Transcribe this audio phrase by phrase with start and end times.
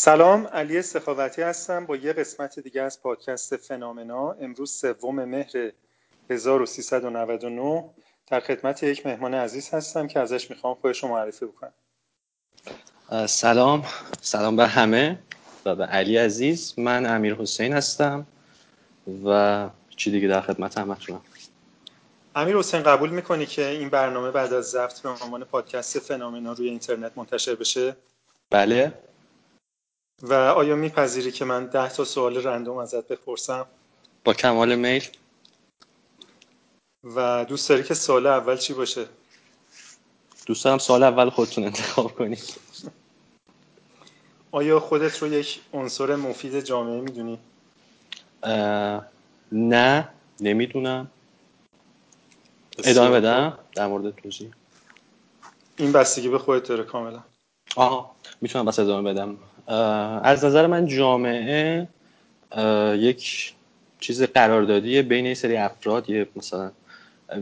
[0.00, 1.86] سلام علی سخاوتی هستم.
[1.86, 4.32] با یه قسمت دیگه از پادکست فنامنا.
[4.32, 5.72] امروز سوم مهر
[6.30, 7.90] 1399
[8.26, 11.72] در خدمت یک مهمان عزیز هستم که ازش می‌خوام خودش رو معرفی بکنم.
[13.26, 13.84] سلام.
[14.20, 15.18] سلام به همه.
[15.64, 16.74] و به علی عزیز.
[16.78, 18.26] من امیر حسین هستم
[19.24, 21.20] و چی دیگه در خدمت همتونم
[22.34, 26.68] امیر حسین قبول می‌کنی که این برنامه بعد از ضبط به عنوان پادکست فنامنا روی
[26.68, 27.96] اینترنت منتشر بشه؟
[28.50, 28.92] بله.
[30.22, 33.66] و آیا میپذیری که من ده تا سوال رندوم ازت بپرسم؟
[34.24, 35.04] با کمال میل.
[37.04, 39.06] و دوست داری که سوال اول چی باشه؟
[40.46, 42.38] دوست دارم سوال اول خودتون انتخاب کنی
[44.50, 47.38] آیا خودت رو یک عنصر مفید جامعه می‌دونی؟
[49.52, 50.08] نه
[50.40, 51.10] نمی‌دونم.
[52.84, 54.50] ادامه بدم؟ در مورد توضیح.
[55.76, 57.22] این بستگی به خودت داره کاملا.
[57.76, 59.36] آها می‌تونم بس ادامه بدم.
[60.22, 61.88] از نظر من جامعه
[62.96, 63.52] یک
[64.00, 66.70] چیز قراردادی بین یه سری افراد یه مثلا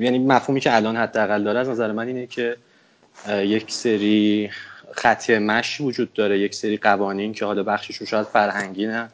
[0.01, 2.57] یعنی مفهومی که الان حداقل داره از نظر من اینه که
[3.29, 4.51] یک سری
[4.93, 9.09] خط مشی وجود داره یک سری قوانین که حالا بخششون شاید فرهنگی نه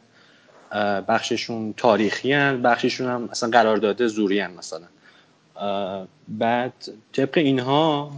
[1.07, 4.87] بخششون تاریخی هن بخششون هم مثلا قرارداد زوری هن مثلا.
[6.27, 6.73] بعد
[7.13, 8.11] طبق اینها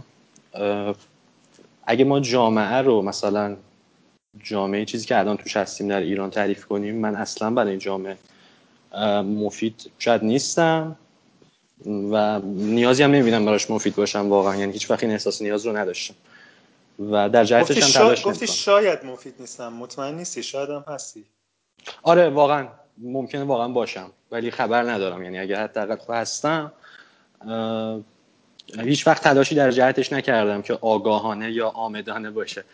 [1.86, 3.56] اگه ما جامعه رو مثلا
[4.42, 8.16] جامعه چیزی که الان توش هستیم در ایران تعریف کنیم من اصلا برای این جامعه
[9.22, 10.96] مفید شاید نیستم
[11.86, 14.56] و نیازی هم نمی‌بینم براش مفید باشم واقعا.
[14.56, 16.14] یعنی هیچ وقت این احساس نیاز رو نداشتم.
[17.10, 18.30] و در جهتش هم تلاش شا...
[18.30, 19.72] گفتی شاید مفید نیستم.
[19.72, 21.24] مطمئن نیستی؟ شاید هم هستی.
[22.02, 22.68] آره واقعا.
[22.98, 24.10] ممکنه واقعا باشم.
[24.30, 25.22] ولی خبر ندارم.
[25.22, 26.72] یعنی اگر حداقل هستم
[28.78, 32.64] هیچ وقت تلاشی در جهتش نکردم که آگاهانه یا آمدانه باشه.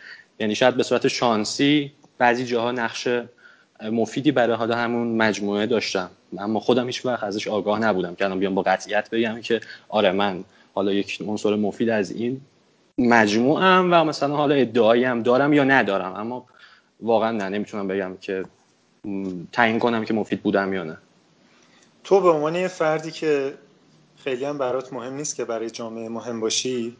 [0.43, 3.07] یعنی شاید به صورت شانسی بعضی جاها نقش
[3.83, 6.09] مفیدی برای حالا همون مجموعه داشتم.
[6.37, 10.11] اما خودم هیچ وقت ازش آگاه نبودم که الان بیام با قطعیت بگم که آره
[10.11, 10.43] من
[10.73, 12.41] حالا یک عنصر مفید از این
[12.97, 16.13] مجموعم و مثلا حالا ادعایی هم دارم یا ندارم.
[16.15, 16.45] اما
[17.01, 18.43] واقعا نه نمی‌تونم بگم که
[19.51, 20.97] تعیین کنم که مفید بودم یا نه.
[22.03, 23.53] تو به عنوان یه فردی که
[24.23, 26.97] خیلی هم برات مهم نیست که برای جامعه مهم باشی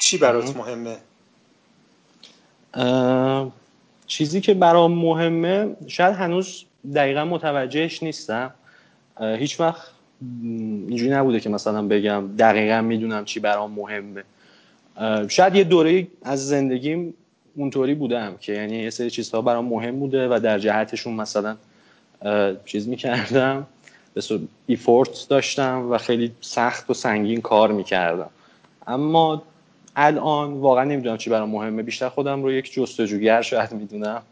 [0.00, 0.96] چی برات مهمه؟
[4.06, 6.64] چیزی که برام مهمه شاید هنوز
[6.94, 8.50] دقیقا متوجهش نیستم.
[9.20, 9.82] هیچ وقت
[10.42, 14.24] اینجوری نبوده که مثلا بگم دقیقا می‌دونم چی برام مهمه.
[15.28, 17.14] شاید یه دوره از زندگیم
[17.56, 21.56] اونطوری بودم که یعنی یه سری چیزها برام مهم بوده و در جهتشون مثلا
[22.64, 23.66] چیز می‌کردم.
[24.66, 28.30] ایفورت داشتم و خیلی سخت و سنگین کار می‌کردم.
[28.86, 29.42] اما
[29.96, 31.82] الان واقعا نمی‌دونم چی برام مهمه.
[31.82, 34.22] بیشتر خودم رو یک جستجوگر شاید می‌دونم.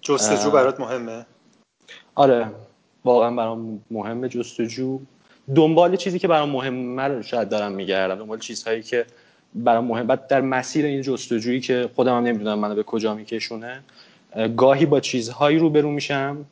[0.00, 1.26] جستجو برات مهمه؟
[2.14, 2.46] آره.
[3.04, 5.00] واقعا برام مهمه جستجو.
[5.54, 8.14] دنبال چیزی که برام مهمه رو شاید دارم میگردم.
[8.14, 9.06] دنبال چیزهایی که
[9.54, 13.80] برام مهم در مسیر این جستجویی که خودم هم نمی‌دونم منو به کجا میکشونه
[14.56, 16.44] گاهی با چیزهایی روبرو میشم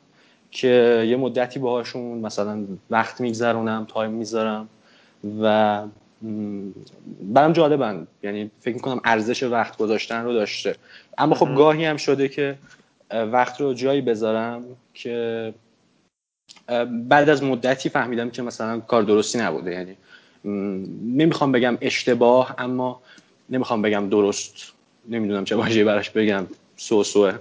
[0.51, 4.69] که یه مدتی باهاشون مثلا وقت میگذرونم تایم می‌ذارم
[5.41, 5.81] و
[7.21, 10.75] برام جالبن یعنی فکر می‌کنم ارزش وقت گذاشتن رو داشته.
[11.17, 12.57] اما خب گاهی هم شده که
[13.11, 15.53] وقت رو جایی بذارم که
[16.89, 19.71] بعد از مدتی فهمیدم که مثلا کار درستی نبوده.
[19.71, 19.97] یعنی
[21.15, 23.01] نمی‌خوام بگم اشتباه اما
[23.49, 24.71] نمی‌خوام بگم درست.
[25.09, 26.47] نمی‌دونم چه واژه‌ای براش بگم.
[26.77, 27.39] سو سوه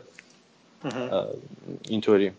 [1.88, 2.32] اینطوری.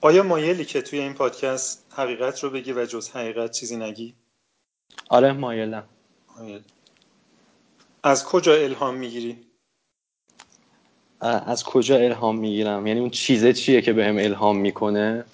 [0.00, 4.14] آیا مایلی که توی این پادکست حقیقت رو بگی و جز حقیقت چیزی نگی؟
[5.08, 5.84] آره مایلم.
[6.38, 6.60] مایل.
[8.02, 9.38] از کجا الهام می‌گیری؟
[11.20, 15.24] از کجا الهام می‌گیرم؟ یعنی اون چیزه چیه که بهم الهام می‌کنه؟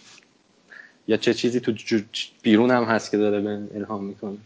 [1.09, 1.73] یا چه چیزی تو
[2.43, 4.39] بیرونم هست که داره بهم الهام می‌کنه؟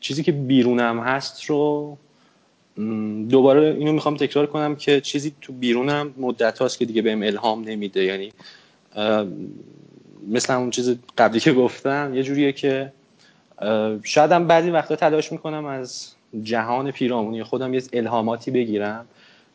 [0.00, 1.96] چیزی که بیرونم هست رو
[3.28, 7.64] دوباره اینو می‌خوام تکرار کنم که چیزی تو بیرونم مدت هاست که دیگه بهم الهام
[7.64, 8.04] نمیده.
[8.04, 8.32] یعنی
[10.28, 12.92] مثل اون چیز قبلی که گفتم یه جوریه که
[14.02, 16.08] شاید هم بعضی وقتا تلاش می‌کنم از
[16.42, 19.06] جهان پیرامونی خودم یه الهاماتی بگیرم.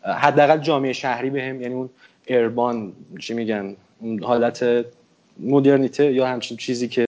[0.03, 1.89] حداقل جامعه شهری بهم یعنی اون
[2.27, 4.85] urban چی میگن اون حالت
[5.39, 7.05] مدرنیته یا همچین چیزی که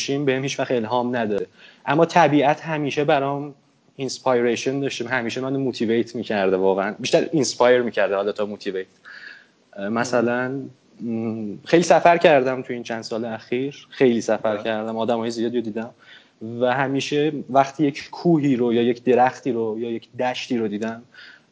[0.00, 1.46] شیم بهم هیچ وقت الهام نداره
[1.86, 3.54] اما طبیعت همیشه برام
[3.96, 5.08] inspiration داشته.
[5.08, 6.94] همیشه منو motivate می‌کرده واقعا.
[6.98, 8.86] بیشتر inspire می‌کرده حالا تا motivate
[9.90, 10.60] مثلا
[11.64, 13.86] خیلی سفر کردم تو این چند سال اخیر.
[13.90, 14.96] خیلی سفر کردم.
[14.96, 15.90] آدم های زیادی رو دیدم.
[16.60, 21.02] و همیشه وقتی یک کوهی رو یا یک درختی رو یا یک دشتی رو دیدم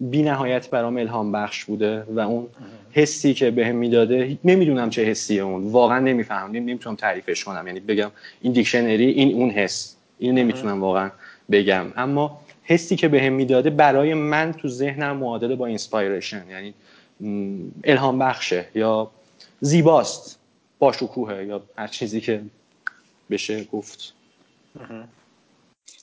[0.01, 2.47] بی نهایت برام الهام بخش بوده و اون
[2.93, 5.71] حسی که بهم می‌داده نمی‌دونم چه حسیه اون.
[5.71, 6.53] واقعا نمی‌فهمم.
[6.53, 7.67] نمی‌تونم تعریفش کنم.
[7.67, 8.11] یعنی بگم
[8.41, 9.97] این dictionary این اون حس.
[10.19, 11.11] اینو نمی‌تونم واقعا
[11.51, 11.87] بگم.
[11.97, 16.75] اما حسی که بهم می‌داده برای من تو ذهنم معادله با inspiration یعنی
[17.85, 19.11] الهام بخشه یا
[19.61, 20.39] زیباست.
[20.79, 22.45] با شکوهه یا هر چیزی که
[23.31, 24.13] بشه گفت.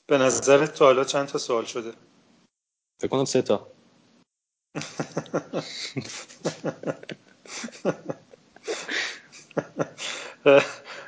[0.06, 1.92] به نظرت تا حالا چند تا سوال شده؟
[3.00, 3.66] فکر کنم سه تا.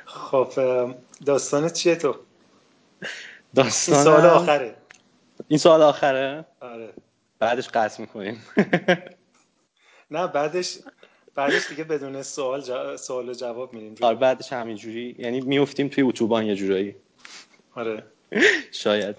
[0.05, 0.51] خب
[1.25, 2.15] داستان چیه تو؟
[3.55, 4.75] داستان این سوال آخره.
[5.47, 6.93] این سوال آخره؟ آره.
[7.39, 8.45] بعدش قطع می‌کنیم.
[10.11, 10.77] نه بعدش
[11.35, 12.97] بعدش دیگه بدون سوال جا...
[12.97, 15.15] سوال و جواب میریم آره بعدش همینجوری.
[15.19, 16.95] یعنی میفتیم توی اتوبان یه جورایی.
[17.75, 18.03] آره.
[18.71, 19.15] شاید.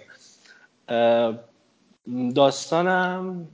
[2.34, 3.48] داستانم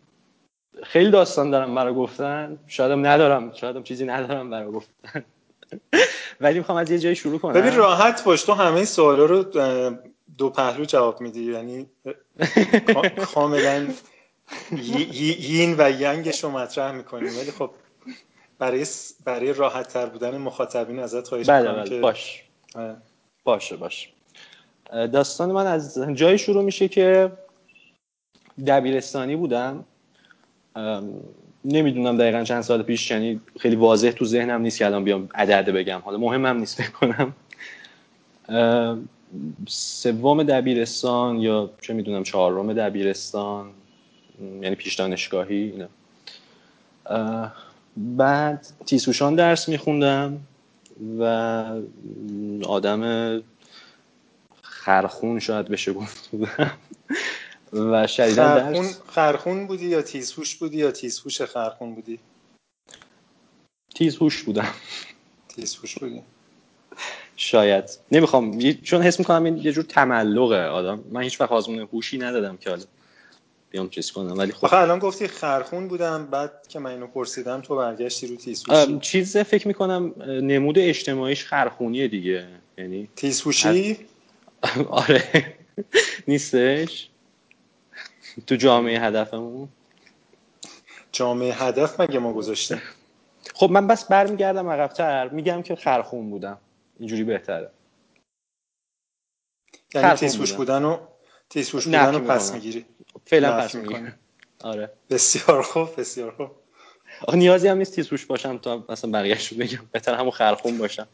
[0.82, 2.58] خیلی داستان دارم برای گفتن.
[2.66, 3.52] شایدم ندارم.
[3.52, 5.24] شایدم چیزی ندارم برای گفتن.
[6.40, 7.52] ولی می‌خوام از یه جایی شروع کنم.
[7.52, 8.42] ببین راحت باش.
[8.42, 9.42] تو همه سوالا رو
[10.38, 11.52] دو پهلو جواب میدی.
[11.52, 11.86] یعنی
[13.34, 13.88] کاملا
[14.72, 17.28] یین و ینگش رو مطرح می‌کنی.
[17.28, 17.70] ولی خب
[18.58, 18.86] برای
[19.24, 21.88] برای راحت تر بودن مخاطبین ازت خواهش بله بله.
[21.88, 22.42] که باش.
[23.44, 24.08] باشه باشه.
[24.92, 27.32] داستان من از جایی شروع میشه که
[28.66, 29.84] دبیرستانی بودم.
[31.64, 35.70] نمی‌دونم دقیقا چند سال پیش یعنی خیلی واضح تو ذهنم نیست که الان بیام عدد
[35.70, 35.98] بگم.
[36.04, 37.34] حالا مهمم نیست بکنم
[39.68, 43.70] سوم دبیرستان یا چه می‌دونم چهارم دبیرستان
[44.40, 45.88] یعنی پیش دانشگاهی اینا.
[47.98, 50.40] بعد تیسوشان درس میخوندم
[51.18, 51.24] و
[52.66, 53.42] آدم
[54.62, 56.28] خرخون شاید بشه گفت.
[56.30, 56.78] بودم
[57.72, 62.18] و شدیدا خرخون درس خرخون بودی یا تیزهوش بودی یا تیزهوش خرخون بودی؟
[63.94, 64.68] تیزهوش بودم.
[65.48, 66.22] تیزهوش بودی.
[67.36, 67.84] شاید.
[68.12, 68.58] نمی‌خوام.
[68.82, 71.04] چون حس می‌کنم این یه جور تملقه آدم.
[71.10, 72.82] من هیچ وقت آزمون هوشی ندادم که حالا.
[73.70, 74.38] بیام چیز کنم.
[74.38, 78.36] ولی خب آخه الان گفتی خرخون بودم بعد که من اینو پرسیدم تو برگشتی رو
[78.36, 82.48] تیزهوشی چیز فکر می‌کنم نمود اجتماعیش خرخونیه دیگه.
[82.78, 83.98] یعنی تیزهوشی
[84.90, 85.54] آره.
[86.28, 87.08] نیستش؟
[88.46, 89.68] تو جامعه هدفمون؟
[91.12, 92.82] جامعه هدف مگه ما گذاشتیم
[93.54, 95.28] خب من بس برمیگردم عقبتر.
[95.28, 96.58] میگم که خرخون بودم.
[96.98, 97.70] اینجوری بهتره.
[99.94, 100.56] یعنی بودم.
[100.56, 100.98] بودن و
[101.50, 102.52] تیزهوش نفی بودن رو پس.
[102.52, 102.84] می‌گیری.
[103.26, 103.74] فعلا پس.
[103.74, 104.12] میگم
[104.60, 104.90] آره.
[105.10, 106.50] بسیار خوب بسیار خوب.
[107.34, 109.78] نیازی هم نیست تیزهوش باشم تا مثلا بقیه‌شو بگم.
[109.92, 111.06] بهتر همون خرخون باشم.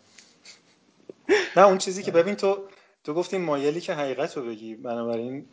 [1.56, 2.58] نه اون چیزی که ببین تو
[3.04, 4.74] تو گفتی مایلی که حقیقت رو بگی.
[4.74, 5.46] بنابراین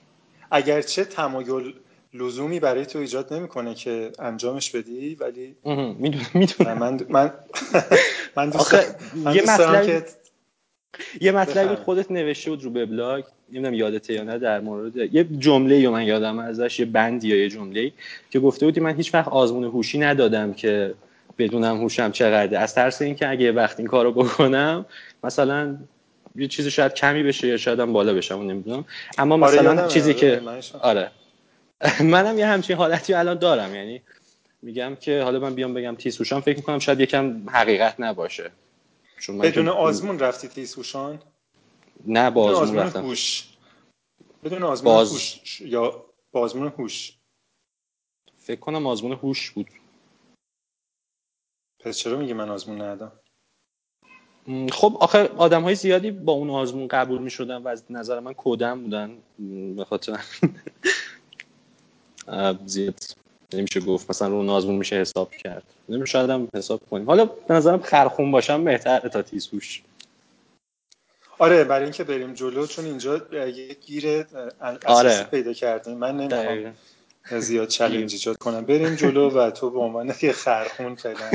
[0.51, 1.73] اگرچه تمایل
[2.13, 5.55] لزومی برای تو ایجاد نمی‌کنه که انجامش بدی ولی
[5.99, 6.77] می‌دونم می‌دونم.
[6.77, 7.33] من من
[8.35, 8.73] من دوست
[9.15, 10.05] من یه دوست مطلبی- که
[11.21, 11.75] یه مطلبی.
[11.75, 16.03] خودت نوشته بود رو وبلاگ نمی‌دونم یادته یا نه در مورد یه جمله رو من
[16.03, 17.91] یادم ازش یه بندی یا یه جمله
[18.29, 20.93] که گفته بودی من هیچ وقت آزمون هوشی ندادم که
[21.37, 22.57] بدونم هوشم چقدره.
[22.59, 24.85] از ترس اینکه اگه وقت این کارو بکنم
[25.23, 25.77] مثلا
[26.35, 28.85] یه چیزی شاید کمی بشه یا شاید هم بالا بشه اون نمی‌دونم.
[29.17, 30.79] اما آره، مثلا یادمه، چیزی آره، که شم.
[30.81, 31.11] آره
[32.13, 34.01] منم یه همچین حالتی الان دارم یعنی
[34.61, 38.51] میگم که حالا من بیام بگم تیز هوشم فکر می‌کنم شاید یکم حقیقت نباشه.
[39.19, 41.19] چون من بدون آزمون رفتی تیزهوشان
[42.05, 43.01] نه با بدون آزمون آزمون رفتم.
[43.05, 43.47] هوش.
[44.43, 45.61] بدون آزمون باز- هوش.
[45.61, 47.17] یا با آزمون هوش.
[48.37, 49.67] فکر کنم آزمون هوش بود.
[51.79, 53.11] پس چرا میگی من آزمون ندادم؟
[54.71, 58.33] خب آخه آدم های زیادی با اون آزمون قبول می شدن و از نظر من
[58.33, 59.17] کودم بودن.
[59.75, 60.19] به خاطر
[62.65, 62.99] زیاد
[63.53, 64.09] نمیشه گفت.
[64.09, 65.63] مثلا رو اون آزمون میشه حساب کرد.
[65.89, 69.83] نمیشه هم حساب کنیم حالا به نظرم خرخون باشم بهتره تا تیز هوش
[71.41, 74.25] آره برای اینکه بریم جلو چون اینجا یه گیر
[74.85, 75.23] آره.
[75.23, 75.97] پیدا کردیم.
[75.97, 76.73] من نمی‌خوام.
[77.41, 78.65] زیاد چلنج ایجاد کنم.
[78.65, 81.31] بریم جلو و تو به عنوان یه خرخون فعلا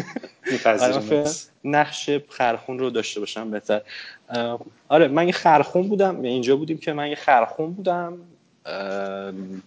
[0.52, 1.24] میپذیریم.
[1.64, 3.80] نقش خرخون رو داشته باشم بهتر.
[4.88, 6.22] آره من یه خرخون بودم.
[6.22, 8.18] اینجا بودیم که من یه خرخون بودم.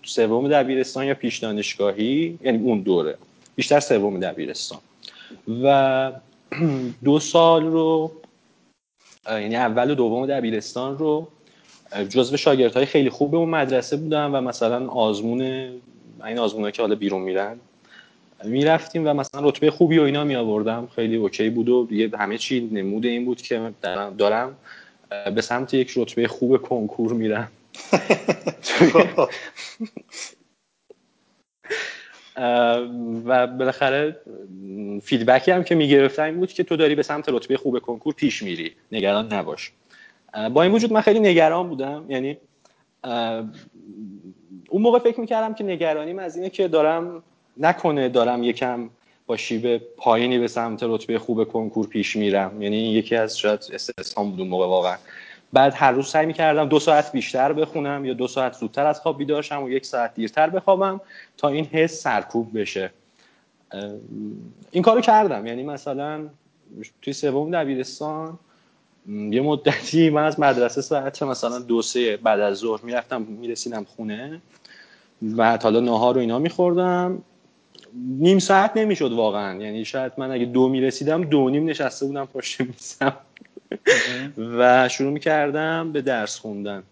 [0.03, 3.17] سوم دبیرستان یا پیش دانشگاهی؟ یعنی اون دوره.
[3.55, 4.79] بیشتر سوم دبیرستان.
[5.63, 6.11] و
[7.03, 8.11] دو سال رو
[9.29, 11.27] یعنی اول و دوم دبیرستان رو
[12.09, 15.41] جزو شاگردهای خیلی خوب اون مدرسه بودم و مثلا آزمون
[16.25, 17.59] این آزمونایی که حالا بیرون میرن
[18.43, 22.37] می‌رفتیم و مثلا رتبه خوبی و اینا می آوردم خیلی اوکی بود و دیگه همه
[22.37, 23.71] چی نمود این بود که
[24.17, 24.55] دارم,
[25.35, 27.51] به سمت یک رتبه خوب کنکور میرم.
[33.25, 34.17] و بالاخره
[35.03, 38.43] فیدبکی هم که می‌گرفتم این بود که تو داری به سمت رتبه خوب کنکور پیش
[38.43, 38.71] میری.
[38.91, 39.71] نگران نباش.
[40.53, 42.05] با این وجود من خیلی نگران بودم.
[42.09, 42.37] یعنی
[44.69, 47.23] اون موقع فکر می‌کردم که نگرانیم از اینه که دارم
[47.57, 48.89] نکنه دارم یکم
[49.27, 52.61] با شیب پایینی به سمت رتبه خوب کنکور پیش میرم.
[52.61, 54.97] یعنی یکی از شاید استثنام بود اون موقع واقعا.
[55.53, 59.17] بعد هر روز سعی می‌کردم دو ساعت بیشتر بخونم یا دو ساعت زودتر از خواب
[59.17, 61.01] بیدار شم و یک ساعت دیرتر بخوابم
[61.37, 62.91] تا این حس سرکوب بشه.
[64.71, 65.47] این کارو کردم.
[65.47, 66.27] یعنی مثلا
[67.01, 68.39] توی سوم دبیرستان
[69.07, 74.41] یه مدتی من از مدرسه ساعت مثلا دو سه بعد از ظهر می‌رفتم می‌رسیدم خونه
[75.21, 77.21] بعد حالا ناهار رو اینا میخوردم.
[77.93, 79.61] نیم ساعت نمی‌شد واقعا.
[79.61, 83.13] یعنی شاید من اگه دو می‌رسیدم دو نیم نشسته بودم پشت میزم.
[84.57, 86.83] و شروع می‌کردم به درس خوندن.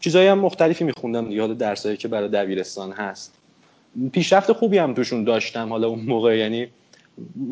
[0.00, 3.34] چیزایی هم مختلفی میخوندم حالا درسایی که برای دبیرستان هست.
[4.12, 6.68] پیشرفت خوبی هم توشون داشتم حالا اون موقع یعنی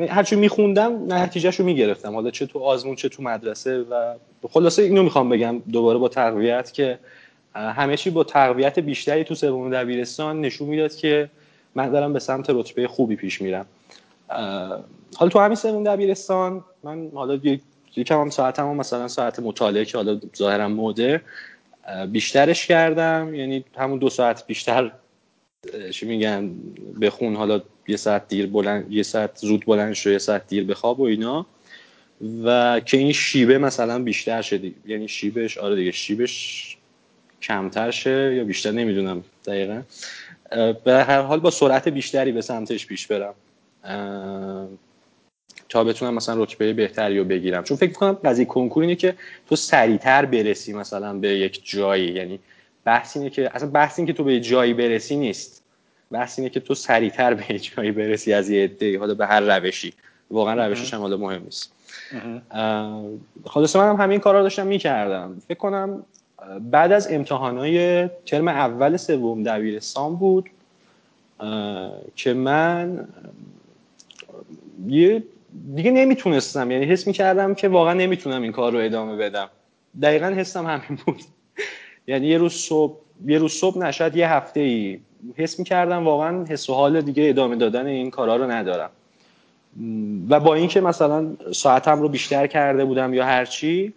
[0.09, 2.15] هرچی میخوندم نتیجهش رو می‌گرفتم.
[2.15, 4.15] حالا چه تو آزمون چه تو مدرسه و
[4.49, 6.99] خلاصه اینو می‌خوام بگم دوباره با تقویت که
[7.55, 11.31] همه چی با تقویت بیشتری تو سوم دبیرستان نشون می‌داد که
[11.75, 13.67] من دارم به سمت رتبه خوبی پیش میرم.
[15.17, 17.41] حالا تو همین سوم دبیرستان من حالا
[17.97, 21.21] یکم هم ساعتم هم مثلا ساعت مطالعه که حالا ظاهرا موده
[22.13, 23.35] بیشترش کردم.
[23.35, 24.93] یعنی همون دو ساعت بیشتر
[25.91, 26.51] چی میگن
[27.01, 31.01] بخون حالا یه ساعت دیر بلند یه ساعت زود بلند شو یه ساعت دیر بخواب
[31.01, 31.47] و اینا.
[32.45, 36.77] و که این شیبه مثلا بیشتر شده یعنی شیبش آره دیگه شیبش
[37.43, 39.83] کمتر شه یا بیشتر نمی‌دونم دقیقا.
[40.85, 43.35] به هر حال با سرعت بیشتری به سمتش پیش برم.
[45.69, 47.65] تا بتونم مثلا رتبه بهتری رو بگیرم.
[47.65, 49.15] چون فکر می‌کنم قضیه کنکور اینه که
[49.49, 52.13] تو سریعتر برسی مثلا به یک جایی.
[52.13, 52.39] یعنی
[52.85, 55.63] بحث اینه که اصلا بحث اینه که تو به جایی برسی نیست.
[56.11, 58.99] بحث اینه که تو سریعتر به جایی برسی از یه عده.
[58.99, 59.93] حالا به هر روشی.
[60.31, 61.73] واقعا روشش هم حالا مهم نیست.
[63.47, 65.43] خلاص منم همین کارا داشتم می‌کردم.
[65.49, 66.05] فکر کنم
[66.71, 70.51] بعد از امتحانای ترم اول سوم دبیرستان بود
[72.17, 73.09] که من
[74.89, 75.23] یه
[75.75, 76.71] دیگه نمی‌تونستم.
[76.71, 79.49] یعنی حس می‌کردم که واقعا نمی‌تونم این کار رو ادامه بدم.
[80.03, 81.21] دقیقا حسم همین بود.
[82.09, 84.99] یعنی یه روز صبح یه روز صبح نشد یه هفته ای
[85.37, 88.91] حس می‌کردم واقعا حس و حال دیگه ادامه دادن این کارا رو ندارم.
[90.29, 93.93] و با اینکه مثلا ساعتم رو بیشتر کرده بودم یا هرچی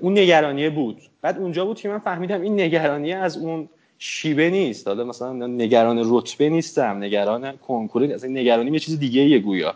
[0.00, 1.00] اون نگرانیه بود.
[1.22, 3.68] بعد اونجا بود که من فهمیدم این نگرانیه از اون
[4.02, 4.88] شیبه نیست.
[4.88, 9.74] حالا مثلا نگران رتبه نیستم نگران کنکور اصلا نگرانی یه چیز دیگه یه گویا.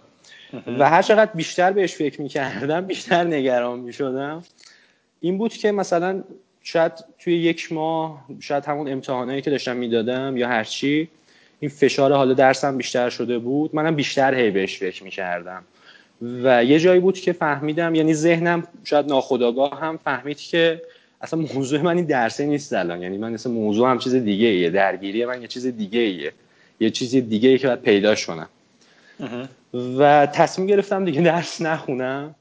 [0.79, 4.45] و هر چقدر بیشتر بهش فکر می‌کردم بیشتر نگران می‌شدم.
[5.21, 6.25] این بود که مثلا
[6.63, 11.09] شاید توی یک ماه شاید همون امتحانایی که داشتم می‌دادم یا هرچی
[11.61, 13.75] این فشار حالا درسم بیشتر شده بود.
[13.75, 15.65] منم بیشتر هی بهش فکر می‌کردم.
[16.23, 20.83] و یه جایی بود که فهمیدم یعنی ذهنم شاید ناخداگاه هم فهمید که
[21.25, 23.03] اصلا موضوع من این درسه نیست الان.
[23.03, 24.71] یعنی من اصلا موضوع هم چیز دیگه ایه.
[24.71, 26.33] درگیری من یه چیز دیگه ایه.
[26.81, 28.49] یه چیزی دیگه ای که باید پیداش کنم
[29.99, 32.35] و تصمیم گرفتم دیگه درس نخونم.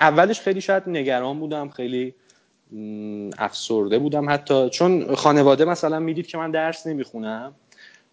[0.00, 1.68] اولش خیلی شاید نگران بودم.
[1.68, 2.14] خیلی
[3.38, 4.70] افسرده بودم حتی.
[4.70, 7.52] چون خانواده مثلا می‌دید که من درس نمی‌خونم.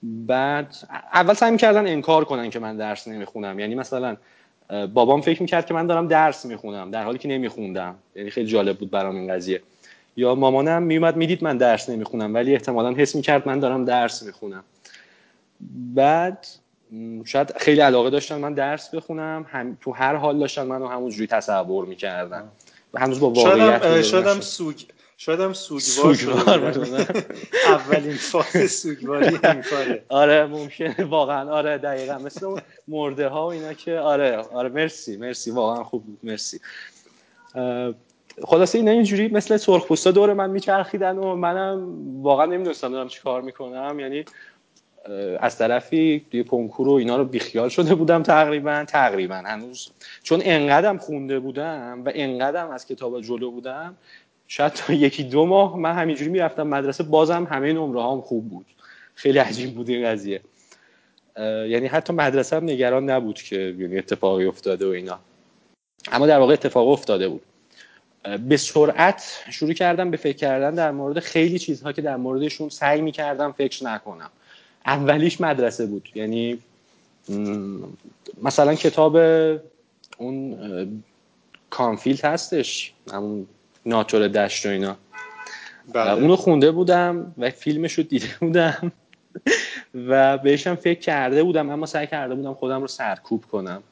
[0.04, 0.76] بعد
[1.14, 3.60] اول سعی می‌کردن انکار کنن که من درس نمی‌خونم.
[3.60, 4.18] یعنی مثلا
[4.70, 7.96] بابام فکر می‌کرد که من دارم درس می‌خونم در حالی که نمیخوندم.
[8.16, 9.62] یعنی خیلی جالب بود برام این قضیه.
[10.18, 14.64] یا مامانم میومد می‌دید من درس نمی‌خونم ولی احتمالا حس می‌کرد من دارم درس می‌خونم.
[15.96, 16.48] بعد
[17.26, 21.86] شاید خیلی علاقه داشتن من درس بخونم هم تو هر حال داشتن منو همونجوری تصور
[21.86, 22.44] می‌کردن.
[22.94, 24.82] و هنوز با واقعیت شدم سوگ
[25.18, 26.60] شدم سوگوار سوگوار
[27.68, 30.04] اولین فاز سوگواری این کاره.
[30.10, 31.04] آره ممکنه.
[31.04, 31.50] واقعا.
[31.52, 32.18] آره دقیقا.
[32.18, 32.48] مثل
[32.88, 34.70] مرده ها و اینا که آره آره.
[34.70, 35.52] مرسی مرسی.
[35.52, 36.18] واقعا خوب بود.
[36.24, 36.60] مرسی.
[38.44, 41.88] خلاصه اینا اینجوری مثل سرخپوستا دور من میچرخیدن و منم
[42.24, 44.00] واقعا نمی‌دونستم دارم چی کار می‌کنم.
[44.00, 44.26] یعنی
[45.40, 48.86] از طرفی توی کنکور و اینا رو بیخیال شده بودم تقریبا.
[48.88, 49.36] تقریبا.
[49.36, 49.90] هنوز
[50.24, 53.96] چون انقدرم خونده بودم و انقدرم از کتاب جلو بودم
[54.48, 58.66] شاید تا یکی دو ماه من همینجوری می‌رفتم مدرسه بازم همه نمره هم خوب بود.
[59.16, 60.42] خیلی عجیب بود این قضیه.
[61.38, 65.20] یعنی حتی مدرسه هم نگران نبود که یعنی اتفاقی افتاده و اینا.
[66.12, 67.42] اما در واقع اتفاق افتاده بود.
[68.48, 73.02] به سرعت شروع کردم به فکر کردن در مورد خیلی چیزها که در موردشون سعی
[73.02, 74.30] می‌کردم فکر نکنم.
[74.86, 76.10] اولیش مدرسه بود.
[76.16, 76.60] یعنی
[78.44, 79.18] مثلا کتاب
[80.18, 80.58] اون
[81.70, 83.48] کانفیلد هستش همون
[83.86, 84.96] ناتور دشت و اینا.
[85.94, 86.12] بله.
[86.12, 88.92] اونو خونده بودم و فیلمش رو دیده بودم.
[90.10, 93.84] و بهشم فکر کرده بودم اما سعی کرده بودم خودم رو سرکوب کنم.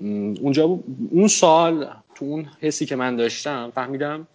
[0.00, 0.78] اونجا
[1.10, 4.26] اون سال تو اون حسی که من داشتم فهمیدم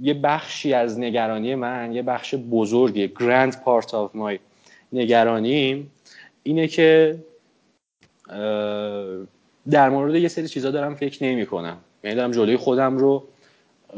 [0.00, 4.38] یه بخشی از نگرانی من یه بخش بزرگی grand part of my
[4.92, 5.90] نگرانیم
[6.42, 7.18] اینه که
[9.70, 13.28] در مورد یه سری چیزا دارم فکر نمی کنم یعنی دارم جلوی خودم رو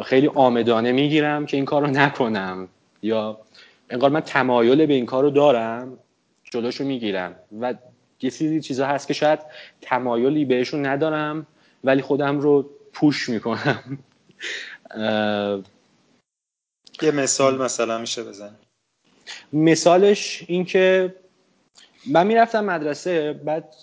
[0.05, 2.69] خیلی آمدانه می‌گیرم که این کار رو نکنم.
[3.03, 3.39] یا
[3.91, 5.99] انگار من تمایل به این کار رو دارم
[6.45, 7.37] جلوشو می‌گیرم.
[7.61, 7.75] و
[8.23, 9.39] یه سری چیزا هست که شاید
[9.81, 11.47] تمایلی بهشون ندارم
[11.85, 13.99] ولی خودم رو پوش می‌کنم.
[17.03, 18.51] یه مثال مثلا میشه بزن
[19.53, 21.15] مثالش این که
[22.07, 23.75] من می‌رفتم مدرسه بعد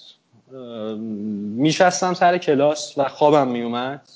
[1.57, 4.09] میشستم سر کلاس و خوابم میومد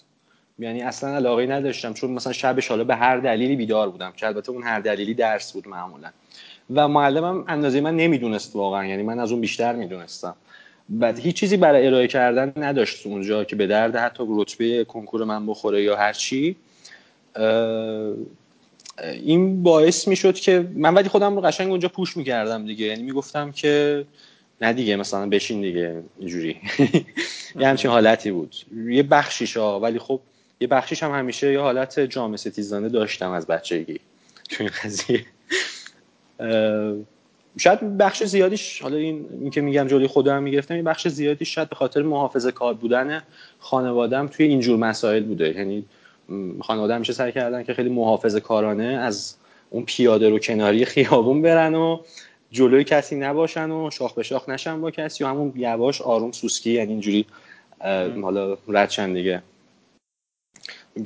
[0.61, 4.51] یعنی اصلا علاقه نداشتم چون مثلا شبش حالا به هر دلیلی بیدار بودم که البته
[4.51, 6.09] اون هر دلیلی درس بود معمولا.
[6.75, 10.35] و معلمم اندازه من نمی‌دونست واقعا یعنی من از اون بیشتر می‌دونستم.
[10.89, 15.47] بعد هیچ چیزی برای ارائه کردن نداشت اونجا که به درد حتی رتبه کنکور من
[15.47, 16.55] بخوره یا هر چی.
[19.13, 22.85] این باعث می‌شد که من ولی خودم رو قشنگ اونجا پوش می‌کردم دیگه.
[22.85, 24.05] یعنی می‌گفتم که
[24.61, 26.57] نه دیگه مثلا بشین دیگه اینجوری.
[27.59, 28.55] یه همچین حالتی بود.
[28.87, 30.19] یه بخشیش ها ولی خب
[30.61, 33.99] یه بخشیش هم همیشه یه حالت جامعه ستیزانه داشتم از بچگی.
[34.49, 35.25] تو این قضیه.
[37.57, 41.69] شاید بخش زیادیش حالا این, این که میگم جلوی خودم می‌گرفتم این بخش زیادیش شاید
[41.69, 43.23] به خاطر محافظه کار بودن
[43.59, 45.55] خانوادم توی اینجور مسائل بوده.
[45.55, 45.85] یعنی
[46.61, 49.35] خانواده همیشه سعی کردن که خیلی محافظه کارانه از
[49.69, 51.99] اون پیاده رو کناری خیابون برن و
[52.51, 56.71] جلوی کسی نباشن و شاخ به شاخ نشن با کسی و همون یواش آروم سوسکی
[56.71, 57.25] یعنی اینجوری
[58.21, 59.41] حالا ردشن دیگه.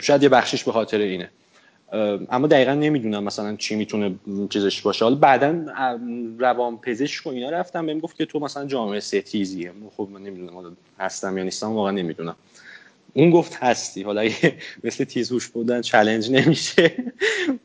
[0.01, 1.29] شاید یه بخشش به خاطر اینه.
[2.29, 4.15] اما دقیقا نمی‌دونم مثلا چی می‌تونه
[4.49, 5.05] چیزش باشه.
[5.05, 5.65] حالا بعدا
[6.39, 10.77] روان پزشک و اینا رفتم بهم گفت که تو مثلا جامعه ستیزیه خب من نمی‌دونم
[10.99, 12.35] هستم یا نیستم واقعا نمی‌دونم.
[13.13, 14.03] اون گفت هستی.
[14.03, 16.91] حالا اگه مثل تیزهوش بودن challenge نمیشه.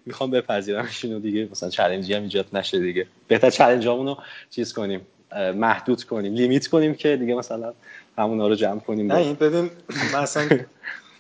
[0.07, 1.49] می‌خوام بپذیرمش اینو دیگه.
[1.51, 3.07] مثلا challenge ی هم ایجاد نشه دیگه.
[3.29, 4.19] بهتر challenge رو
[4.51, 5.01] چیز کنیم
[5.55, 6.35] محدود کنیم.
[6.35, 7.73] limit کنیم که دیگه مثلا
[8.19, 9.13] همونا رو جمع کنیم.
[9.13, 9.71] نه این ببین
[10.15, 10.49] مثلا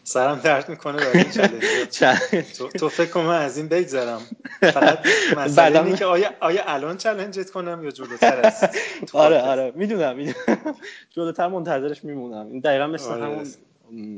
[0.04, 4.20] سرم درد می‌کنه برای این تو, تو فکر کنم از این بگذرم.
[4.60, 4.98] فقط
[5.36, 8.68] مسئله اینه که آیا, آیا الان challenge ت کنم یا جلوتر است
[9.12, 9.72] آره آره.
[9.76, 10.74] می‌دونم می‌دونم.
[11.10, 12.46] جلوتر منتظرش میمونم.
[12.46, 13.24] این دقیقا مثل آره.
[13.24, 13.46] همون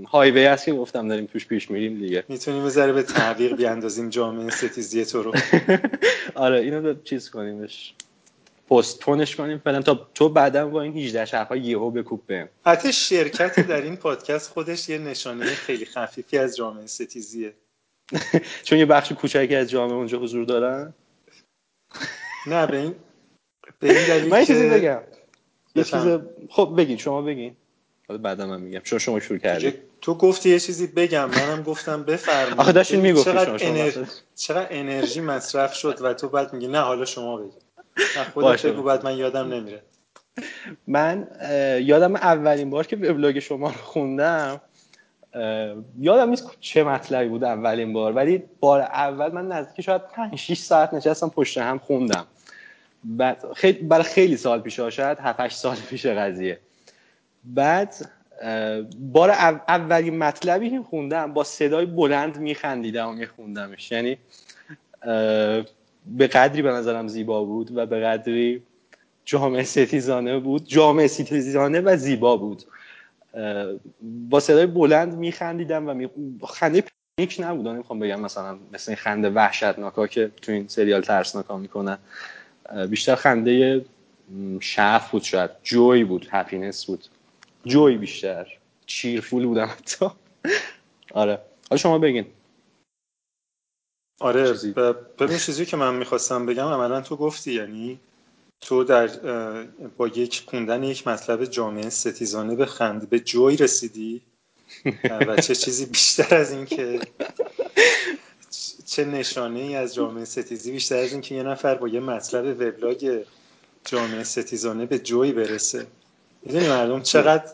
[0.04, 2.24] هایوی هست که گفتم داریم توش پیش میریم دیگه.
[2.28, 5.32] می‌تونیم ذره به تعویق بیاندازیم جامعه ستیزی تو رو.
[6.34, 7.94] آره اینو چیز کنیمش
[8.72, 13.60] پستپونش کنیم فعلا تا تو بعدا با این 18 شهرها یهو بکوب بهم حتی شرکت
[13.60, 17.54] در این پادکست خودش یه نشانه خیلی خفیفی از جامعه ستیزیه.
[18.64, 20.94] چون یه بخش کوچکی از جامعه اونجا حضور دارن؟
[22.46, 22.94] نه به این
[23.78, 25.00] به این دلیل من چیزی بگم.
[25.74, 26.02] یه چیز
[26.48, 27.56] خب بگین شما بگین.
[28.08, 28.80] بعدا من میگم.
[28.80, 29.74] چون شما شروع کردی.
[30.00, 32.60] تو گفتی یه چیزی بگم منم گفتم بفرمایید.
[32.60, 34.06] آخه داشتین می‌گفتی چقدر, انر...
[34.36, 37.61] چقدر انرژی مصرف شد و تو بعد میگی نه حالا شما بگی
[38.34, 39.82] خودت بگو بعد من یادم نمیره.
[40.86, 41.28] من
[41.82, 44.60] یادم اولین بار که وبلاگ شما رو خوندم
[46.00, 50.58] یادم نیست چه مطلبی بود اولین بار ولی بار اول من نزدیک شاید 5 6
[50.58, 52.26] ساعت نشستم پشت هم خوندم.
[53.04, 56.58] بعد خیلی برای خیلی سال پیش شاید 7 8 سال پیش قضیه.
[57.44, 57.94] بعد
[58.98, 59.30] بار
[59.68, 63.92] اولین مطلبی که خوندم با صدای بلند میخندیدم و میخوندمش.
[63.92, 64.18] یعنی
[66.06, 68.62] به قدری به نظرم زیبا بود و به قدری
[69.24, 70.64] جامعه ستیزانه بود.
[70.66, 72.62] جامعه ستیزانه و زیبا بود.
[74.28, 76.08] با صدای بلند میخندیدم و می...
[76.44, 76.84] خنده
[77.18, 77.68] پنیک نبود.
[77.68, 81.98] نمی‌خوام بگم مثلا مثل این خنده وحشتناکا که تو این سریال ترسناکا می‌کنن.
[82.90, 83.84] بیشتر خنده
[84.60, 85.50] شعف بود شاید.
[85.62, 87.04] جوی بود هپینس بود.
[87.66, 88.46] جوی بیشتر.
[88.86, 90.06] چیرفول بودم حتی.
[91.14, 91.38] آره.
[91.70, 92.26] حالا شما بگین.
[94.22, 94.52] آره
[95.18, 98.00] ببین چیزی که من می‌خواستم بگم عملا تو گفتی یعنی
[98.60, 99.08] تو در
[99.96, 104.22] با یک خوندن یک مطلب جامعه ستیزانه به خند به جوی رسیدی.
[105.28, 107.00] و چه چیزی بیشتر از این که
[108.86, 112.44] چه نشانه ای از جامعه ستیزی بیشتر از این که یه نفر با یه مطلب
[112.44, 113.22] وبلاگ
[113.84, 115.86] جامعه ستیزانه به joy برسه.
[116.42, 117.52] می‌دونی مردم چقدر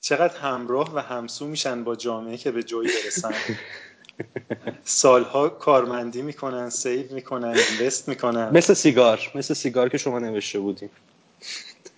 [0.00, 3.34] چقدر همراه و همسو میشن با جامعه که به joy برسن؟
[4.84, 8.50] سالها کارمندی می‌کنن save می‌کنن invest می‌کنن.
[8.52, 10.90] مثل سیگار مثل سیگار که شما نوشته بودیم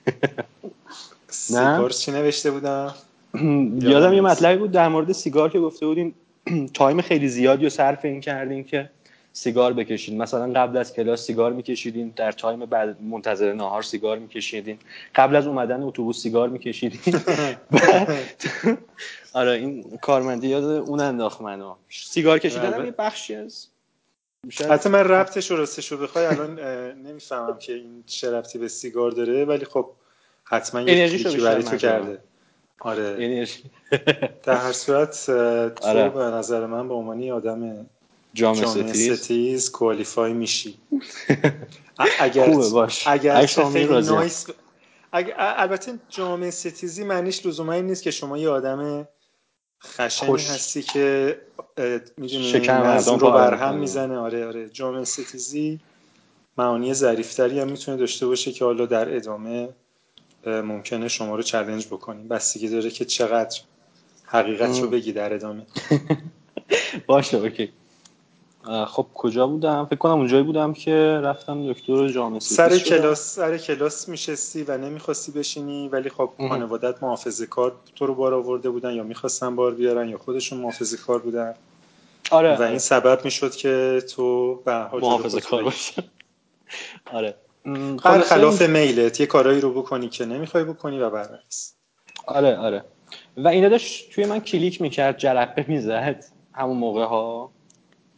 [1.29, 2.95] سیگار چی نوشته بودم
[3.81, 6.15] یادم یه مطلبی بود در مورد سیگار که گفته بودین
[6.75, 8.91] time خیلی زیادی رو صرف این کردین که
[9.33, 14.79] سیگار بکشید مثلا قبل از کلاس سیگار میکشیدین در time بعد منتظر ناهار سیگار میکشیدین.
[15.15, 17.21] قبل از اومدن اتوبوس سیگار میکشیدین.
[19.33, 21.75] آره این کارمندی یاد اون انداخت منو.
[21.91, 23.67] سیگار کشیدن هم یه بخشی از
[24.71, 26.61] حتی من ربطش رو راستش رو بخوای الان
[26.95, 29.91] نمی‌فهمم که این چه ربطی به سیگار داره ولی خب
[30.45, 32.19] حتما یه کلیکی برای تو کرده.
[32.81, 33.47] آره.
[34.43, 36.09] در هر صورت تو آره.
[36.09, 37.87] به نظر من به عنوان آدم
[38.35, 40.79] جامعه ستیز, ستیز کوالیفای میشی.
[42.21, 43.07] اگر باش.
[43.07, 43.47] اگر
[44.01, 44.47] نایس
[45.13, 49.09] اگر البته جامعه ستیزی معنیش لزوما این نیست که شما یه آدم
[50.09, 50.51] خوش.
[50.51, 51.39] هستی که
[52.17, 54.19] می‌دونی نظم رو برهم می‌زنه.
[54.19, 54.69] آره آره.
[54.69, 55.81] جامعه ستیزی
[56.59, 59.69] معانی ظریفتری هم می‌تونه داشته باشه که حالا در ادامه
[60.47, 62.29] ممکنه شما رو چلنج بکنیم.
[62.29, 63.61] بستگی داره که چقدر
[64.25, 65.67] حقیقت رو بگی در ادامه.
[67.07, 67.73] باشه اوکی.
[68.69, 74.09] خب کجا بودم؟ فکر کنم اونجایی بودم که رفتم دکتر جامعه سر کلاس سر کلاس
[74.09, 79.03] میشستی و نمی‌خواستی بشینی ولی خب خانوادت محافظه کار تو رو بار آورده بودن یا
[79.03, 81.55] می‌خواستن بار بیارن یا خودشون محافظه کار بودن.
[82.31, 82.57] آره.
[82.57, 86.05] و این سبب می‌شد که تو به محافظه کار باشه
[87.13, 87.35] آره.
[88.05, 91.75] هر خلاف میلت یه کارایی رو بکنی که نمی‌خوای بکنی و برعکس.
[92.27, 92.85] آره آره.
[93.37, 97.51] و اینا داشت توی من کلیک می‌کرد جرقه می‌زد همون موقع ها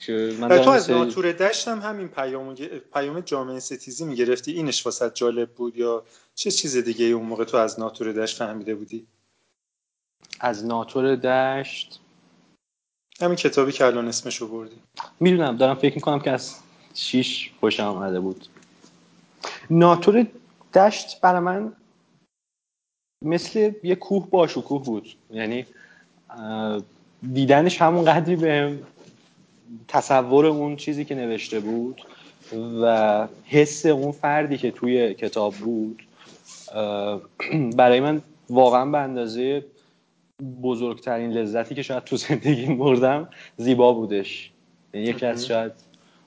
[0.08, 0.90] من تو از.
[0.90, 2.54] ناتور دشت هم همین پیام,
[2.94, 4.52] پیام جامعه ستیزی می‌گرفتی.
[4.52, 8.74] اینش واسه جالب بود یا چه چیز دیگه اون موقع تو از ناتور دشت فهمیده
[8.74, 9.06] بودی؟
[10.40, 12.00] از ناتور دشت؟
[13.20, 14.76] همین کتابی که الان اسمشو بردی.
[15.20, 16.54] می‌دونم دارم فکر می‌کنم که از
[16.94, 18.46] شیش خوشم آمده بود.
[19.70, 20.26] ناتور
[20.74, 21.72] دشت برای من
[23.24, 25.14] مثل یه کوه با شکوه بود.
[25.30, 25.66] یعنی
[27.32, 28.78] دیدنش همون قدری به
[29.88, 32.02] تصور اون چیزی که نوشته بود
[32.82, 36.02] و حس اون فردی که توی کتاب بود
[37.76, 39.64] برای من واقعا به اندازه
[40.62, 44.50] بزرگترین لذتی که شاید تو زندگی مردم زیبا بودش.
[44.94, 45.72] یعنی یکی از شاید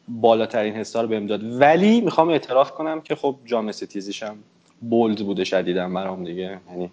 [0.07, 1.61] بالاترین حسا رو بهم داد.
[1.61, 4.37] ولی می‌خوام اعتراف کنم که خب جامعه ستیزیشم
[4.81, 6.59] bold بوده شدیدم برام دیگه.
[6.69, 6.91] یعنی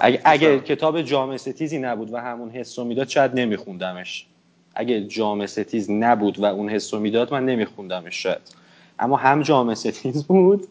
[0.00, 4.26] اگه, اگه کتاب جامعه ستیزی نبود و همون حس رو می‌داد شاید نمیخوندمش.
[4.74, 8.62] اگه جامعه ستیز نبود و اون حس رو می‌داد من نمیخوندمش شاید.
[8.98, 10.68] اما هم جامعه ستیز بود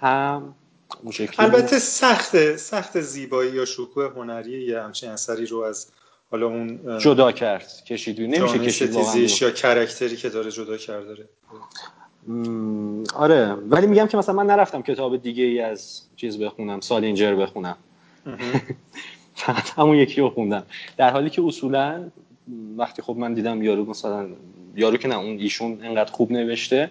[0.00, 0.54] هم
[1.38, 5.86] البته سخت سخت زیبایی یا شکوه هنری یه همچین اثری رو از
[6.30, 11.28] حالا اون جدا کرد کشید نمیشه کشید یا کرکتری که داره جدا کرد داره
[13.14, 13.52] آره.
[13.52, 17.76] ولی میگم که مثلا من نرفتم کتاب دیگه ای از چیز بخونم سالینجر بخونم.
[19.34, 20.62] فقط همون یکی رو خوندم.
[20.96, 22.10] در حالی که اصولا
[22.76, 24.26] وقتی خب من دیدم یارو مثلا
[24.76, 26.90] یارو که نه اون ایشون انقدر خوب نوشته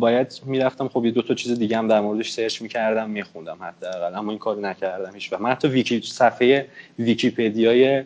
[0.00, 4.14] باید می‌رفتم خب یه دو تا چیز دیگه هم در موردش search می‌کردم میخوندم حداقل.
[4.14, 8.04] اما این کارو نکردم هیچ من حتی ویکی صفحه ویکیپدیای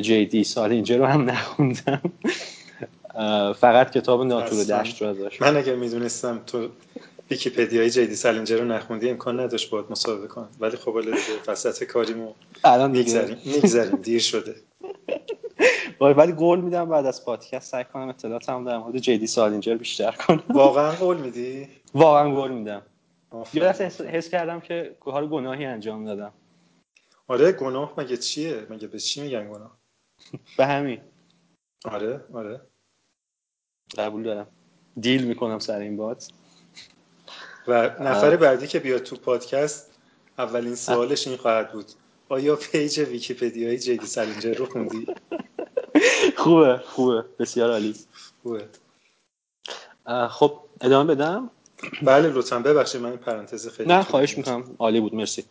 [0.00, 2.00] جی دی سالینجر رو هم نخوندم.
[3.52, 5.42] فقط کتاب ناتور دشت رو ازش.
[5.42, 6.68] من اگر می‌دونستم تو
[7.30, 10.48] ویکیپدیای جی دی سالینجر رو نخوندی امکان نداشت باید مصاحبه کنم.
[10.60, 10.98] ولی خب
[11.48, 12.32] وسط کاریمو
[12.64, 14.54] الان می‌گذاریم می‌گذاریم دیر شده.
[16.00, 20.10] ولی قول میدم بعد از پادکست سعی کنم اطلاعاتم در مورد جی دی سالینجر بیشتر
[20.10, 20.42] کنم.
[20.48, 22.82] واقعا قول میدی؟ واقعا قول میدم.
[23.54, 26.32] یه حس, حس کردم که کار گناهی انجام دادم.
[27.28, 29.78] آره گناه مگه چیه؟ مگه به چی میگن گناه؟
[30.58, 31.00] به همین.
[31.84, 32.60] آره آره.
[33.98, 34.46] قبول دارم.
[35.00, 36.28] deal می‌کنم سر این بات.
[37.68, 39.98] و نفر بعدی که بیاد تو پادکست
[40.38, 41.86] اولین سوالش این خواهد بود.
[42.28, 45.06] آیا page ویکیپدیای جی دی سالینجر رو خوندی؟
[46.36, 47.24] خوبه خوبه.
[47.38, 47.94] بسیار عالی.
[48.42, 48.64] خوبه.
[50.30, 51.50] خب ادامه بدم؟
[52.02, 52.58] بله لطفا.
[52.58, 54.64] ببخشید من این پرانتز خیلی نه خواهش می‌کنم.
[54.78, 55.44] عالی بود مرسی.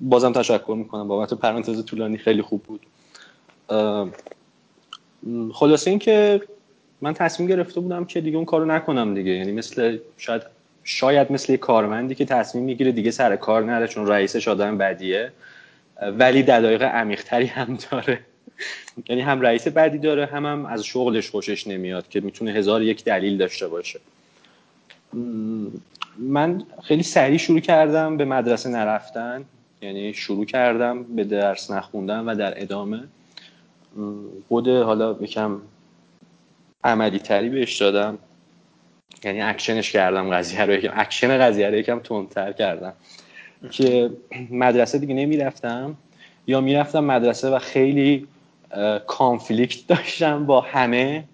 [0.00, 2.86] بازم تشکر می‌کنم بابت پرانتز طولانی خیلی خوب بود.
[5.52, 6.42] خلاصه این که
[7.00, 9.30] من تصمیم گرفته بودم که دیگه اون کارو نکنم دیگه.
[9.30, 10.42] یعنی مثل شاید
[10.84, 15.32] شاید مثل یه کارمندی که تصمیم می‌گیره دیگه سر کار نره چون رئیسش آدم بدیه.
[16.18, 18.20] ولی دقایق عمیقتری هم داره.
[19.08, 23.04] یعنی هم رئیس بدی داره هم, هم از شغلش خوشش نمیاد که می‌تونه هزار یک
[23.04, 24.00] دلیل داشته باشه.
[26.18, 29.44] من خیلی سریع شروع کردم به مدرسه نرفتن.
[29.82, 33.00] یعنی شروع کردم به درس نخوندن و در ادامه.
[34.48, 35.60] خود حالا یکم
[36.84, 38.18] عملی تری بهش دادم.
[39.24, 42.92] یعنی اکشنش کردم قضیه رو یکم اکشن قضیه رو یکم تندتر کردم.
[43.70, 44.10] که
[44.50, 45.96] مدرسه دیگه نمی‌رفتم.
[46.46, 48.26] یا می‌رفتم مدرسه و خیلی
[49.06, 51.24] کانفلیکت داشتم با همه.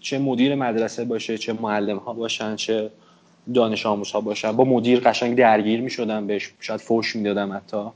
[0.00, 2.90] چه مدیر مدرسه باشه چه معلم ها باشن چه
[3.54, 4.52] دانش آموز ها باشن.
[4.52, 7.86] با مدیر قشنگ درگیر می شدم بهش شاید فوش دادم حتی.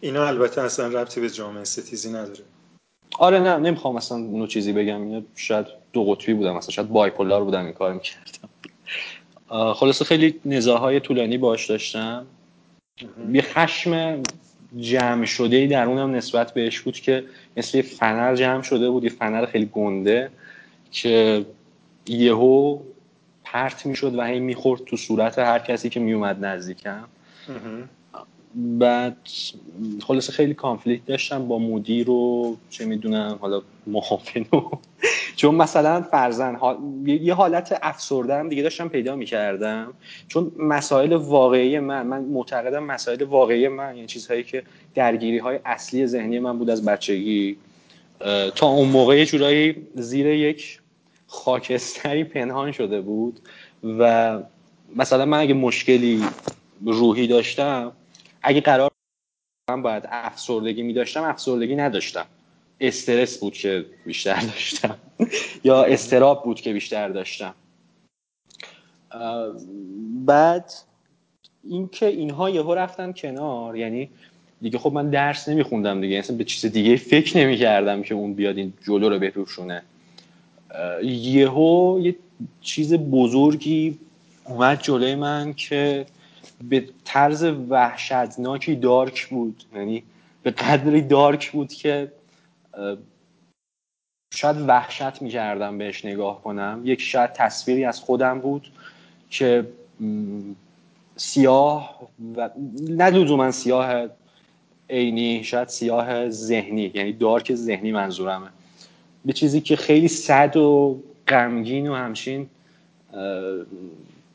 [0.00, 2.44] اینا البته اصلا ربطی به جامعه ستیزی نداره.
[3.18, 5.02] آره نه نمی‌خوام اصلا اونو چیزی بگم.
[5.02, 8.48] اینا شاید دو قطبی بودم مثلا شاید بایپولار بودم این کار می‌کردم
[9.74, 12.26] خلاصه خیلی نزاهای طولانی باش داشتم.
[13.32, 14.22] یه خشم
[14.76, 17.24] جمع شده ای در اونم نسبت بهش بود که
[17.56, 20.30] مثل فنر جمع شده بود یه فنر خیلی گنده
[20.90, 21.46] که
[22.06, 22.78] یهو
[23.44, 27.04] پرت می‌شد و هی می‌خورد تو صورت هر کسی که میومد نزدیکم.
[28.54, 29.16] بعد
[30.02, 34.44] خلاصه خیلی کانفلیکت داشتم با مدیر و چه می‌دونم حالا محافن
[35.36, 36.58] چون مثلا فرزن
[37.06, 39.94] یه حالت افسردم دیگه داشتم پیدا می‌کردم.
[40.28, 44.62] چون مسائل واقعی من من معتقدم مسائل واقعی من یعنی چیزهایی که
[44.94, 47.56] درگیری های اصلی ذهنی من بود از بچگی.
[48.54, 50.80] تا اون موقع یه جورایی زیر یک
[51.26, 53.40] خاکستری پنهان شده بود
[53.98, 54.38] و
[54.96, 56.24] مثلا من اگه مشکلی
[56.86, 57.92] روحی داشتم
[58.42, 58.90] اگه قرار
[59.70, 62.26] من باید افسردگی می داشتم افسردگی نداشتم.
[62.80, 64.98] استرس بود که بیشتر داشتم.
[65.64, 67.54] یا استراب بود که بیشتر داشتم.
[70.26, 70.72] بعد
[71.64, 74.10] اینکه اینها یهو رفتن کنار یعنی
[74.62, 76.18] دیگه خب من درس نمیخوندم دیگه.
[76.18, 79.82] اصلا به چیز دیگه فکر نمی‌کردم که اون بیاد این جلو رو بپوشونه.
[81.02, 82.16] یهو یه
[82.60, 83.98] چیز بزرگی
[84.44, 86.06] اومد جلوی من که
[86.62, 89.64] به طرز وحشتناکی دارک بود.
[89.74, 90.02] یعنی
[90.42, 92.12] به قدری دارک بود که
[94.34, 96.80] شاید وحشت می‌کردم بهش نگاه کنم.
[96.84, 98.72] یک شاید تصویری از خودم بود
[99.30, 99.66] که
[101.16, 102.50] سیاه و
[102.88, 104.06] نه لزوما سیاه
[104.90, 108.48] عینی شاید سیاه ذهنی یعنی دارک ذهنی منظورمه.
[109.24, 112.46] به چیزی که خیلی صد و غمگین و همچین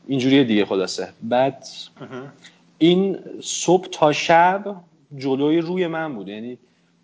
[0.07, 1.07] اینجوری دیگه خلاصه.
[1.23, 1.67] بعد
[2.77, 4.75] این صبح تا شب
[5.17, 6.27] جلوی روی من بود.
[6.27, 6.57] یعنی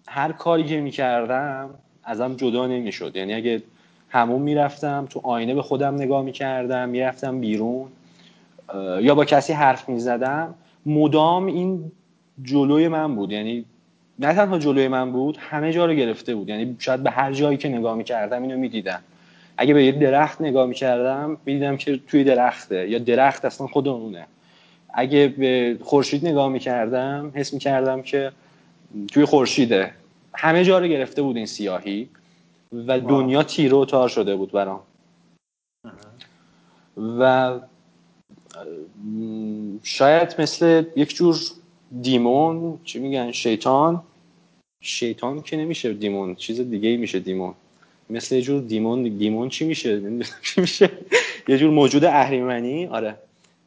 [0.08, 1.70] هر کاری که می‌کردم
[2.04, 3.16] ازم جدا نمی‌شد.
[3.16, 3.62] یعنی اگه
[4.10, 7.88] همون می‌رفتم تو آینه به خودم نگاه می‌کردم می‌رفتم بیرون
[9.02, 10.54] یا با کسی حرف می‌زدم
[10.86, 11.92] مدام این
[12.44, 13.32] جلوی من بود.
[13.32, 13.66] یعنی
[14.20, 16.50] نه تنها جلوی من بود همه جا رو گرفته بود.
[16.50, 19.02] یعنی شاید به هر جایی که نگاه می‌کردم اینو می‌دیدم.
[19.58, 24.28] اگه به یه درخت نگاه می‌کردم می‌دیدم که توی درخته یا درخت اصلا خود اونه.
[24.94, 28.32] اگه به خورشید نگاه می‌کردم حس می‌کردم که
[29.12, 29.92] توی خورشیده.
[30.34, 32.10] همه جا رو گرفته بود این سیاهی
[32.88, 34.80] و دنیا تیره و تار شده بود برام.
[37.20, 37.54] و
[39.84, 41.38] شاید مثل یک جور
[42.02, 44.04] دیمون چی میگن؟ شیطان.
[44.82, 47.54] شیطان که نمیشه دیمون چیز دیگه ای میشه دیمون.
[48.10, 50.02] مثل یه جور دیمون دیمون چی میشه؟
[50.42, 50.90] چی میشه.
[51.48, 52.86] یه جور موجود اهریمنی.
[52.88, 53.16] آره.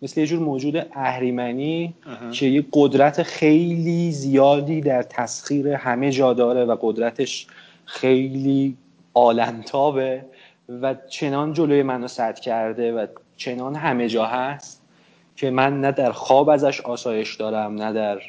[0.03, 1.94] مثل یه جور موجود اهریمنی
[2.33, 7.46] که یه قدرت خیلی زیادی در تسخیر همه جا داره و قدرتش
[7.85, 8.77] خیلی
[9.14, 10.25] عالمتابه
[10.68, 14.83] و چنان جلوی منو سد کرده و چنان همه جا هست
[15.37, 18.20] که من نه در خواب ازش آسایش دارم نه در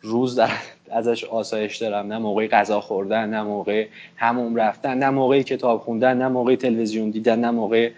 [0.00, 0.50] روز در
[0.90, 2.06] ازش آسایش دارم.
[2.06, 7.10] نه موقع غذا خوردن نه موقع هموم رفتن نه موقع کتاب خوندن نه موقع تلویزیون
[7.10, 7.90] دیدن نه موقع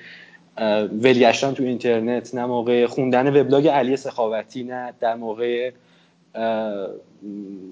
[1.03, 5.71] ولگشتن تو اینترنت نه موقع خوندن وبلاگ علی سخاوتی نه در موقع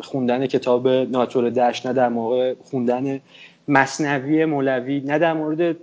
[0.01, 3.21] خوندن کتاب ناتور دشت نه در موقع خوندن
[3.69, 5.77] مصنوی مولوی نه در مورد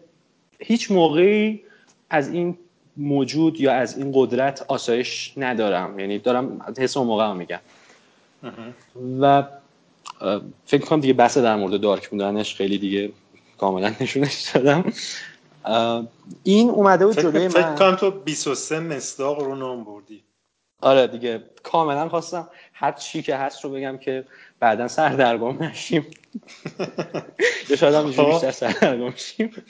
[0.60, 1.62] هیچ موقعی
[2.10, 2.58] از این
[2.98, 6.00] موجود یا از این قدرت آسایش ندارم.
[6.00, 7.60] یعنی دارم حس اون موقع میگم.
[9.22, 9.44] و
[10.66, 13.12] فکر کنم دیگه بحث در مورد دارک بودنش خیلی دیگه
[13.58, 14.94] کاملا نشونش دادم.
[16.44, 17.50] این اومده بود جلوی من.
[17.50, 20.24] فکر کنم تو 23 مصداق رو نام بردی.
[20.82, 24.26] آره دیگه کاملا خواستم هر چی که هست رو بگم که
[24.60, 26.06] بعدا سردرگم نشیم.
[27.70, 28.26] یا شاید هم خب.
[28.26, 29.52] بیشتر سردرگم شیم.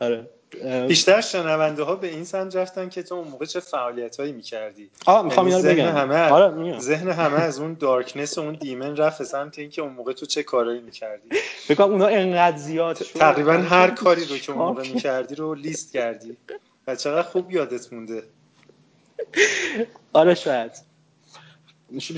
[0.00, 0.30] آره.
[0.88, 4.90] بیشتر شنونده ها به این سمت رفتن که تو اون موقع چه فعالیت هایی می‌کردی؟
[5.06, 5.96] آه می‌خوام اینا رو ذهن بگم.
[5.96, 9.92] همه آره ذهن همه از اون دارکنس و اون دیمن رفت به سمت اینکه اون
[9.92, 13.18] موقع تو چه کارایی می‌کردی؟ فکر کنم اونا انقدر زیاد شد.
[13.18, 14.82] تقریبا هر کاری رو که اون موقع.
[14.82, 16.36] می‌کردی رو لیست کردی.
[16.86, 18.22] و چقدر خوب یادت مونده.
[20.12, 20.70] آره شاید.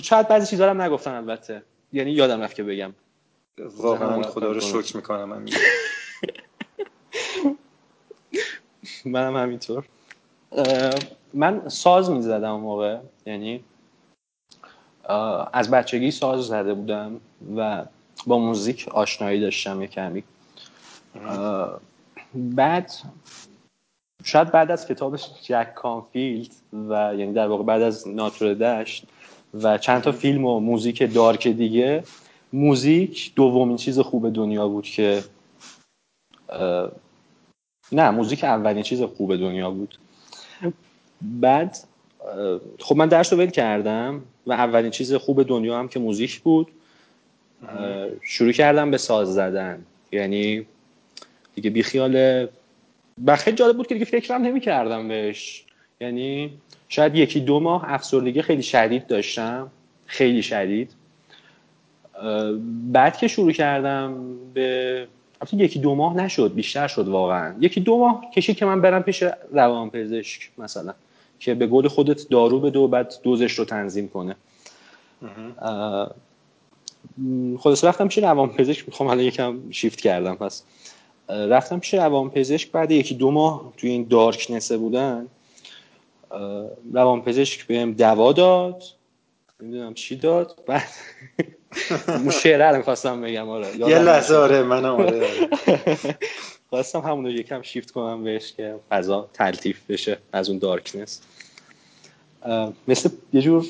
[0.02, 1.62] شاید بعضی چیزا هم نگفتم البته.
[1.92, 2.94] یعنی یادم رفت که بگم.
[3.58, 4.60] واقعا خدا رو.
[4.60, 5.44] شکر می‌کنم من
[9.06, 9.84] منم همینطور.
[11.34, 12.98] من ساز می‌زدم اون موقع.
[13.26, 13.64] یعنی
[15.52, 17.20] از بچگی ساز زده بودم
[17.56, 17.84] و
[18.26, 20.22] با موزیک آشنایی داشتم یه کمی
[22.34, 22.92] بعد
[24.24, 29.06] شاید بعد از کتاب جک کانفیلد و یعنی در واقع بعد از ناتور دشت
[29.54, 32.04] و چند تا فیلم و موزیک dark دیگه
[32.52, 35.24] موزیک دومین چیز خوب دنیا بود که
[37.92, 39.98] نه موزیک اولین چیز خوب دنیا بود.
[41.22, 41.76] بعد
[42.78, 46.68] خب من درس رو ول کردم و اولین چیز خوب دنیا هم که موزیک بود
[48.22, 49.84] شروع کردم به ساز زدن.
[50.12, 50.66] یعنی
[51.54, 52.46] دیگه بیخیال
[53.24, 55.64] و خیلی جالب بود که دیگه فکرم نمی کردم بهش.
[56.00, 56.52] یعنی
[56.88, 59.70] شاید یکی دو ماه افسردگی خیلی شدید داشتم.
[60.06, 60.92] خیلی شدید.
[62.92, 65.08] بعد که شروع کردم به
[65.52, 67.54] یکی دو ماه نشد بیشتر شد واقعا.
[67.60, 70.94] یکی دو ماه کشید که من برم پیش روانپزشک مثلا
[71.38, 74.36] که به گل خودت دارو بده و بعد دوزش رو تنظیم کنه.
[77.58, 80.62] خلاص رفتم پیش روانپزشک می‌خوام حالا یکم شیفت کردم پس
[81.28, 85.26] رفتم پیش روانپزشک بعد یکی دو ماه توی این دارکنسه بودن
[86.92, 88.82] روانپزشک بهم دوا داد
[89.60, 90.88] نمی‌دونم چی داد بعد
[92.08, 93.76] اون شعره رو خواستم بگم آره.
[93.76, 95.48] یه لحظه آره منم آره, آره.
[96.70, 101.20] خواستم همون رو یکم شیفت کنم بهش که فضا تلطیف بشه از اون دارکنس.
[102.88, 103.66] مثل یه جور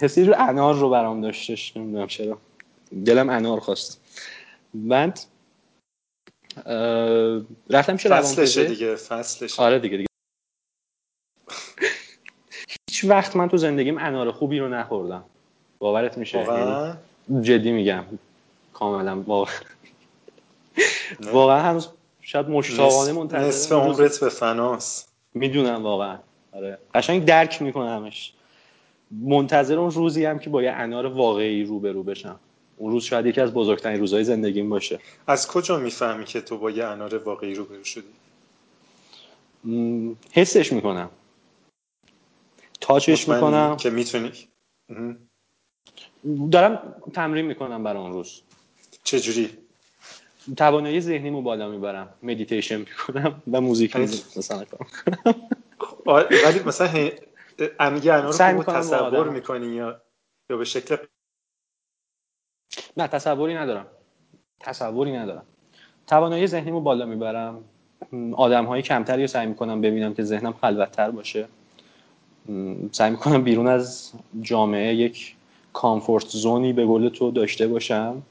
[0.00, 2.38] حس یه جور انار رو برام داشتش نمی‌دونم چرا.
[3.04, 4.00] دلم انار خواست.
[4.74, 5.20] بعد
[7.70, 9.62] رفتم چه فصلشه دیگه فصلشه.
[9.62, 10.06] آره دیگه دیگه.
[12.90, 15.24] هیچ وقت من تو زندگیم انار خوبی رو نخوردم.
[15.78, 16.94] باورت میشه؟ یعنی
[17.42, 18.04] جدی میگم.
[18.72, 19.54] کاملا واقعا.
[21.20, 21.88] واقعا هنوز
[22.20, 26.18] شاید مشتاقانه منتظر نصف عمرت به فناس می‌دونم واقعا.
[26.52, 26.78] آره.
[26.94, 28.32] قشنگ درک میکنمش.
[29.10, 32.40] منتظر اون روزی هم که با یه انار واقعی روبرو بشم.
[32.76, 34.98] اون روز شاید یکی از بزرگترین روزهای زندگیم باشه.
[35.26, 38.08] از کجا می‌فهمی که تو با یه انار واقعی روبرو شدی؟
[40.32, 41.10] حسش می‌کنم.
[42.80, 43.76] تاچش می‌کنم.
[43.76, 44.32] که می‌تونی
[46.52, 48.40] دارم تمرین می‌کنم برای اون روز.
[49.04, 49.50] چجوری؟
[50.56, 52.08] توانایی ذهنیمو بالا می‌برم.
[52.22, 54.86] مدیتیشن می‌کنم و موزیک مثلا کنم
[56.46, 57.10] ولی مثلا
[57.80, 60.00] امیگه انار رو تصور می‌کنی یا
[60.50, 60.96] یا به شکل
[62.96, 63.86] نه تصوری ندارم.
[64.60, 65.44] تصوری ندارم.
[66.06, 67.64] توانایی ذهنیمو بالا می‌برم.
[68.32, 71.48] آدم های کمتری رو سعی می‌کنم ببینم که ذهنم خلوتتر باشه.
[72.92, 75.36] سعی می‌کنم بیرون از جامعه یک
[75.72, 78.22] comfort zone ی به قول تو داشته باشم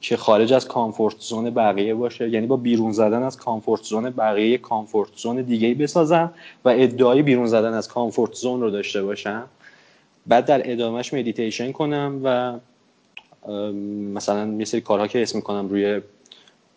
[0.00, 2.28] که خارج از comfort zone بقیه باشه.
[2.28, 6.32] یعنی با بیرون زدن از comfort zone بقیه comfort zone دیگه بسازم
[6.64, 9.44] و ادعای بیرون زدن از comfort zone رو داشته باشم.
[10.26, 12.58] بعد در ادامهش مدیتیشن کنم و
[14.14, 16.00] مثلا یه سری کارها که اسم می‌کنم روی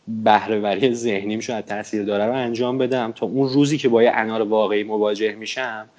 [0.08, 4.42] بهرهوری ذهنیم شاید تاثیر داره رو انجام بدم تا اون روزی که با یه انار
[4.42, 5.90] واقعی مواجه میشم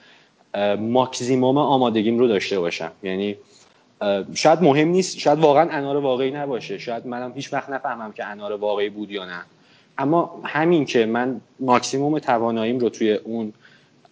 [0.79, 2.93] ماکزیموم آمادگیم رو داشته باشم.
[3.03, 3.37] یعنی
[4.35, 6.79] شاید مهم نیست شاید واقعا انار واقعی نباشه.
[6.79, 9.43] شاید منم هیچ وقت نفهمم که انار واقعی بود یا نه.
[9.99, 13.53] اما همین که من ماکسیموم تواناییم رو توی اون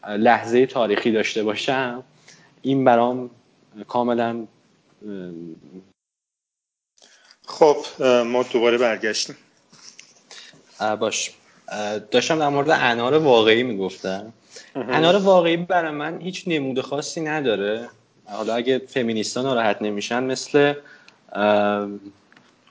[0.08, 2.02] لحظه تاریخی داشته باشم
[2.62, 3.30] این برام
[3.88, 4.46] کاملا
[7.46, 7.76] خب
[8.26, 9.36] ما دوباره برگشتیم.
[11.00, 11.32] باش.
[12.10, 14.32] داشتم در مورد انار واقعی می‌گفتم.
[14.74, 17.88] انار واقعی برای من هیچ نمود خاصی نداره.
[18.30, 20.74] حالا اگه فمینیستا ناراحت نمیشن مثل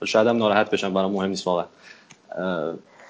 [0.05, 1.65] شاید هم ناراحت بشن برای مهم نیست واقعا.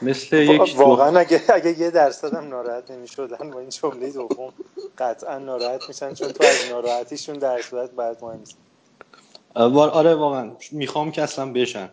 [0.02, 4.54] مثل یک واقعا اگه اگه یه درصد هم ناراحت نمی‌شدن با این جمله دوم
[4.98, 8.58] قطعا ناراحت میشن چون تو از ناراحتیشون در صورت بعد مهم نیست.
[9.56, 10.52] آره واقعا.
[10.72, 11.90] می‌خوام که اصلا بشن.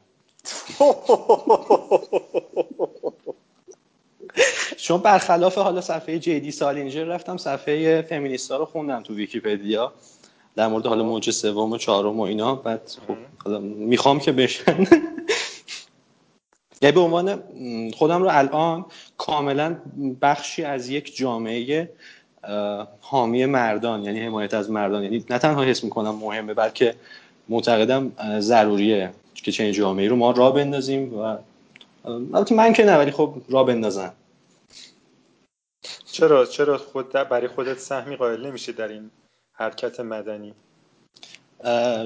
[4.77, 9.92] چون برخلاف حالا صفحه جدی سالینجر رفتم صفحه فمینیستا رو خوندم تو ویکیپدیا.
[10.57, 14.87] در مورد حالا موج سوم و چهارم و اینا بعد خب حالا می‌خوام که بشن.
[16.83, 17.42] یعنی به عنوان
[17.92, 18.85] خودم رو الان
[19.19, 19.77] کاملا
[20.23, 21.90] بخشی از یک جامعه
[23.00, 25.02] حامی مردان یعنی حمایت از مردان.
[25.02, 26.94] یعنی نه تنها حس می‌کنم مهمه بلکه
[27.48, 31.37] معتقدم ضروریه که چنین جامعه رو ما را بندازیم و
[32.04, 34.13] البته من که نه ولی خب را بندازن.
[36.04, 39.11] چرا چرا خود برای خودت سهمی قائل نمیشه در این
[39.57, 40.54] حرکت مدنی.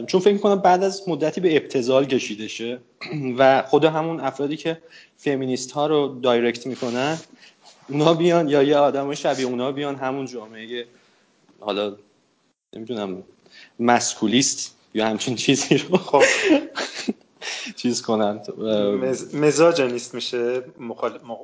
[0.07, 2.78] چون فکر می‌کنم بعد از مدتی به ابتزال کشیده شه
[3.38, 4.82] و خود همون افرادی که
[5.16, 7.18] فمینیست ها رو دایرکت می‌کنن
[7.88, 10.86] اونا بیان یا یه آدم شبیه اونا بیان همون جامعه
[11.61, 11.96] حالا
[12.76, 13.22] نمی‌دونم
[13.80, 16.22] مسکولیست یا همچین چیزی رو خب.
[17.76, 18.46] چیز کنند
[19.34, 20.62] مزاج نیست میشه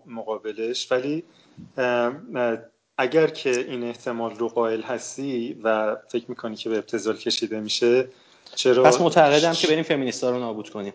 [0.07, 1.25] مقابلش ولی
[2.99, 8.09] اگر که این احتمال رو قائل هستی و فکر می‌کنی که به ابتزال کشیده میشه
[8.55, 10.93] چرا؟ پس معتقدم که بریم فمینیستا رو نابود کنیم.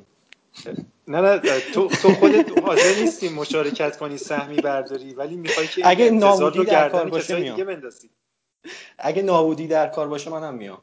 [1.07, 1.39] نه نه
[1.73, 6.89] تو, تو خودت حاضر نیستی مشارکت کنی سهمی برداری ولی می‌خوای که اگه نابودی در
[6.89, 7.81] کار باشه میام.
[8.97, 10.81] اگه نابودی در کار باشه منم میام.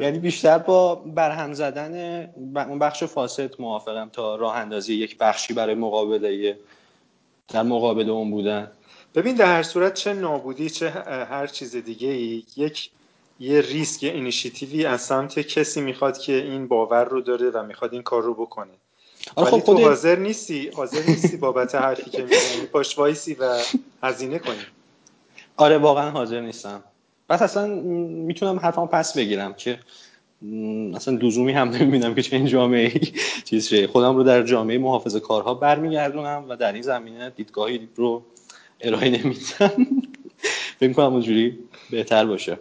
[0.00, 2.24] یعنی بیشتر با برهم زدن
[2.54, 6.58] اون بخش فاسد موافقم تا راه اندازی یک بخشی برای مقابله
[7.48, 8.72] در مقابل اون بودن.
[9.14, 10.90] ببین در هر صورت چه نابودی چه
[11.30, 12.90] هر چیز دیگه ای یک
[13.40, 17.92] یه ریسک یه اینیشیتیوی از سمت کسی می‌خواد که این باور رو داره و می‌خواد
[17.92, 18.70] این کار رو بکنه.
[19.36, 22.66] آره ولی خب تو حاضر نیستی حاضر نیستی بابت حرفی که می‌زنی.
[22.72, 23.58] پاش وایسی و
[24.02, 24.56] هزینه کنی.
[25.56, 26.84] آره واقعا حاضر نیستم.
[27.28, 29.78] پس اصلا می‌تونم حرفم پس بگیرم که
[30.94, 33.00] اصلا لزومی هم نمی‌بینم که چه این جامعه
[33.44, 33.86] چیز شه.
[33.86, 38.22] خودم رو در جامعه محافظه کارها برمیگردونم و در این زمینه دیدگاهی رو
[38.84, 39.86] ارائه نمیدم
[40.80, 41.58] فکر کنم اونجوری
[41.90, 42.58] بهتر باشه.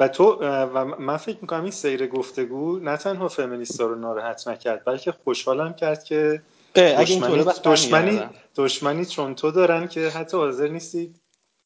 [0.00, 4.84] و تو و من فکر می‌کنم این سیر گفتگو نه تنها فمینیستا رو ناراحت نکرد
[4.84, 6.42] بلکه خوشحالم کرد که
[6.76, 8.20] دشمنی, دشمنی,
[8.56, 11.14] دشمنی چون تو دارن که حتی حاضر نیستی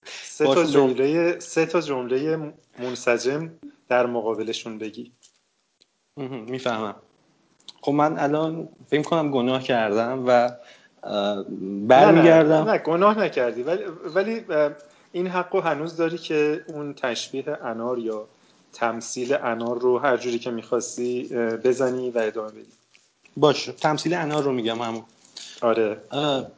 [0.04, 3.50] سه تا جمله سه تا جمله منسجم
[3.88, 5.12] در مقابلشون بگی.
[6.16, 6.94] می‌فهمم.
[7.80, 10.50] خب من الان فکر کنم گناه کردم و
[11.88, 13.62] برمیگردم نه, نه, نه, گناه نکردی.
[13.62, 13.82] ولی
[14.14, 14.44] ولی
[15.12, 18.26] این حقو هنوز داری که اون تشبیه انار یا
[18.72, 21.28] تمثیل انار رو هر جوری که می‌خواستی
[21.64, 22.66] بزنی و ادامه بدی.
[23.36, 25.02] باش تمثیل انار رو میگم همون.
[25.62, 25.96] آره.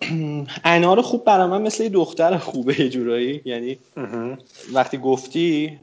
[0.64, 3.42] انار خوب برای من مثل دختر خوبه یه جورایی.
[3.44, 3.78] یعنی
[4.72, 5.80] وقتی گفتی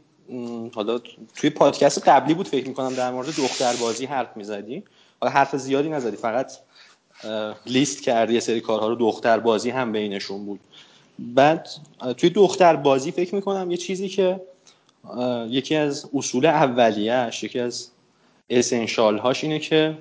[0.75, 0.99] حالا
[1.35, 4.83] توی پادکست قبلی بود فکر می‌کنم در مورد دختر بازی حرف می‌زدی.
[5.21, 6.51] حالا حرف زیادی نزدی فقط
[7.65, 8.95] لیست کردی یه سری کارها رو.
[8.95, 10.59] دختر بازی هم بینشون بود.
[11.19, 11.69] بعد
[12.17, 14.41] توی دختر بازی فکر می‌کنم یه چیزی که
[15.47, 17.89] یکی از اصول اولیهش یکی از
[18.49, 19.97] اسنشال هاش اینه که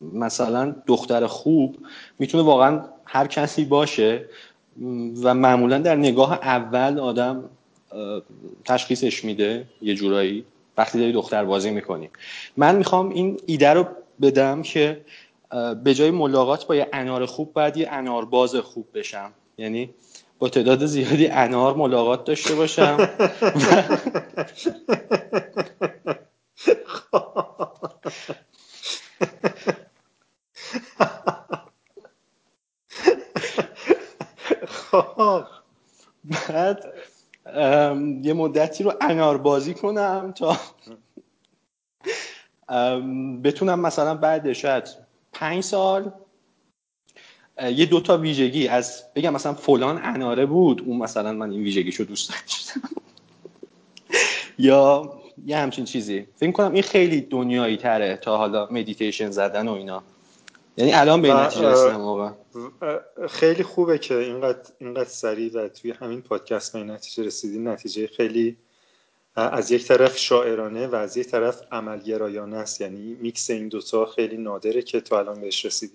[0.00, 1.76] مثلا دختر خوب
[2.18, 4.28] می‌تونه واقعا هر کسی باشه
[5.22, 7.44] و معمولا در نگاه اول آدم
[8.64, 10.44] تشخیصش میده یه جورایی.
[10.78, 12.10] وقتی داری دختر بازی می‌کنی.
[12.56, 13.86] من می‌خوام این ایده رو
[14.22, 15.04] بدم که
[15.84, 19.32] به جای ملاقات با یه انار خوب باید یه انار باز خوب بشم.
[19.58, 19.94] یعنی
[20.38, 23.08] با تعداد زیادی انار ملاقات داشته باشم.
[36.48, 36.84] بعد
[38.22, 40.56] یه مدتی رو انار بازی کنم تا
[43.44, 44.84] بتونم مثلا بعد شاید
[45.32, 46.12] پنج سال
[47.62, 52.30] یه دوتا ویژگی از بگم مثلا فلان اناره بود اون مثلا من این ویژگیشو دوست
[52.30, 52.80] داشتم.
[54.58, 55.12] یا
[55.46, 56.26] یه همچین چیزی.
[56.36, 60.02] فکر کنم این خیلی دنیایی تره تا حالا مدیتیشن زدن و اینا.
[60.76, 62.34] یعنی الان به نتیجه رسیدم واقعا.
[63.28, 68.56] خیلی خوبه که اینقدر اینقدر سریع و توی همین پادکست به نتیجه رسیدی نتیجه خیلی
[69.36, 72.80] از یک طرف شاعرانه و از یک طرف عملگرایانه است.
[72.80, 75.94] یعنی میکس این دوتا خیلی نادره که تو الان بهش رسیدی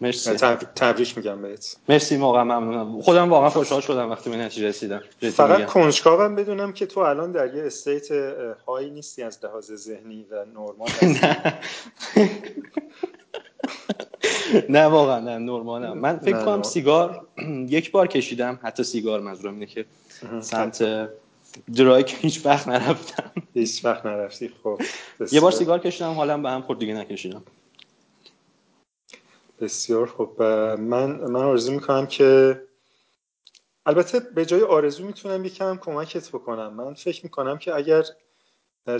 [0.00, 0.30] مرسی.
[0.74, 1.76] تبریک میگم بهت.
[1.88, 3.02] مرسی واقعا ممنونم.
[3.02, 5.02] خودم واقعا خوشحال شدم وقتی به نتیجه رسیدم.
[5.20, 8.10] فقط کنجکاوم بدونم که تو الان در یه استیت
[8.66, 10.88] های نیستی از لحاظ ذهنی و نرمال.
[14.68, 17.26] نه واقعا نه نرمالم من فکر کنم سیگار
[17.76, 19.86] یک بار کشیدم حتی سیگار منظورم اینه که
[20.40, 21.08] سمت
[21.76, 23.32] درایک هیچ وقت نرفتم.
[23.54, 24.50] هیچ وقت نرفتی.
[24.62, 24.80] خب
[25.32, 27.42] یه بار سیگار کشیدم حالا به هم خورد دیگه نکشیدم.
[29.60, 30.42] بسیار خب.
[30.78, 32.60] من من آرزو می‌کنم که
[33.86, 36.74] البته به جای آرزو می‌تونم یکم کمکت بکنم.
[36.74, 38.04] من فکر می‌کنم که اگر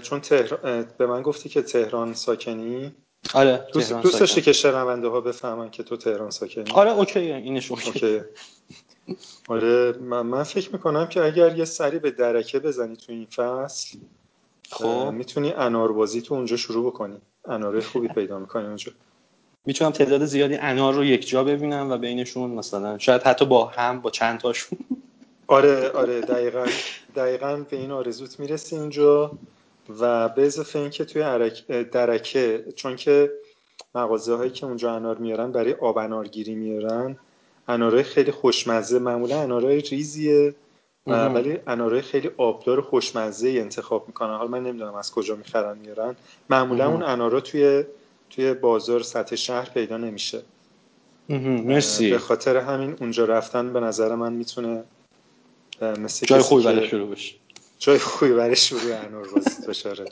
[0.03, 0.83] چون تهر...
[0.83, 2.95] به من گفتی که تهران ساکنی
[3.35, 7.71] آره دوست, دوست داشتی که شنونده ها بفهمن که تو تهران ساکنی؟ آره اوکیه اینش
[7.71, 8.21] اوکی.
[9.49, 13.99] آره من, من فکر می‌کنم که اگر یه سری به درکه بزنی تو این فصل
[14.71, 15.11] خب.
[15.13, 17.17] می‌تونی اناربازی تو اونجا شروع بکنی.
[17.49, 18.93] اناره خوبی پیدا می‌کنی اونجا.
[19.67, 24.01] می‌تونم تعداد زیادی انار رو یک جا ببینم و بینشون مثلا شاید حتی با هم
[24.01, 24.79] با چند تاشون.
[25.47, 26.67] آره آره دقیقا
[27.17, 29.31] دقیقا به این آرزوت می‌رسی اونجا.
[30.01, 31.51] و به اضافه این که توی
[31.85, 33.33] درکه چون که
[33.95, 37.17] مغازه هایی که اونجا انار میارن برای آب انارگیری میارن
[37.69, 40.55] انارای خیلی خوشمزه معمولا انارای ریزیه
[41.07, 44.37] ولی انارای خیلی آبدار خوشمزه انتخاب می‌کنن.
[44.37, 46.17] حالا من نمی‌دونم از کجا می‌خرن میارن.
[46.51, 47.85] معمولا اون انارا توی
[48.31, 50.43] توی بازار سطح شهر پیدا نمیشه.
[51.29, 52.11] مرسی.
[52.11, 54.85] به خاطر همین اونجا رفتن به نظر من می‌تونه
[55.99, 57.35] مثل جای خوبی برای شروع بشه.
[57.85, 60.05] جای خوبی برای شروع انار بازی بشاره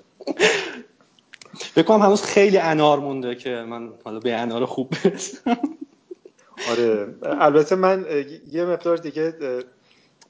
[1.77, 5.59] بکنم هنوز خیلی انار مونده که من حالا به انار خوب برسم.
[6.71, 8.07] آره البته من
[8.53, 9.35] یه مقدار دیگه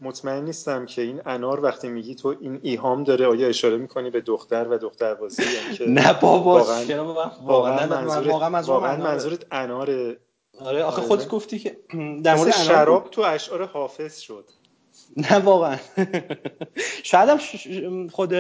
[0.01, 4.21] مطمئن نیستم که این انار وقتی میگی تو این ایهام داره آیا اشاره می‌کنی به
[4.21, 10.17] دختر و دختر بازی؟ یعنی که نه بابا واقعا واقعا منظورت واقعا منظورت انار
[10.61, 11.77] آره آخه خودت گفتی که
[12.25, 14.45] در مورد شراب تو اشعار حافظ شد.
[15.31, 15.77] نه واقعا.
[17.03, 18.35] شاید هم خود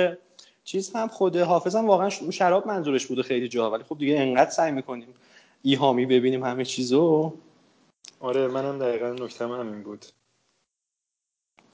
[0.65, 4.51] چیز هم خود حافظ هم واقعا شراب منظورش بوده خیلی جا ولی خب دیگه انقدر
[4.51, 5.09] سعی می‌کنیم
[5.63, 7.33] ایهامی ببینیم همه چیزو.
[8.21, 10.07] آره منم دقیقا نکتم همین بود.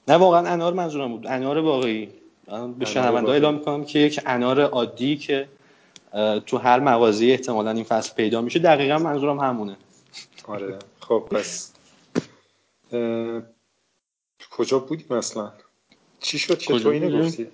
[0.07, 1.27] نه واقعا انار منظورم بود.
[1.27, 2.09] انار واقعی.
[2.79, 5.47] به شنونده اعلام می‌کنم که یک انار عادی که
[6.45, 9.77] تو هر مغازه احتمالا این فصل پیدا میشه دقیقا منظورم همونه.
[10.47, 10.79] آره.
[10.99, 11.73] خب پس
[14.59, 15.51] کجا بودیم اصلا
[16.19, 17.47] چی شد؟ چطور اینو گفتی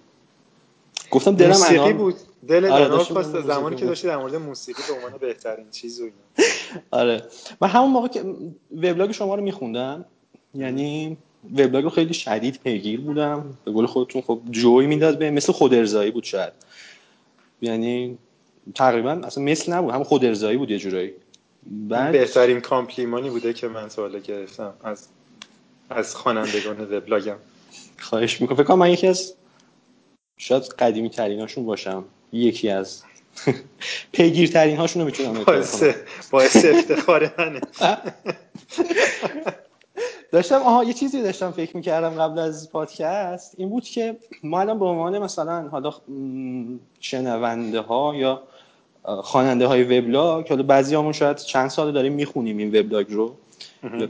[1.11, 2.15] گفتم دلم موسیقی انار بود.
[2.47, 6.09] دل آره خواست زمانی که داشتی در مورد موسیقی به عنوان بهترین چیز و
[6.91, 7.23] آره.
[7.61, 8.23] من همون موقع که
[8.75, 10.05] وبلاگ شما رو میخوندم
[10.53, 11.17] یعنی
[11.53, 13.57] وبلاگ رو خیلی شدید پیگیر بودم.
[13.65, 16.53] به قول خودتون خب جوی می‌داد به مثل خود ارزایی بود شاید.
[17.61, 18.17] یعنی
[18.75, 21.13] تقریبا اصلا مثل نبود هم خود ارزایی بود یه جورایی.
[21.89, 24.73] بعد بهترین کامپلیمانی بوده که من تا حالا گرفتم.
[24.83, 25.07] از
[25.89, 27.37] از خوانندگان وبلاگم.
[27.99, 28.57] خواهش می‌کنم.
[28.57, 29.33] فکر کنم من یکی از
[30.37, 32.05] شاید قدیمی تریناشون باشم.
[32.33, 33.03] یکی از
[34.11, 35.83] پیگیرترین هاشون رو می‌تونم باعث
[36.31, 37.61] باعث افتخار منه.
[40.31, 44.79] داشتم آها یه چیزی داشتم فکر می‌کردم قبل از پادکست این بود که ما الان
[44.79, 45.93] به عنوان مثلا حالا
[46.99, 48.43] شنونده ها یا
[49.03, 53.35] خواننده های وبلاگ حالا بعضی همون شاید چند سال داریم می‌خونیم این وبلاگ رو.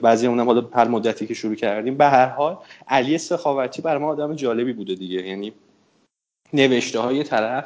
[0.02, 1.98] بعضی هم حالا هر مدتی که شروع کردیم.
[1.98, 5.28] به هر حال علی سخاوتی برای ما آدم جالبی بوده دیگه.
[5.28, 5.54] یعنی
[6.54, 7.66] نوشته های طرف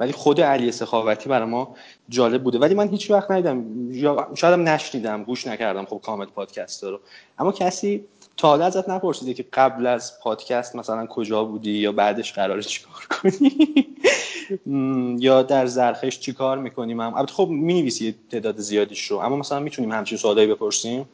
[0.00, 1.76] ولی خود علی سخاوتی برای ما
[2.08, 2.58] جالب بوده.
[2.58, 3.64] ولی من هیچ وقت ندیدم.
[3.92, 5.24] یا شاید هم نشنیدم.
[5.24, 7.00] گوش نکردم خب کامل پادکست رو.
[7.38, 8.04] اما کسی
[8.36, 13.06] تا حالا ازت نپرسیده که قبل از پادکست مثلا کجا بودی یا بعدش قراره چیکار
[13.10, 13.86] کنی؟
[15.26, 19.16] یا در زرخش چیکار می‌کنیم البته خب می‌نویسی تعداد زیادیش رو.
[19.16, 21.08] اما مثلا می‌تونیم همچین سوالایی بپرسیم؟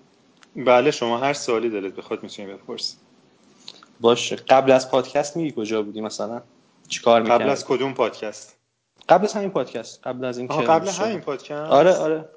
[0.56, 2.98] بله شما هر سوالی دلت بخواد می‌تونی بپرسید
[4.00, 4.36] باشه.
[4.36, 6.42] قبل از پادکست میگی کجا بودی مثلا؟
[6.88, 8.56] چیکار می‌کردی قبل از کدوم پادکست؟
[9.08, 10.06] قبل از همین پادکست.
[10.06, 12.28] قبل از اینکه قبل همین پادکست؟ آره آره.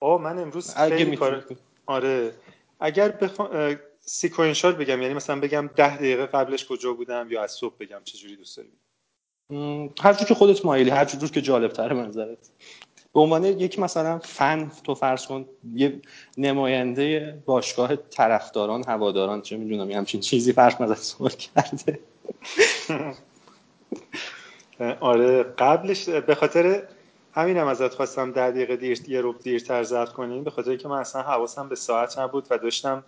[0.00, 1.44] آه من امروز خیلی کار
[1.86, 2.34] آره.
[2.80, 7.74] اگر بخوام سیکوئنشال بگم یعنی مثلا بگم ده دقیقه قبلش کجا بودم یا از صبح
[7.80, 8.72] بگم چه جوری دوست داری؟
[10.00, 12.50] هر که خودت مایلی هر جور که جالب تره منظرت
[13.14, 16.00] به عنوان یک مثلا فن تو فرض کن یه
[16.38, 21.98] نماینده باشگاه طرفداران هواداران چه می‌دونم همچین چیزی فرض نظر سوال کرده.
[25.00, 26.82] آره قبلش به خاطر
[27.32, 30.98] همینم ازت خواستم ده دقیقه دیر یه رو دیرتر ضبط کنیم به خاطر که من
[30.98, 33.04] اصلا حواسم به ساعت نبود و داشتم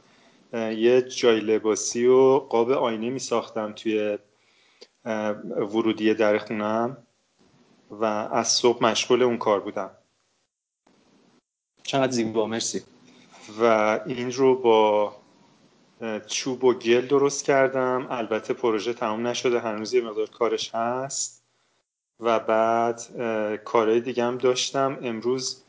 [0.53, 4.19] یه جای لباسی و قاب آینه می ساختم توی
[5.57, 6.97] ورودی در خونم.
[7.91, 9.91] و از صبح مشغول اون کار بودم.
[11.83, 12.83] چقدر زیبا مرسی.
[13.61, 13.65] و
[14.07, 15.17] این رو با
[16.27, 18.07] چوب و گل درست کردم.
[18.11, 21.43] البته پروژه تمام نشده هنوز یه مقدار کارش هست.
[22.21, 23.03] و بعد
[23.65, 24.99] کارهای دیگه هم داشتم.
[25.03, 25.63] امروز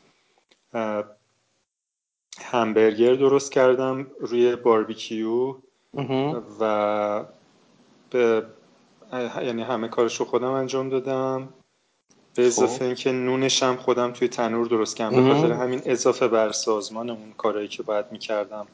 [2.40, 5.56] همبرگر درست کردم روی باربیکیو.
[6.60, 7.24] و
[8.10, 8.46] به
[9.42, 11.54] یعنی همه کارش رو خودم انجام دادم.
[12.34, 12.82] به اضافه خب.
[12.82, 15.28] اینکه نونش هم خودم توی تنور درست کردم.
[15.28, 18.66] به خاطر همین اضافه بر سازمان اون کارهایی که باید می‌کردم.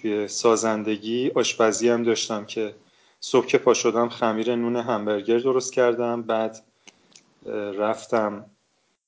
[0.00, 2.74] توی سازندگی آشپزی هم داشتم که
[3.20, 6.22] صبح که پا شدم خمیر نون همبرگر درست کردم.
[6.22, 6.62] بعد
[7.78, 8.44] رفتم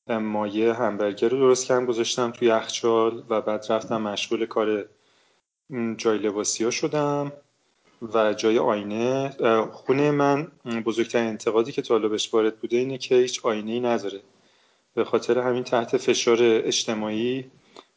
[0.09, 4.85] مایه همبرگر رو درست کردم گذاشتم توی یخچال و بعد رفتم مشغول کار
[5.97, 7.33] جای لباسی ها شدم.
[8.03, 9.31] و جای آینه
[9.73, 10.49] خونه من
[10.85, 14.21] بزرگترین انتقادی که طالبش وارد بوده اینه که هیچ آینه ای نداره.
[14.95, 17.51] به خاطر همین تحت فشار اجتماعی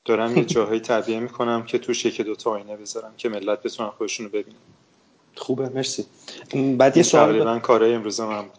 [0.05, 4.25] دارم یه جاهایی تعبیه می‌کنم که توش یکی دوتا آینه بذارم که ملت بتونن خودشون
[4.25, 4.57] رو ببینن.
[5.35, 6.05] خوبه مرسی.
[6.77, 8.51] بعد یه سوال تقریبا کارهای امروز هم بود.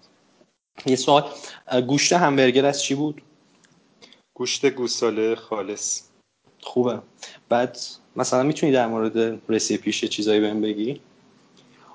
[0.87, 1.25] یه سوال.
[1.87, 3.23] گوشت همبرگر از چی بود؟
[4.35, 6.03] گوشت گوساله خالص.
[6.61, 6.99] خوبه.
[7.49, 7.79] بعد
[8.17, 11.01] مثلا می‌تونی در مورد recipe ش چیزایی بهم بگی؟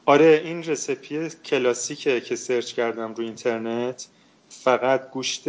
[0.05, 4.07] آره این recipe کلاسیکه که search کردم رو اینترنت.
[4.49, 5.43] فقط گوشت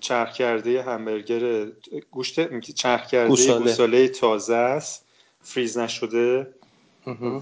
[0.00, 1.66] چرخ کرده همبرگر
[2.10, 5.04] گوشت چرخ کرده گوساله تازه است.
[5.42, 6.54] فریز نشده.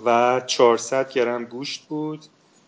[0.05, 2.25] و 400 گرم گوشت بود.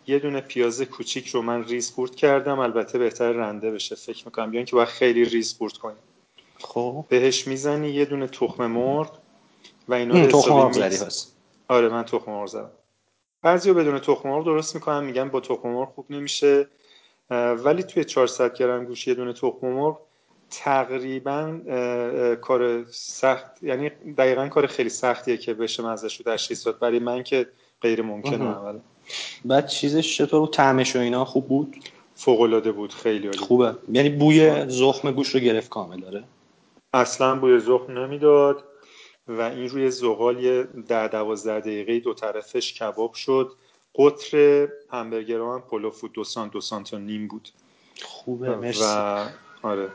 [0.06, 2.58] یه دونه پیاز کوچیک رو من ریز خورد کردم.
[2.58, 4.50] البته بهتر رنده بشه فکر می‌کنم.
[4.50, 6.02] بیان که باید خیلی ریز خورد کنیم.
[6.58, 7.04] خب.
[7.08, 9.18] بهش می‌زنی یه دونه تخم مرغ
[9.88, 11.36] و اینا تخم مرغ هست
[11.68, 12.70] آره من تخم مرغ زدم.
[13.42, 16.66] بعضی بدون تخم مرغ درست می‌کنن میگن با تخم مرغ خوب نمیشه.
[17.64, 19.98] ولی توی 400 گرم گوشت یه دونه تخم مرغ
[20.50, 21.60] تقریبا
[22.40, 23.88] کار سخت یعنی
[24.18, 26.78] دقیقا کار خیلی سختیه که بشه مزش رو تشخیص داد.
[26.78, 27.46] برای من که
[27.82, 28.78] غیر ممکنه اول
[29.44, 31.76] بعد چیزش چطور تعمش و اینا خوب بود؟
[32.14, 33.74] فوق العاده بود خیلی عالی خوبه.
[33.92, 36.24] یعنی بوی زخم گوش رو گرفت کامل داره
[36.94, 38.64] اصلا بوی زخم نمی‌داد.
[39.30, 43.52] و این روی زغال یه ده دوازده دقیقه دو طرفش کباب شد.
[43.94, 47.48] قطر همبرگر هم پلو فود دو سانت دو سانت و نیم بود.
[48.02, 48.84] خوبه مرسی.
[48.84, 49.28] و
[49.62, 49.88] آره.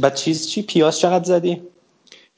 [0.00, 1.62] بعد چیز چی؟ پیاز چقدر زدی؟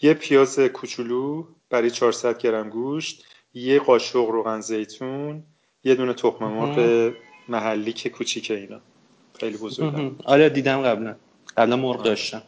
[0.03, 5.43] یه پیاز کوچولو برای 400 گرم گوشت یه قاشق روغن زیتون
[5.85, 7.13] یه دونه تخم مرغ
[7.49, 8.81] محلی که کوچیکه اینا.
[9.41, 11.17] خیلی بزرگه آره دیدم قبلا.
[11.57, 12.05] قبلا مرغ آره.
[12.05, 12.43] داشتم.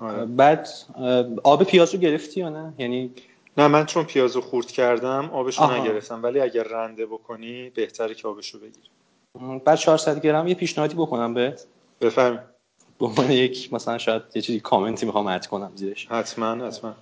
[0.00, 0.24] آره.
[0.24, 0.68] بعد
[1.42, 3.10] آب پیاز رو گرفتی یا نه؟ یعنی
[3.58, 6.22] نه من چون پیاز رو خورد کردم آبش رو نگرفتم.
[6.22, 8.90] ولی اگر رنده بکنی بهتره که آبش رو بگیر
[9.64, 11.66] بعد 400 گرم یه پیشنهادی بکنم بهت.
[12.00, 12.44] بفرم
[12.98, 16.06] به عنوان یک مثلا شاید یه چیزی کامنتی می‌خوام اد کنم زیرش.
[16.06, 16.94] حتما حتما.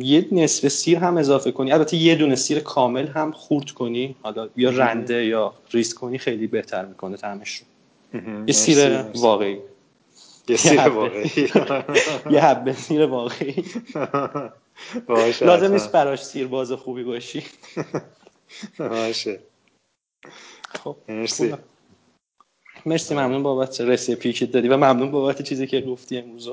[0.00, 1.72] یه نصف سیر هم اضافه کنی.
[1.72, 4.16] البته یه دونه سیر کامل هم خورد کنی.
[4.22, 7.62] حالا یا رنده یا ریز کنی خیلی بهتر می‌کنه طعمش
[8.12, 8.20] رو.
[8.46, 9.58] یه سیر واقعی.
[10.48, 11.30] یه سیر واقعی.
[12.34, 13.64] یه حبه سیر واقعی.
[15.40, 17.42] لازم نیست براش سیر باز خوبی باشی.
[18.78, 19.40] باشه.
[20.68, 21.54] خب مرسی.
[22.86, 26.50] مرسی ممنون بابت رسیپی که دادی و ممنون بابت چیزی که گفتی امروز.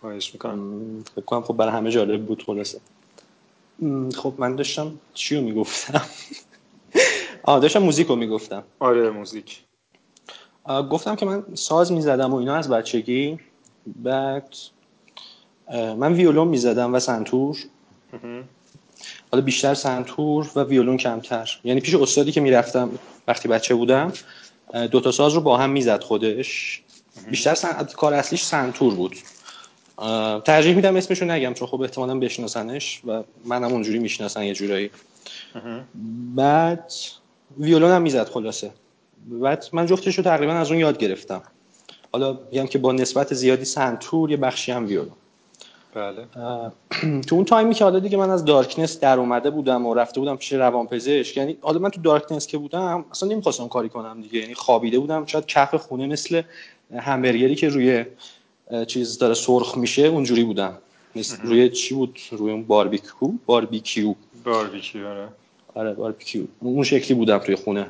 [0.00, 1.04] خواهش می‌کنم.
[1.16, 2.80] فکر کنم خب برای همه جالب بود خلاصه.
[4.16, 6.02] خب من داشتم چی رو می‌گفتم؟
[7.42, 8.64] آه داشتم موزیک رو می‌گفتم.
[8.78, 9.62] آره موزیک.
[10.68, 13.38] گفتم که من ساز می‌زدم و اینا از بچگی.
[13.86, 14.54] بعد
[15.70, 17.56] من ویولون می‌زدم و سنتور.
[19.32, 21.60] حالا بیشتر سنتور و ویولون کمتر.
[21.64, 22.90] یعنی پیش استادی که می‌رفتم
[23.28, 24.12] وقتی بچه بودم
[24.90, 26.82] دوتا ساز رو با هم می‌زد خودش.
[27.30, 27.84] بیشتر سن...
[27.84, 29.16] کار اصلیش سنتور بود.
[30.44, 34.90] ترجیح میدم اسمشو نگم چون خب احتمالا بشناسنش و منم اونجوری می‌شناسن یه جورایی.
[36.34, 36.92] بعد
[37.58, 38.70] ویولون هم می‌زد خلاصه.
[39.26, 41.42] بعد من جفتش رو تقریبا از اون یاد گرفتم.
[42.12, 45.12] حالا میگم که با نسبت زیادی سنتور یه بخشی هم ویولون
[45.94, 46.26] بله.
[47.22, 50.36] تو اون تایمی که حالا دیگه من از دارکنس در اومده بودم و رفته بودم
[50.36, 54.54] پیش روانپزشک یعنی حالا من تو دارکنس که بودم اصلا نمی‌خواستم کاری کنم دیگه یعنی
[54.54, 55.26] خوابیده بودم.
[55.26, 56.42] شاید کف خونه مثل
[56.96, 58.04] همبرگری که روی
[58.86, 60.78] چیز داره سرخ میشه اونجوری بودم.
[61.42, 64.14] روی چی بود؟ روی اون باربیکیو؟ باربیکیو.
[64.44, 65.28] باربیکیو آره.
[65.74, 66.44] آره باربیکیو.
[66.60, 67.86] اون شکلی بودم توی خونه.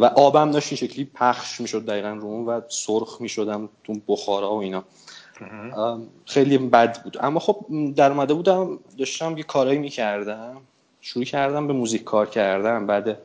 [0.00, 4.54] و آبم داشت این شکلی پخش می‌شد دقیقا رو اون و سرخ می‌شدم تو بخارا
[4.54, 4.84] و اینا.
[6.26, 7.16] خیلی بد بود.
[7.20, 10.56] اما خب در اومده بودم داشتم یه کارایی می‌کردم.
[11.00, 13.18] شروع کردم به موزیک کار کردم بعد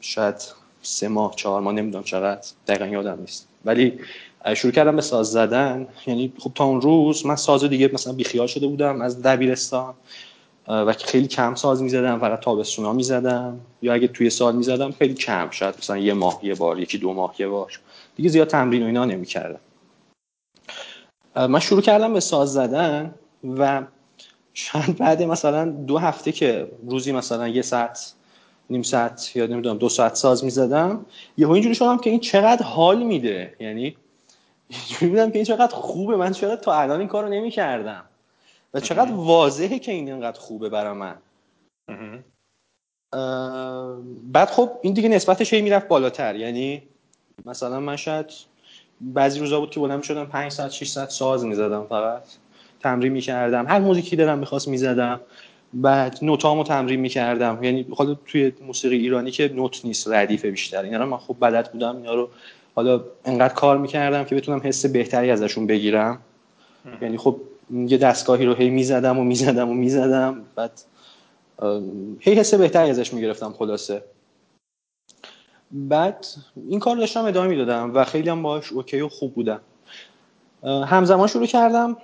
[0.00, 0.34] شاید
[0.82, 3.48] سه ماه چهار ماه نمی‌دونم چقدر دقیقا یادم نیست.
[3.64, 3.98] ولی
[4.56, 5.86] شروع کردم به ساز زدن.
[6.06, 9.00] یعنی خب تا اون روز من ساز دیگه مثلا بیخیال شده بودم.
[9.00, 9.94] از دبیرستان
[10.68, 13.60] و خیلی کم ساز می‌زدم فقط تابستونا می‌زدم.
[13.82, 17.12] یا اگه توی سال می‌زدم خیلی کم شاید مثلا یه ماه یه بار یکی دو
[17.12, 17.80] ماه یه بار.
[18.16, 19.60] دیگه زیاد تمرین و اینا نمی‌کردم.
[21.36, 23.14] من شروع کردم به ساز زدن
[23.58, 23.82] و
[24.54, 28.12] شاید بعد مثلا دو هفته که روزی مثلا یه ساعت
[28.70, 31.06] نیم ساعت یا نمی‌دونم دو ساعت ساز می‌زدم
[31.36, 33.56] یهو اینجوری شدم که این چقدر حال میده.
[33.60, 33.96] یعنی
[34.68, 38.04] اینجوری بودم که این چقدر خوبه من چقدر تا الان این کارو نمی‌کردم.
[38.76, 41.16] و چقدر واضحه که این اینقدر خوبه برا من.
[44.32, 46.36] بعد خب این دیگه نسبتش هی می‌رفت بالاتر.
[46.36, 46.82] یعنی
[47.46, 48.26] مثلا من شاید
[49.00, 52.22] بعضی روزا بود که بلند شدم 5 ساعت 6 ساعت ساز می‌زدم فقط.
[52.80, 53.66] تمرین می‌کردم.
[53.66, 55.20] هر موزیکی دلم می‌خواست می‌زدم.
[55.74, 57.58] بعد نوتامو تمرین می‌کردم.
[57.62, 60.82] یعنی حالا توی موسیقی ایرانی که نوت نیست ردیف بیشتر.
[60.82, 61.96] اینا رو من خوب بلد بودم.
[61.96, 62.30] اینا رو
[62.74, 66.18] حالا انقدر کار می‌کردم که بتونم حس بهتری ازشون بگیرم.
[67.02, 70.44] یعنی خب یه دستگاهی رو هی می‌زدم و می‌زدم و می‌زدم.
[70.54, 70.80] بعد
[72.20, 74.02] هی حس بهتری ازش می‌گرفتم خلاصه.
[75.70, 76.26] بعد
[76.68, 79.60] این کار داشتم ادامه می‌دادم و خیلی هم باش اوکی و خوب بودم.
[80.64, 81.96] همزمان شروع کردم.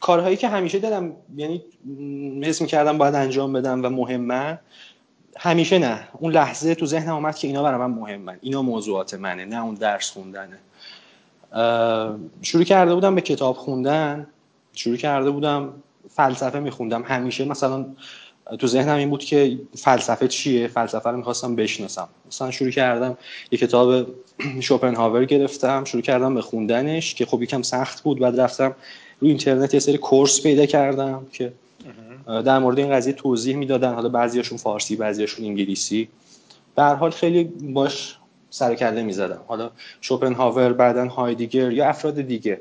[0.00, 1.62] کارهایی که همیشه دلم یعنی
[2.42, 4.58] حس می‌کردم باید انجام بدم و مهمه
[5.36, 6.08] همیشه نه.
[6.12, 8.38] اون لحظه تو ذهنم اومد که اینا برای من مهمن.
[8.40, 10.58] اینا موضوعات منه نه اون درس خوندنه.
[12.42, 14.26] شروع کرده بودم به کتاب خوندن.
[14.76, 15.72] شروع کرده بودم
[16.10, 17.02] فلسفه میخوندم.
[17.02, 17.86] همیشه مثلا
[18.58, 22.08] تو ذهنم این بود که فلسفه چیه؟ فلسفه رو می‌خواستم بشناسم.
[22.26, 23.18] مثلا شروع کردم
[23.50, 24.06] یه کتاب
[24.60, 28.18] شوپنهاور گرفتم شروع کردم به خوندنش که خب یکم سخت بود.
[28.18, 28.74] بعد رفتم
[29.20, 31.52] روی اینترنت یه سری کورس پیدا کردم که
[32.26, 33.94] در مورد این قضیه توضیح می‌دادن.
[33.94, 36.08] حالا بعضیاشون فارسی بعضیاشون انگلیسی.
[36.76, 38.16] به حال خیلی باش
[38.50, 39.40] سر کله می‌زدم.
[39.46, 39.70] حالا
[40.00, 42.60] شوپنهاور بعدا هایدیگر یا افراد دیگه.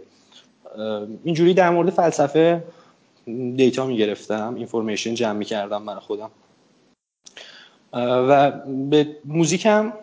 [1.23, 2.63] اینجوری در مورد فلسفه
[3.55, 6.31] دیتا می‌گرفتم اینفورمیشن جمع می‌کردم برای خودم.
[7.93, 8.51] و
[8.89, 9.93] به موزیکم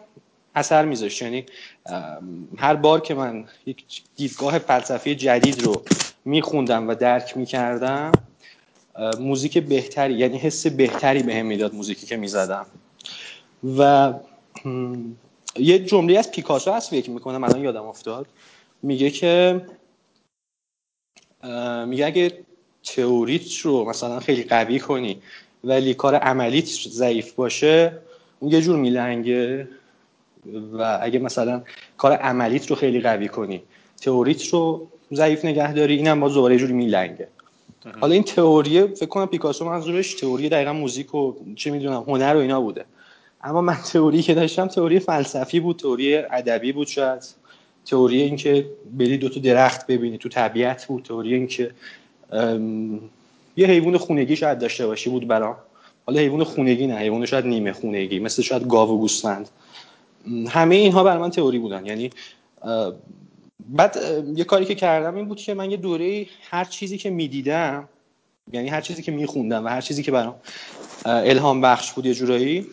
[0.55, 1.23] اثر میذاشت.
[1.23, 1.47] یعنی
[2.57, 5.83] هر بار که من یک دیدگاه فلسفی جدید رو
[6.25, 8.13] میخوندم و درک می‌کردم
[9.21, 12.67] موزیک بهتری یعنی حس بهتری بهم به می‌داد موزیکی که می‌زدم.
[13.79, 14.13] و
[15.57, 18.27] یه جمله از پیکاسو هست فکر می‌کنم الان یادم افتاد.
[18.83, 19.61] میگه که
[21.87, 22.33] میگه اگه
[22.85, 25.23] تئوریت رو مثلا خیلی قوی کنی
[25.65, 27.99] ولی کار عملیت ضعیف باشه
[28.41, 29.69] اون یه جور میلنگه.
[30.73, 31.63] و اگه مثلا
[31.97, 33.63] کار عملیت رو خیلی قوی کنی
[34.01, 37.29] تئوریت رو ضعیف نگه داری اینم با دوباره یه جوری میلنگه.
[38.01, 42.39] حالا این تئوریه فکر کنم پیکاسو منظورش تئوری دقیقا موزیک و چه می‌دونم هنر و
[42.39, 42.85] اینا بوده.
[43.45, 47.23] اما من تئوری که داشتم تئوری فلسفی بود تئوری ادبی بود شاید.
[47.87, 51.71] تئوری اینکه بری دو تا درخت ببینی تو طبیعت بود تئوری اینکه
[53.57, 55.57] یه حیوان خونگی شاید داشته باشی بود برام
[56.07, 59.49] حالا حیوان خونگی نه حیوان شاید نیمه خونگی مثل شاید گاو و گوسفند.
[60.49, 61.87] همه اینها برای من تئوری بودن.
[61.87, 62.11] یعنی
[63.69, 63.97] بعد
[64.37, 67.89] یه کاری که کردم این بود که من یه دوره هر چیزی که می‌دیدم
[68.53, 70.35] یعنی هر چیزی که میخوندم و هر چیزی که برام
[71.05, 72.67] الهام بخش بود یه جورایی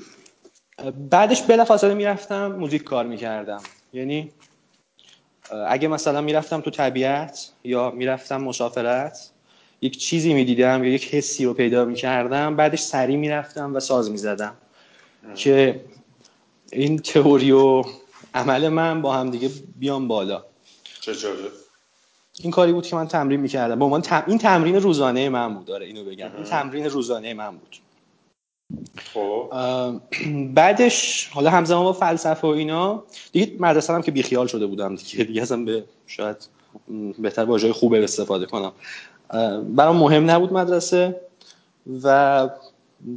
[1.10, 3.62] بعدش بلافاصله می‌رفتم موزیک کار می‌کردم.
[3.94, 4.32] یعنی
[5.68, 9.30] اگه مثلا می‌رفتم تو طبیعت یا می‌رفتم مسافرت
[9.82, 14.56] یک چیزی می‌دیدم یا یک حسی رو پیدا می‌کردم بعدش سریع می‌رفتم و ساز می‌زدم.
[15.36, 15.82] که
[16.72, 17.84] این تئوری و
[18.34, 20.44] عمل من با هم دیگه بیام بالا.
[22.42, 23.80] این کاری بود که من تمرین می‌کردم.
[23.80, 25.66] با من این تمرین روزانه من بود.
[25.66, 26.36] داره اینو بگم.
[26.36, 27.76] این تمرین روزانه من بود.
[30.54, 35.24] بعدش حالا همزمان با فلسفه و اینا دیگه مدرسه هم که بیخیال شده بودم دیگه
[35.24, 36.36] دیگه ازم به شاید
[37.20, 38.72] بهتر واژه خوبه استفاده کنم.
[39.76, 41.22] برام مهم نبود مدرسه
[42.04, 42.50] و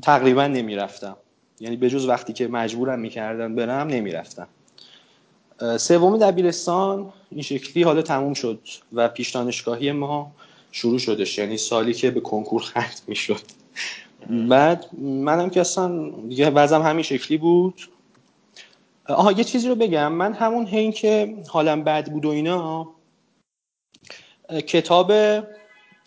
[0.02, 1.16] تقریبا نمی‌رفتم.
[1.60, 4.48] یعنی به جز وقتی که مجبورم می‌کردن برم نمی‌رفتم.
[5.78, 8.60] سوم دبیرستان این شکلی حالا تموم شد
[8.92, 10.32] و پیش دانشگاهی ما
[10.72, 11.38] شروع شدش.
[11.38, 13.40] یعنی سالی که به کنکور ختم می‌شد.
[14.30, 17.80] بعد منم که اصلا دیگه وضعم همین شکلی بود.
[19.08, 20.12] آها یه چیزی رو بگم.
[20.12, 22.88] من همون هین که حالم بد بود و اینا
[24.66, 25.12] کتاب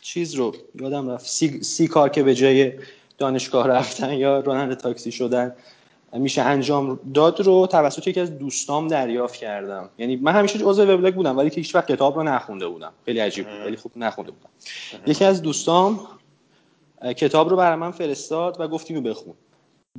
[0.02, 1.26] چیز رو یادم رفت.
[1.26, 2.74] سی, سی کار که به جای
[3.18, 5.56] دانشگاه رفتن یا راننده تاکسی شدن
[6.14, 9.90] میشه انجام داد رو توسط یکی از دوستام دریافت کردم.
[9.98, 12.92] یعنی من همیشه عضو وبلاگ بودم ولی که هیچ وقت کتاب رو نخونده بودم.
[13.06, 14.50] خیلی عجیب بود ولی خوب نخونده بودم.
[15.08, 16.00] یکی از دوستام
[17.14, 19.34] کتاب رو برای من فرستاد و گفت اینو بخون.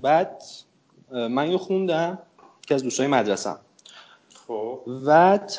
[0.02, 0.42] بعد
[1.10, 2.18] من اینو خوندم
[2.66, 3.58] که از دوستای مدرسم.
[4.46, 4.80] خب.
[5.06, 5.52] بعد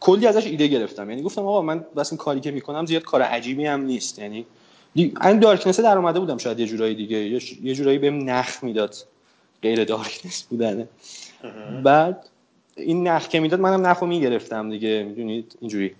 [0.00, 1.10] کلی ازش ایده گرفتم.
[1.10, 4.18] یعنی گفتم آقا من بس این کاری که می‌کنم زیاد کار عجیبی هم نیست.
[4.18, 4.46] یعنی
[4.94, 7.18] این دارکنسه در اومده بودم شاید یه جورایی دیگه.
[7.62, 8.96] یه جورایی بهم نخ می‌داد.
[9.62, 10.88] غیر دارکنس بودنه.
[11.84, 12.28] بعد
[12.76, 15.04] این نخ که می‌داد منم نخو می‌گرفتم دیگه.
[15.08, 15.94] می‌دونید؟ اینجوری.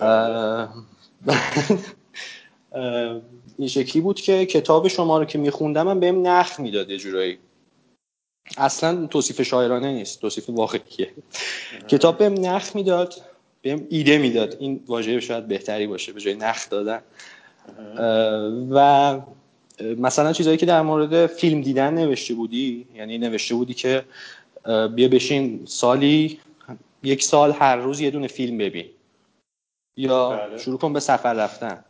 [3.58, 7.38] این شکلی بود که کتاب شما رو که میخوندم من بهم نخ می‌داد یه جورایی.
[8.56, 11.10] اصلا توصیف شاعرانه نیست توصیف واقعیه.
[11.88, 13.14] کتاب بهم نخ می‌داد
[13.62, 14.56] بهم ایده می‌داد.
[14.60, 17.02] این واژه شاید بهتری باشه به جای نخ دادن.
[18.70, 19.20] و
[19.96, 24.04] مثلا چیزایی که در مورد فیلم دیدن نوشته بودی یعنی نوشته بودی که
[24.94, 26.40] بیا بشین سالی
[27.02, 28.86] یک سال هر روز یه دونه فیلم ببین.
[29.96, 30.58] یا بله.
[30.58, 31.84] شروع کن به سفر رفتن.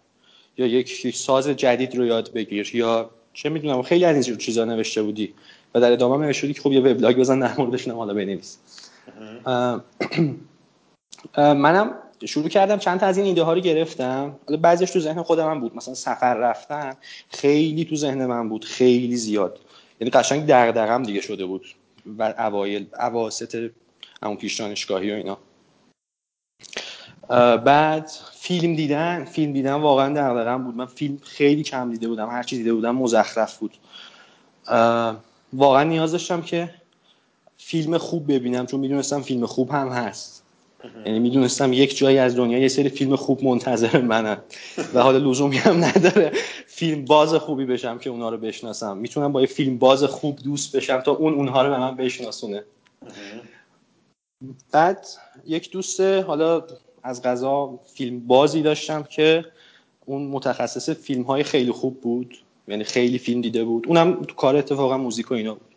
[0.58, 5.02] یا یک ساز جدید رو یاد بگیر یا چه می‌دونم خیلی از این چیزا نوشته
[5.02, 5.34] بودی
[5.74, 8.58] و در ادامه نوشته بودی که خب یه وبلاگ بزن در موردش حالا بنویس.
[11.36, 11.94] منم
[12.24, 14.36] شروع کردم چند تا از این ایده ها رو گرفتم.
[14.48, 15.76] حالا بعضیش تو ذهن خودم هم بود.
[15.76, 16.96] مثلا سفر رفتن
[17.28, 19.58] خیلی تو ذهن من بود خیلی زیاد.
[20.00, 21.66] یعنی قشنگ دغدغه‌ام دیگه شده بود
[22.18, 23.70] و اوایل اواسط
[24.22, 25.38] همون پیش دانشگاهی و اینا.
[27.64, 30.76] بعد فیلم دیدن فیلم دیدن واقعا دغدغه‌ام بود.
[30.76, 33.74] من فیلم خیلی کم دیده بودم هر چی دیده بودم مزخرف بود.
[35.52, 36.74] واقعا نیاز داشتم که
[37.56, 40.44] فیلم خوب ببینم چون می‌دونستم فیلم خوب هم هست.
[41.06, 44.36] یعنی می‌دونستم یک جایی از دنیا یه سری فیلم خوب منتظر منن.
[44.94, 46.32] و حالا لزومی هم نداره
[46.66, 48.96] فیلم باز خوبی بشم که اونا رو بشناسم.
[48.96, 52.64] می‌تونم با یه فیلم باز خوب دوست بشم تا اون اونها رو به من بشناسونه.
[54.72, 55.06] بعد
[55.46, 56.64] یک دوست حالا
[57.02, 59.44] از غذا فیلم بازی داشتم که
[60.06, 62.38] اون متخصص فیلم های خیلی خوب بود.
[62.68, 63.86] یعنی خیلی فیلم دیده بود.
[63.86, 65.68] اونم تو کار اتفاقا موزیک و اینا بود.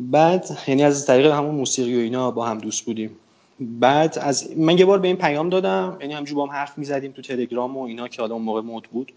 [0.00, 3.16] بعد یعنی از طریق همون موسیقی و اینا با هم دوست بودیم.
[3.60, 5.96] بعد از من یه بار به این پیام دادم.
[6.00, 8.88] یعنی همجور با هم حرف می‌زدیم تو تلگرام و اینا که حالا اون موقع مود
[8.92, 9.12] بود.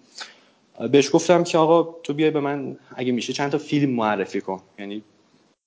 [0.91, 4.61] بهش گفتم که آقا تو بیای به من اگه میشه چند تا فیلم معرفی کن.
[4.79, 5.03] یعنی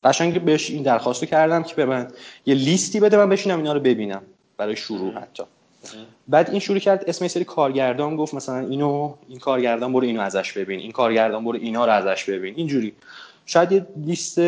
[0.04, 2.08] قشنگ بهش این درخواست کردم که به من
[2.46, 4.22] یه لیستی بده من بشینم اینا رو ببینم.
[4.57, 5.42] برای شروع حتی
[6.28, 10.52] بعد این شروع کرد اسم سری کارگردان گفت مثلا اینو این کارگردان برو اینو ازش
[10.52, 12.54] ببین این کارگردان برو اینا رو ازش ببین.
[12.54, 12.92] اینجوری.
[13.46, 14.38] شاید یه لیست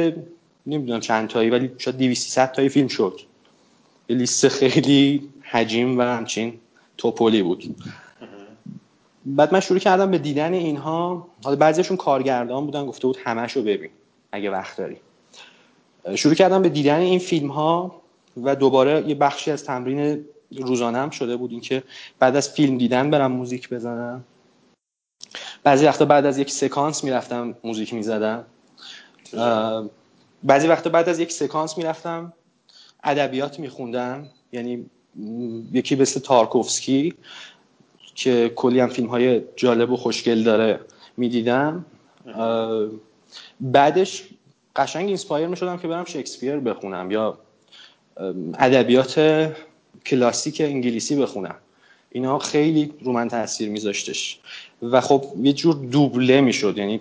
[0.66, 3.20] نمی‌دونم چند تایی ولی شاید 200 تایی فیلم شد.
[4.09, 6.59] یه لیست خیلی حجیم و همچین
[6.96, 7.76] توپولی بود.
[9.26, 11.28] بعد من شروع کردم به دیدن اینها.
[11.44, 13.90] حالا بعضیشون کارگردان بودن گفته بود همشو ببین
[14.32, 14.96] اگه وقت داری.
[16.14, 17.97] شروع کردم به دیدن این فیلم ها
[18.45, 20.24] و دوباره یه بخشی از تمرین
[20.57, 21.82] روزانه شده بود اینکه
[22.18, 24.24] بعد از فیلم دیدن برم موزیک بزنم.
[25.62, 28.45] بعضی وقتا بعد از یک سکانس می‌رفتم موزیک می‌زدم.
[30.43, 32.32] بعضی وقتا بعد از یک سکانس می‌رفتم
[33.05, 34.26] ادبیات میخوندم.
[34.53, 34.86] یعنی
[35.72, 37.14] یکی مثل تارکوفسکی
[38.14, 40.80] که کلی هم فیلم های جالب و خوشگل داره
[41.16, 41.84] می‌دیدم.
[43.61, 44.28] بعدش
[44.76, 47.39] قشنگ inspire می‌شدم که برم شکسپیر بخونم یا
[48.58, 49.48] ادبیات
[50.06, 51.54] کلاسیک انگلیسی بخونم.
[52.10, 54.38] اینا خیلی رو من تاثیر میذاشتش.
[54.82, 57.00] و خب یه جور دوبله می‌شد یعنی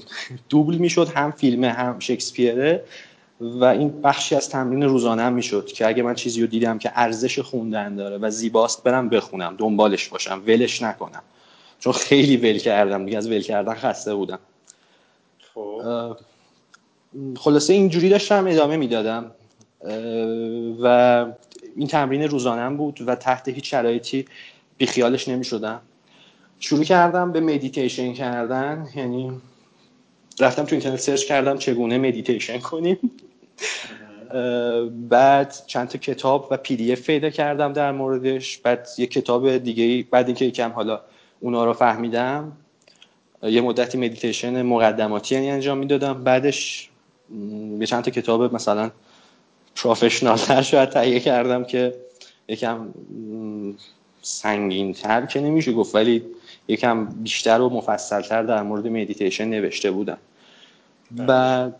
[0.49, 2.83] دوبل می‌شد هم فیلم هم شکسپیره.
[3.41, 6.91] و این بخشی از تمرین روزانه هم می‌شد که اگه من چیزی رو دیدم که
[6.95, 11.21] ارزش خوندن داره و زیباست برم بخونم دنبالش باشم ولش نکنم.
[11.79, 14.39] چون خیلی ول کردم دیگه از ول کردن خسته بودم.
[15.53, 16.17] خب.
[17.37, 19.31] خلاصه اینجوری داشتم ادامه می‌دادم.
[20.81, 21.25] و
[21.75, 24.25] این تمرین روزانم بود و تحت هیچ شرایطی
[24.77, 25.81] بیخیالش نمی شدم
[26.59, 29.31] شروع کردم به مدیتیشن کردن یعنی
[30.39, 32.97] رفتم تو اینترنت search کردم چگونه مدیتیشن کنیم.
[35.09, 38.57] بعد چند تا کتاب و PDF پیدا کردم در موردش.
[38.57, 41.01] بعد یه کتاب دیگه بعد اینکه یکم حالا
[41.39, 42.51] اونا رو فهمیدم
[43.43, 46.23] یه مدتی مدیتیشن مقدماتی یعنی انجام می‌دادم.
[46.23, 46.89] بعدش
[47.79, 48.91] یه چند تا کتاب مثلا
[49.83, 51.95] professional تر شاید تهیه کردم که
[52.47, 52.87] یکم
[54.21, 56.23] سنگین تر که نمیشه گفت ولی
[56.67, 60.17] یکم بیشتر و مفصلتر در مورد مدیتیشن نوشته بودم
[61.11, 61.25] بله.
[61.25, 61.75] بعد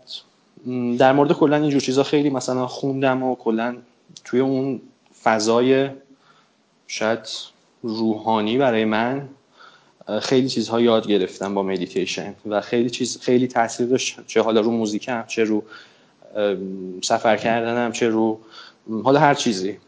[0.98, 3.76] در مورد کلا اینجور چیزا خیلی مثلا خوندم و کلا
[4.24, 4.80] توی اون
[5.22, 5.90] فضای
[6.86, 7.28] شاید
[7.82, 9.28] روحانی برای من
[10.22, 14.70] خیلی چیزها یاد گرفتم با مدیتیشن و خیلی چیز خیلی تاثیر داشت چه حالا رو
[14.70, 15.62] موزیکم چه رو
[17.02, 18.40] سفر کردنم چه رو
[19.04, 19.78] حالا هر چیزی.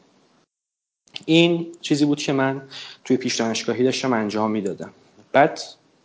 [1.24, 2.62] این چیزی بود که من
[3.04, 4.90] توی پیش دانشگاهی داشتم انجام می‌دادم.
[5.32, 5.60] بعد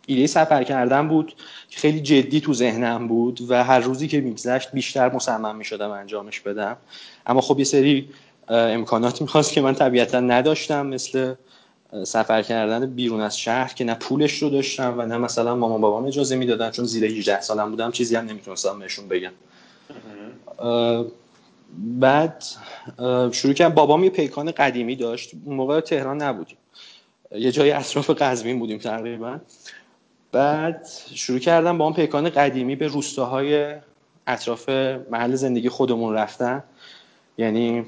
[0.06, 1.34] ایده سفر کردن بود
[1.68, 6.40] که خیلی جدی تو ذهنم بود و هر روزی که میگذشت بیشتر مصمم می‌شدم انجامش
[6.40, 6.76] بدم.
[7.26, 8.08] اما خب یه سری
[8.48, 11.34] امکاناتی می‌خواست که من طبیعتا نداشتم مثل
[12.04, 16.04] سفر کردن بیرون از شهر که نه پولش رو داشتم و نه مثلا مامان بابام
[16.04, 19.32] اجازه می‌دادن چون زیر 18 سالم بودم چیزی هم نمی‌تونستم بهشون بگم.
[21.78, 22.44] بعد
[23.32, 23.74] شروع کردم.
[23.74, 25.30] بابام یه پیکان قدیمی داشت.
[25.46, 26.56] موقع تهران نبودیم.
[27.32, 29.38] یه جای اطراف قزوین بودیم تقریبا.
[30.32, 33.74] بعد شروع کردم با اون پیکان قدیمی به روستاهای
[34.26, 34.68] اطراف
[35.10, 36.62] محل زندگی خودمون رفتن.
[37.38, 37.84] یعنی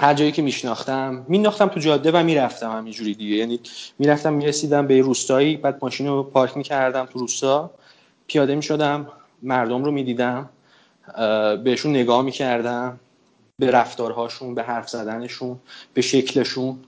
[0.00, 3.36] هر جایی که میشناختم میناختم تو جاده و می‌رفتم همینجوری دیگه.
[3.36, 3.60] یعنی
[3.98, 7.70] می‌رفتم می‌رسیدم به روستایی بعد ماشین رو پارک می‌کردم تو روستا.
[8.26, 9.06] پیاده می‌شدم
[9.42, 10.48] مردم رو می‌دیدم.
[11.64, 13.00] بهشون نگاه می‌کردم
[13.58, 15.58] به رفتارهاشون به حرف زدنشون
[15.94, 16.78] به شکلشون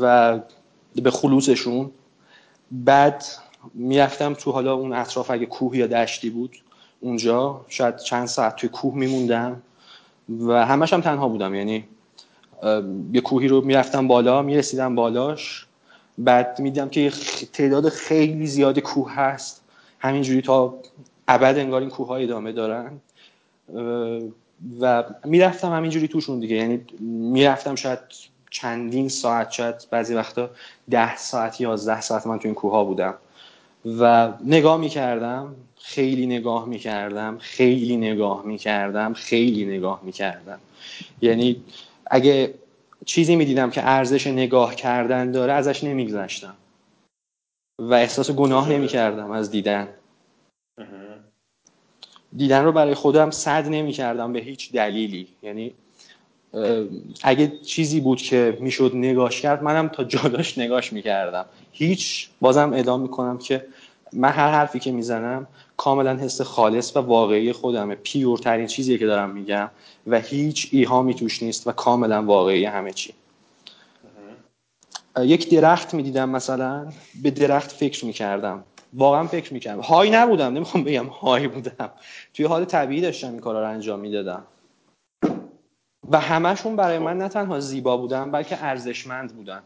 [0.00, 0.38] و
[1.02, 1.90] به خلوصشون.
[2.70, 3.24] بعد
[3.74, 6.56] می‌رفتم تو حالا اون اطراف اگه کوه یا دشتی بود
[7.00, 9.62] اونجا شاید چند ساعت توی کوه میموندم
[10.40, 11.54] و همش هم تنها بودم.
[11.54, 11.84] یعنی
[13.12, 15.66] یه کوهی رو می‌رفتم بالا می‌رسیدم بالاش.
[16.18, 17.12] بعد می‌دیدم که
[17.52, 19.62] تعداد خیلی زیاد کوه هست.
[19.98, 20.74] همینجوری تا
[21.28, 23.00] ابد انگار این کوه های ادامه دارن.
[24.80, 26.56] و می‌رفتم همینجوری توشون دیگه.
[26.56, 27.98] یعنی می‌رفتم شاید
[28.50, 30.50] چندین ساعت شاید بعضی وقتا
[30.90, 33.14] ده ساعت یازده ساعت من تو این کوه ها بودم.
[34.00, 40.58] و نگاه می‌کردم خیلی نگاه می‌کردم خیلی نگاه می‌کردم خیلی نگاه می‌کردم.
[41.22, 41.62] یعنی
[42.06, 42.54] اگه
[43.04, 46.54] چیزی می‌دیدم که ارزش نگاه کردن داره ازش نمیگذشتم.
[47.78, 49.88] و احساس گناه نمی‌کردم از دیدن.
[52.36, 55.28] دیدن رو برای خودم صد نمی‌کردم به هیچ دلیلی.
[55.42, 55.74] یعنی
[57.22, 61.44] اگه چیزی بود که می‌شد نگاش کرد منم تا جاداش نگاش می‌کردم.
[61.72, 63.66] هیچ بازم ادام می‌کنم که
[64.12, 67.94] من هر حرفی که می‌زنم کاملا حس خالص و واقعی خودمه.
[67.94, 69.70] پیورترین چیزی که دارم میگم
[70.06, 73.12] و هیچ ایهامی توش نیست و کاملا واقعی همه چی.
[75.18, 76.86] یک درخت می‌دیدم مثلا
[77.22, 78.64] به درخت فکر می‌کردم.
[78.94, 79.80] واقعا فکر می‌کردم.
[79.80, 81.92] های نبودم نمی‌خوام بگم های بودم.
[82.34, 84.46] توی حال طبیعی داشتم این کارا رو انجام می‌دادم.
[86.10, 89.62] و همشون برای من نه تنها زیبا بودن بلکه ارزشمند بودن.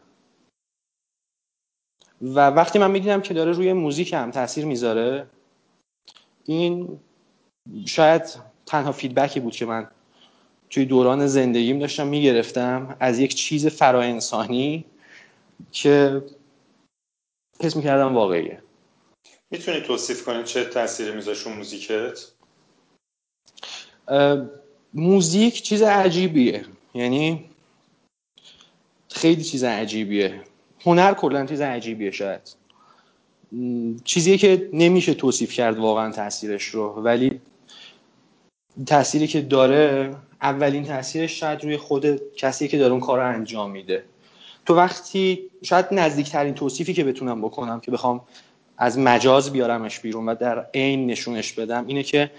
[2.21, 5.27] و وقتی من می‌دیدم که داره روی موزیک هم تاثیر می‌ذاره
[6.45, 6.99] این
[7.85, 8.21] شاید
[8.65, 9.87] تنها فیدبکی بود که من
[10.69, 14.85] توی دوران زندگیم داشتم می‌گرفتم از یک چیز فراانسانی
[15.71, 16.23] که
[17.59, 18.61] حس می‌کردم واقعیه.
[19.51, 22.19] می‌تونی توصیف کنی چه تاثیری میذاشت موزیکت؟
[24.93, 26.65] موزیک چیز عجیبیه.
[26.93, 27.49] یعنی
[29.09, 30.41] خیلی چیز عجیبیه.
[30.85, 32.41] هنر کلا چیز عجیبیه شاید.
[34.03, 37.41] چیزیه که نمیشه توصیف کرد واقعا تاثیرش رو ولی
[38.85, 43.71] تأثیری که داره اولین تاثیرش شاید روی خود کسی که داره اون کار رو انجام
[43.71, 44.03] میده.
[44.65, 48.21] تو وقتی شاید نزدیکترین توصیفی که بتونم بکنم که بخوام
[48.81, 52.31] از مجاز بیارمش بیرون و در عین نشونش بدم اینه که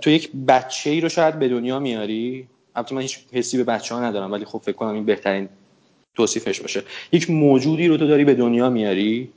[0.00, 3.94] تو یک بچه ای رو شاید به دنیا میاری؟ البته من هیچ حسی به بچه
[3.94, 5.48] ها ندارم ولی خب فکر کنم این بهترین
[6.14, 6.82] توصیفش باشه.
[7.12, 9.32] یک موجودی رو تو داری به دنیا میاری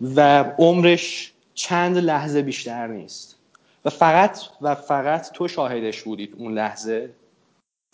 [0.00, 3.36] و عمرش چند لحظه بیشتر نیست.
[3.84, 7.10] و فقط و فقط تو شاهدش بودید اون لحظه.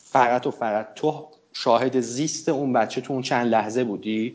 [0.02, 4.34] فقط و فقط تو شاهد زیست اون بچه تو اون چند لحظه بودی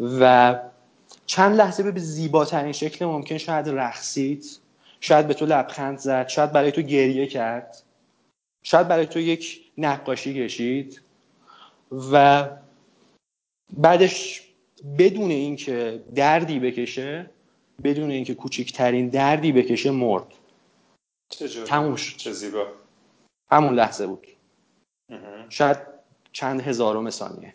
[0.00, 0.54] و
[1.26, 4.60] چند لحظه به زیباترین شکل ممکن شاید رقصید.
[5.00, 6.28] شاید به تو لبخند زد.
[6.28, 7.82] شاید برای تو گریه کرد.
[8.62, 11.00] شاید برای تو یک نقاشی کشید.
[12.12, 12.48] و
[13.76, 14.42] بعدش
[14.98, 17.30] بدون اینکه دردی بکشه
[17.84, 20.26] بدون اینکه کوچکترین دردی بکشه مرد.
[21.66, 22.66] تموم چه زیبا.
[23.50, 24.26] همون لحظه بود.
[25.48, 25.76] شاید
[26.32, 27.54] چند هزارم ثانیه.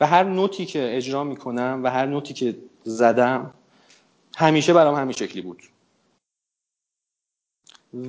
[0.00, 2.56] و هر نوتی که اجرا می‌کنم و هر نوتی که
[2.86, 3.54] زدم.
[4.36, 5.62] همیشه برام همین شکلی بود.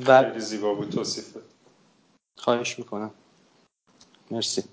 [0.08, 1.40] و خیلی زیبا بود توصیفه
[2.38, 3.12] خواهش می‌کنم.
[4.32, 4.64] مرسی.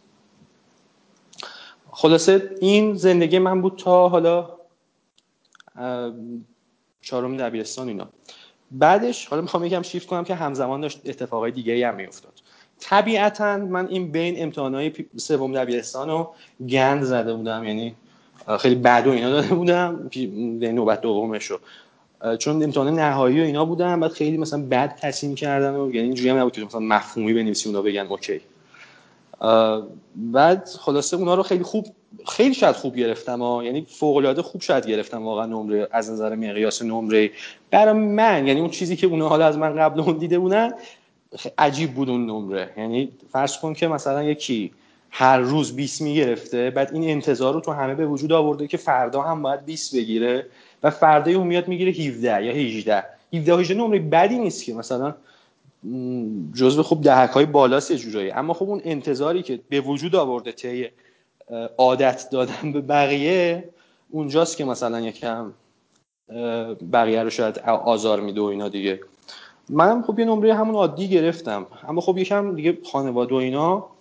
[1.91, 4.59] خلاصه این زندگی من بود تا حالا
[7.01, 8.09] چهارم دبیرستان اینا.
[8.71, 12.33] بعدش حالا می‌خوام یکم شیفت کنم که همزمان داشت اتفاقای دیگه هم میافتاد.
[12.79, 16.35] طبیعتا من این بین امتحانهای سوم دبیرستان رو
[16.69, 17.65] گند زده بودم.
[17.65, 17.97] یعنی
[18.59, 20.11] خیلی بد و اینا داده بودم.
[20.61, 21.59] نوبت دومش رو
[22.37, 26.28] چون امتحان نهایی و اینا بودم بعد خیلی مثلا بد تصمیم کردن و یعنی اینجوری
[26.30, 28.41] هم نبود که مثلا مفهومی بنویسی اونا بگن اوکی.
[30.16, 31.87] بعد خلاصه اونا رو خیلی خوب
[32.28, 33.64] خیلی شاید خوب گرفتم ها.
[33.64, 37.30] یعنی فوق العاده خوب شاید گرفتم واقعا نمره از نظر مقیاس نمره.
[37.70, 40.72] برای من یعنی اون چیزی که اونا حالا از من قبل اون دیده بودن
[41.59, 42.70] عجیب بود اون نمره.
[42.76, 44.72] یعنی فرض کن که مثلا یکی
[45.17, 46.71] هر روز 20 می‌گرفته.
[46.71, 50.47] بعد این انتظار رو تو همه به وجود آورده که فردا هم باید 20 بگیره
[50.83, 53.05] و فردا اون میاد می‌گیره 17 یا 18
[53.35, 55.15] 17 18 نمره بدی نیست که مثلا
[56.55, 58.31] جزو خوب دهک های بالاست یه جورایی.
[58.31, 60.89] اما خب اون انتظاری که به وجود آورده طی
[61.79, 63.65] عادت دادن به بقیه
[64.11, 65.53] اونجاست که مثلا یکم
[66.93, 69.01] بقیه رو شاید آزار میده و اینا دیگه.
[69.69, 71.67] منم خب یه نمره همون عادی گرفتم.
[71.89, 73.93] اما خب یکم دیگه خانواده و اینا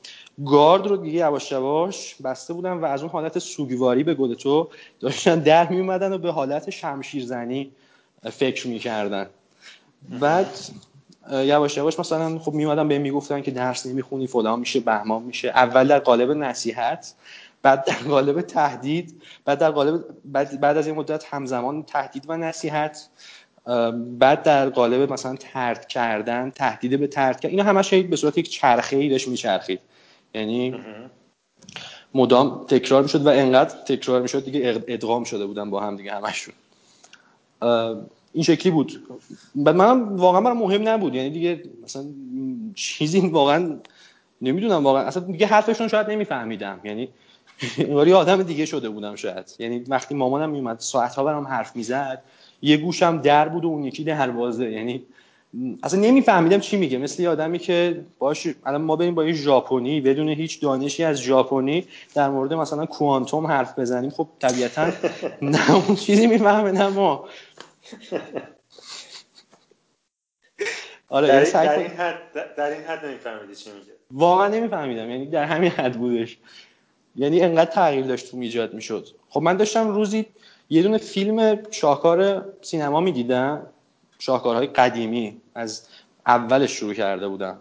[0.45, 4.69] گارد رو دیگه یواش یواش بسته بودن و از اون حالت سوگواری به گل تو
[4.99, 7.71] داشتن در می اومدن و به حالت شمشیرزنی
[8.31, 9.29] فکر می‌کردن.
[10.19, 10.47] بعد
[11.31, 15.47] یواش یواش مثلا خب میومدن به می‌گفتن که درس نمی‌خونی فلان میشه بهمان میشه.
[15.47, 17.13] اول در قالب نصیحت
[17.61, 22.37] بعد در قالب تهدید بعد در قالب بعد, بعد از این مدت همزمان تهدید و
[22.37, 23.09] نصیحت
[24.19, 28.49] بعد در قالب مثلا ترد کردن تهدید به ترد کردن اینا همش به صورت یک
[28.49, 29.79] چرخه ای داشت میچرخید.
[30.33, 30.75] یعنی
[32.13, 36.53] مدام تکرار می‌شد و انقدر تکرار می‌شد دیگه ادغام شده بودن با هم دیگه همشون.
[38.33, 39.07] این شکلی بود.
[39.55, 41.15] بعد منم واقعا برام مهم نبود.
[41.15, 42.05] یعنی دیگه مثلا
[42.75, 43.79] چیزی واقعا
[44.41, 44.83] نمی‌دونم.
[44.83, 46.79] واقعا اصلا دیگه حرفشون شاید نمیفهمیدم.
[46.83, 47.09] یعنی
[47.77, 49.55] انگاری آدم دیگه شده بودم شاید.
[49.59, 52.23] یعنی وقتی مامانم میومد ساعتها برام حرف می‌زد
[52.61, 55.03] یه گوشم در بود و اون یکی دروازه یعنی
[55.83, 56.97] اصلا نمیفهمیدم چی میگه.
[56.97, 61.21] مثل یه آدمی که باش الان ما بریم با یه ژاپنی بدون هیچ دانشی از
[61.21, 64.09] ژاپنی در مورد مثلا کوانتوم حرف بزنیم.
[64.09, 64.91] خب طبیعتا
[65.41, 67.25] نه اون چیزی می‌فهمه نه ما.
[71.09, 73.91] آره در, در, این حد در این حد نمیفهمیدی چی میگه.
[74.11, 75.09] واقعا نمیفهمیدم.
[75.09, 76.37] یعنی در همین حد بودش.
[77.15, 79.07] یعنی انقدر تغییر داشت تو ایجاد می‌شد.
[79.29, 80.25] خب من داشتم روزی
[80.69, 83.67] یه دونه فیلم شاهکار سینما می‌دیدم.
[84.23, 85.87] شاهکارهای قدیمی از
[86.27, 87.57] اولش شروع کرده بودم.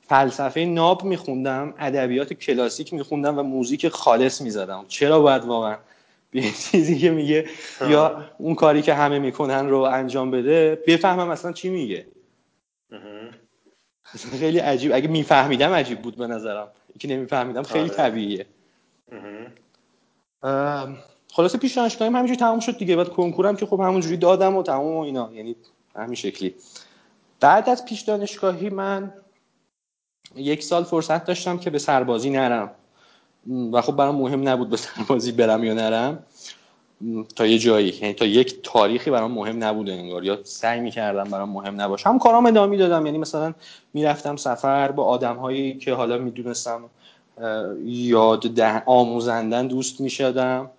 [0.00, 4.84] فلسفه ناب میخوندم ادبیات کلاسیک میخوندم و موزیک خالص می‌زدم.
[4.88, 5.76] چرا باید واقعا؟
[6.30, 7.48] به چیزی که میگه
[7.80, 12.06] یا اون کاری که همه می‌کنن رو انجام بده بفهمم اصلا چی میگه.
[14.40, 14.92] خیلی عجیب.
[14.94, 16.68] اگه میفهمیدم عجیب بود به نظرم.
[16.98, 17.94] که نمیفهمیدم خیلی آره.
[17.94, 18.46] طبیعیه.
[21.32, 22.96] خلاصه پیش دانشگاهیم همینجوری تموم شد دیگه.
[22.96, 25.30] بعد کنکورم که خب همونجوری دادم و تمام و اینا.
[25.34, 25.56] یعنی
[25.96, 26.54] همین شکلی.
[27.40, 29.12] بعد از پیش دانشگاهی من
[30.36, 32.70] یک سال فرصت داشتم که به سربازی نرم.
[33.72, 36.22] و خب برام مهم نبود به سربازی برم یا نرم.
[37.36, 40.24] تا یه جایی یعنی تا یک تاریخی برام مهم نبوده انگار.
[40.24, 42.08] یا سعی می‌کردم برام مهم نباشه.
[42.08, 43.54] هم کارام ادامه دادم یعنی مثلا
[43.94, 46.84] می‌رفتم سفر با آدم هایی که حالا می‌دونستم
[47.84, 50.70] یاد ده آموزندن دوست می‌شدم.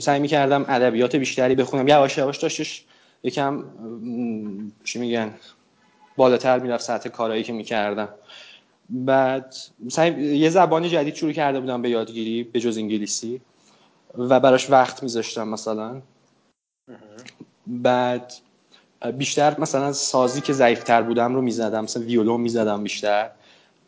[0.00, 1.88] سعی می‌کردم ادبیات بیشتری بخونم.
[1.88, 2.84] یواش یواش داشتش
[3.22, 3.64] یکم
[4.84, 5.34] چی میگن
[6.16, 8.08] بالاتر می‌رفت سطح کارهایی که می‌کردم.
[8.90, 9.54] بعد
[10.18, 13.40] یه زبانی جدید شروع کرده بودم به یادگیری به جز انگلیسی
[14.18, 16.02] و براش وقت میذاشتم مثلا.
[17.66, 18.34] بعد
[19.18, 23.30] بیشتر مثلا سازی که ضعیفتر بودم رو می‌زدم مثلا ویولون می‌زدم بیشتر.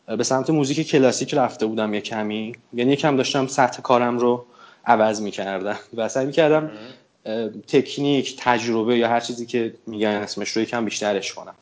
[0.06, 2.52] به سمت موزیک کلاسیک رفته بودم یه کمی.
[2.72, 4.46] یعنی یکم داشتم سطح کارم رو
[4.84, 6.70] عوض می‌کردم و سعی می‌کردم
[7.68, 11.54] تکنیک تجربه یا هر چیزی که میگن اسمش رو یکم بیشترش کنم.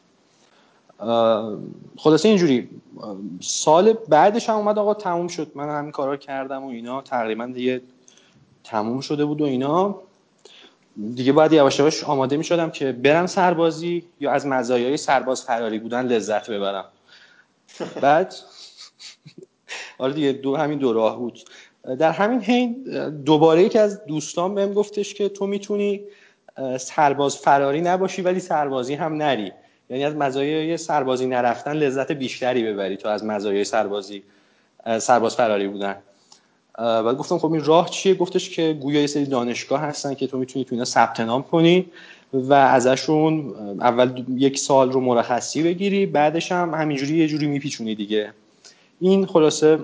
[1.96, 2.68] خلاصه اینجوری
[3.40, 5.50] سال بعدش هم اومد آقا تموم شد.
[5.54, 7.80] من همین کارا کردم و اینا تقریبا دیگه
[8.64, 10.00] تموم شده بود و اینا.
[11.14, 15.78] دیگه باید یواش یواش آماده می شدم که برم سربازی یا از مزایای سرباز فراری
[15.78, 16.84] بودن لذت ببرم.
[18.00, 18.34] بعد
[19.98, 21.40] آره دیگه دو همین دو راه بود.
[21.98, 22.84] در همین حین
[23.24, 26.00] دوباره یکی از دوستان بهم گفتش که تو می‌تونی
[26.78, 29.52] سرباز فراری نباشی ولی سربازی هم نری.
[29.90, 34.22] یعنی از مزایای سربازی نرفتن لذت بیشتری ببری تو از مزایای سربازی
[34.98, 35.96] سرباز فراری بودن.
[36.78, 40.38] بعد گفتم خب این راه چیه؟ گفتش که گویا یه سری دانشگاه هستن که تو
[40.38, 41.86] می‌تونی تو اینا ثبت نام کنی
[42.32, 48.32] و ازشون اول یک سال رو مرخصی بگیری بعدش هم همینجوری یه جوری میپیچونی دیگه.
[49.00, 49.78] این خلاصه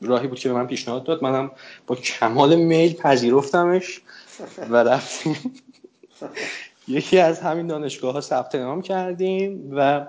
[0.00, 1.22] راهی بود که به من پیشنهاد داد.
[1.22, 1.50] منم
[1.86, 4.00] با کمال میل پذیرفتمش
[4.70, 5.36] و رفتیم.
[6.88, 10.06] یکی از همین دانشگاه ها ثبت نام کردیم و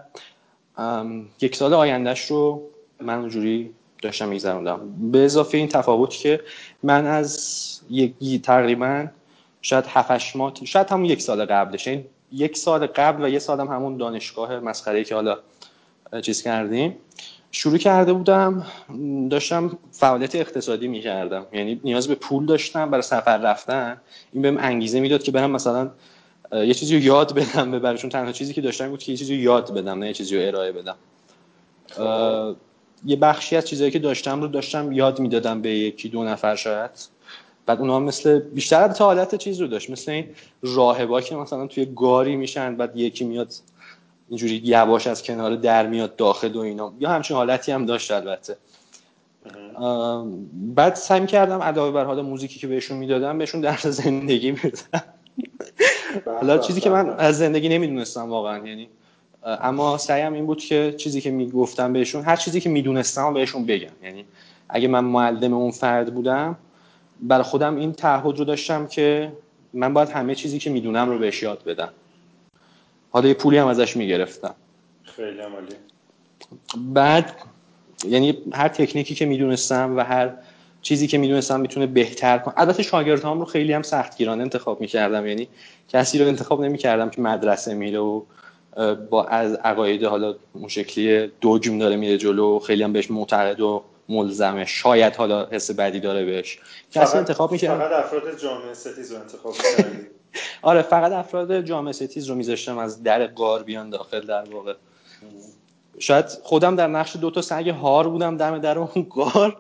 [1.42, 2.70] یک سال آیندهش رو
[3.02, 4.80] من اونجوری داشتم میگذروندم.
[5.12, 6.42] به اضافه این تفاوت که
[6.84, 9.08] من از یک تقریبا
[9.62, 11.88] شاید 7 ماه شاید همون یک سال قبلش.
[11.88, 15.40] این یعنی یک سال قبل و یه سالم همون دانشگاه مسخره که حالا
[16.22, 16.96] چیز کردیم.
[17.58, 18.66] شروع کرده بودم
[19.30, 21.46] داشتم فعالیت اقتصادی می‌کردم.
[21.54, 24.02] یعنی نیاز به پول داشتم برای سفر رفتن.
[24.34, 25.92] این بهم انگیزه می‌داد که برم مثلا
[26.54, 28.10] یه چیزی رو یاد بدم به براشون.
[28.10, 30.48] تنها چیزی که داشتم بود که یه چیزی رو یاد بدم نه یه چیزی رو
[30.48, 30.96] ارائه بدم.
[33.06, 36.92] یه بخشی از چیزایی که داشتم رو داشتم یاد می‌دادم به یکی دو نفر شاید.
[37.66, 39.90] بعد اونها مثل بیشتر تا حالت چیز رو داشت.
[39.90, 40.28] مثل این
[40.62, 43.54] راهبا که مثلا توی گاری میشن بعد یکی میاد
[44.30, 46.94] اینجوری یواش از کنار در میاد داخل و اینا.
[47.00, 48.58] یا همچین حالتی هم داشت البته.
[50.54, 55.04] بعد سعی کردم علاوه بر حال موزیکی که بهشون می‌دادم بهشون درس زندگی می‌دادم.
[56.26, 58.90] حالا چیزی که من از زندگی نمی‌دونستم واقعا یعنی
[59.44, 63.90] اما سعیم این بود که چیزی که می‌گفتم بهشون هر چیزی که می‌دونستم بهشون بگم.
[64.04, 64.26] یعنی
[64.70, 66.58] اگه من معلم اون فرد بودم
[67.22, 69.32] برای خودم این تعهد رو داشتم که
[69.74, 71.90] من باید همه چیزی که می‌دونم رو بهش یاد بدم.
[73.16, 74.56] حالا یه پولی هم ازش می‌گرفتم.
[75.04, 75.76] خیلی عمالی
[76.78, 77.32] بعد
[78.08, 80.32] یعنی هر تکنیکی که می‌دونستم و هر
[80.82, 85.28] چیزی که می‌دونستم می‌تونه بهتر کنم البته شاگردهام رو خیلی هم سختگیرانه انتخاب می‌کردم.
[85.28, 85.48] یعنی
[85.90, 88.22] کسی رو انتخاب نمی‌کردم که مدرسه میره و
[89.10, 93.84] با از عقاید حالا اون شکلی دوگم داره میره جلو خیلی هم بهش معتقد و
[94.10, 94.66] ملزمه.
[94.66, 96.60] شاید حالا حس بدی داره بهش.
[96.92, 97.80] کسی انتخاب می‌کرد.
[97.80, 99.54] فقط افراد جامعه ستیز رو انتخاب
[100.62, 104.74] آره فقط افراد جامعه ستیز رو میذاشتم از در قار بیان داخل در واقع.
[106.00, 109.58] شاید خودم در نقش دو تا سگ هار بودم دم در اون قار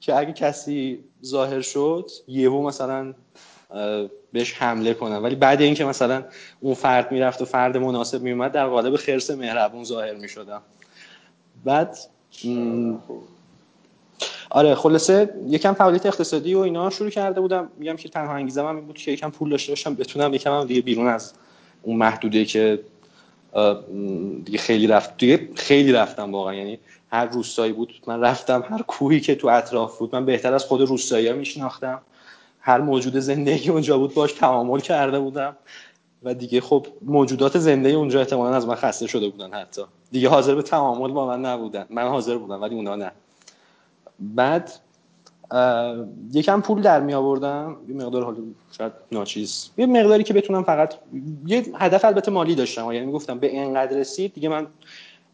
[0.00, 3.14] که اگه کسی ظاهر شد یهو مثلا
[4.32, 5.22] بهش حمله کنم.
[5.22, 6.24] ولی بعد اینکه مثلا
[6.60, 10.62] اون فرد می‌رفت و فرد مناسب میومد در قالب خرس مهربون ظاهر می‌شدم.
[11.64, 11.98] بعد
[14.56, 17.68] آره خلاصه یکم فعالیت اقتصادی و اینا شروع کرده بودم.
[17.78, 20.64] میگم که تنها انگیزه من این بود که یکم پول داشته باشم بتونم یکم هم
[20.64, 21.32] دیگه بیرون از
[21.82, 22.80] اون محدوده که
[24.44, 26.54] دیگه خیلی رفت دیگه خیلی رفتم واقعا.
[26.54, 26.78] یعنی
[27.12, 30.80] هر روستایی بود من رفتم هر کوهی که تو اطراف بود من بهتر از خود
[30.80, 32.00] روستایی میشناختم.
[32.60, 35.56] هر موجود زندگی اونجا بود باش تعامل کرده بودم.
[36.22, 39.82] و دیگه خب موجودات زنده اونجا احتمالا از من خسته شده بودن حتی.
[40.12, 41.86] دیگه حاضر به تعامل با من نبودن.
[41.90, 43.12] من حاضر بودم ولی اونا نه.
[44.20, 44.72] بعد
[46.32, 47.76] یکم پول در می آوردم.
[47.88, 48.38] یه مقدار حالا
[48.72, 49.70] شاید ناچیز.
[49.76, 50.94] یه مقداری که بتونم فقط
[51.46, 52.92] یه هدف البته مالی داشتم.
[52.92, 54.66] یعنی گفتم به اینقدر رسید دیگه من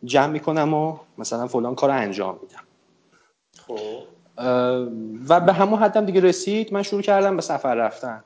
[0.05, 2.63] جمع می‌کنم و مثلا فلان کار انجام میدم.
[3.67, 4.03] خب.
[5.29, 8.25] و به همون حدم دیگه رسید من شروع کردم به سفر رفتن.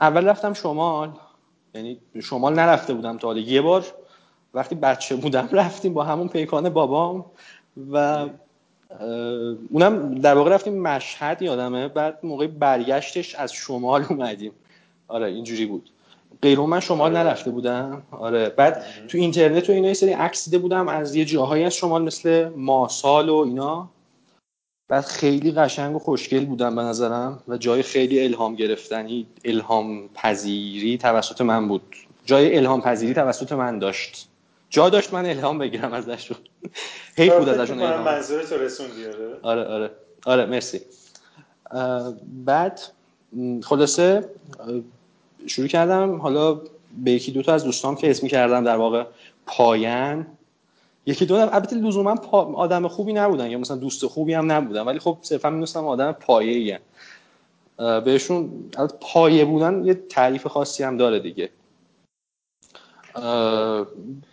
[0.00, 1.10] اول رفتم شمال.
[1.74, 3.40] یعنی شمال نرفته بودم تا حالا.
[3.40, 3.86] یه بار
[4.54, 7.24] وقتی بچه بودم رفتیم با همون پیکان بابام.
[7.92, 8.28] و
[9.70, 14.52] اونم در واقع رفتیم مشهد یادمه بعد موقع برگشتش از شمال اومدیم.
[15.08, 15.90] آره اینجوری بود.
[16.42, 17.26] غیر من شمال آره.
[17.26, 18.02] نرفته بودم.
[18.10, 21.74] آره بعد تو اینترنت و اینا یه سری عکس دیده بودم از یه جاهایی از
[21.74, 23.88] شمال مثل ماسال و اینا.
[24.88, 30.98] بعد خیلی قشنگ و خوشگل بودم به نظرم و جای خیلی الهام گرفتنی الهام پذیری
[30.98, 31.82] توسط من بود.
[32.24, 34.29] جای الهام پذیری توسط من داشت.
[34.70, 36.32] جا داشت من الهام بگیرم ازش.
[37.16, 38.04] حیف بود ازشون الهام.
[38.04, 39.90] منظور تو رسوندی آره آره آره.
[40.26, 40.80] آره مرسی.
[42.44, 42.80] بعد
[43.62, 44.28] خلاصه
[45.46, 46.16] شروع کردم.
[46.16, 46.60] حالا
[47.04, 49.04] به یکی دوتا از دوستان که اسمی کردم در واقع
[49.46, 50.26] پایان.
[51.06, 52.14] یکی دو البته لزوما
[52.54, 56.80] آدم خوبی نبودن یا مثلا دوست خوبی هم نبودن ولی خب صرفا می‌دونستم آدم پایه
[58.04, 58.50] بهشون
[59.00, 61.50] پایه بودن یه تعریف خاصی هم داره دیگه.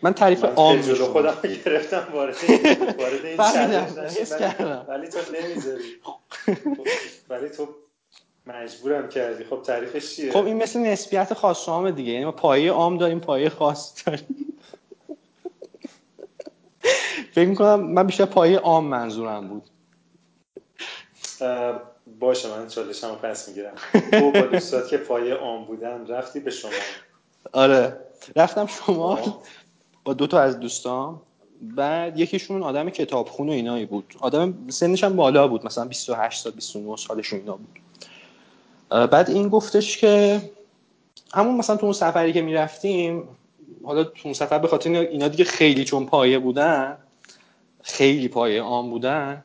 [0.02, 2.36] من تعریف عام جلو خودم گرفتم وارد
[2.98, 3.38] وارد این
[4.88, 6.02] ولی تو نمی‌ذاری.
[7.30, 7.68] ولی تو
[8.48, 9.44] مجبورم کردی.
[9.44, 12.12] خب تعریفش چیه؟ خب این مثل نسبیت خاص عام دیگه.
[12.12, 14.54] یعنی ما پایه عام داریم پایه خاص داریم.
[17.32, 19.64] فکر می‌کنم من بیشتر پایه عام منظورم بود.
[22.20, 23.76] باشه من چالشمو پس می‌گیرم.
[24.12, 26.72] تو با دوستات که پایه عام بودن رفتی به شما.
[27.54, 27.98] آره.
[28.36, 29.20] رفتم شمال
[30.04, 31.22] با دو تا از دوستان
[31.62, 34.16] بعد یکیشون آدم کتابخون و اینایی بود.
[34.20, 35.66] آدم سنش هم بالا بود.
[35.66, 37.80] مثلا 28 سال 29 سالش اینا بود.
[38.90, 40.42] بعد این گفتش که
[41.34, 43.24] همون مثلا تو اون سفری که می‌رفتیم
[43.84, 46.98] حالا تو اون سفر به خاطر اینا دیگه خیلی چون پایه بودن
[47.82, 49.44] خیلی پایه عام بودن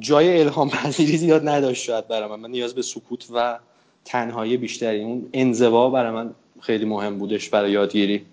[0.00, 2.40] جای الهام پذیری زیاد نداشت شاید برای من.
[2.40, 3.58] من نیاز به سکوت و
[4.04, 8.26] تنهایی بیشتری اون انزوا برای من خیلی مهم بودش برای یادگیری.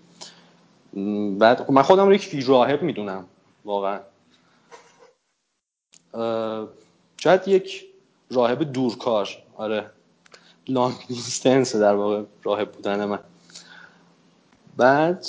[1.38, 3.24] بعد خب من خودم رو یک راهب می‌دونم
[3.64, 4.00] واقعا.
[7.16, 7.84] شاید یک
[8.30, 9.28] راهب دورکار.
[9.56, 9.90] آره.
[10.68, 13.18] لانگ دیستنس در واقع راهب بودن من.
[14.76, 15.26] بعد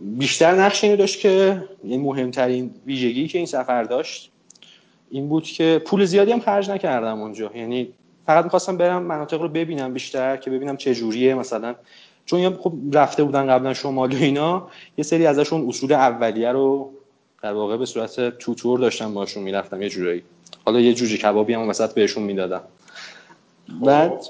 [0.00, 4.30] بیشتر نقش اینو داشت که این مهمترین ویژگی که این سفر داشت
[5.10, 7.50] این بود که پول زیادی هم خرج نکردم اونجا.
[7.54, 7.92] یعنی
[8.26, 11.74] فقط می‌خواستم برم مناطق رو ببینم بیشتر که ببینم چه جوریه مثلا.
[12.26, 14.68] چون خب رفته بودن قبلا شمال و اینا
[14.98, 16.92] یه سری ازشون اصول اولیه رو
[17.42, 20.22] در واقع به صورت توتور داشتم باشون می‌رفتم یه جورایی.
[20.64, 22.60] حالا یه جوجه کبابی هم وسط بهشون می‌دادم.
[23.80, 24.24] بعد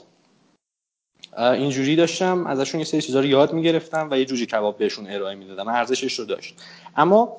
[1.39, 5.35] اینجوری داشتم ازشون یه سری چیزا رو یاد می‌گرفتم و یه جوجه کباب بهشون ارائه
[5.35, 6.57] می‌دادم ارزشش رو داشت.
[6.97, 7.37] اما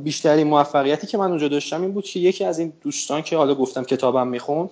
[0.00, 3.54] بیشترین موفقیتی که من اونجا داشتم این بود که یکی از این دوستان که حالا
[3.54, 4.70] گفتم کتابم می‌خوند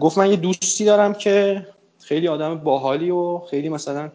[0.00, 1.66] گفت من یه دوستی دارم که
[2.00, 4.10] خیلی آدم باحالی و خیلی مثلا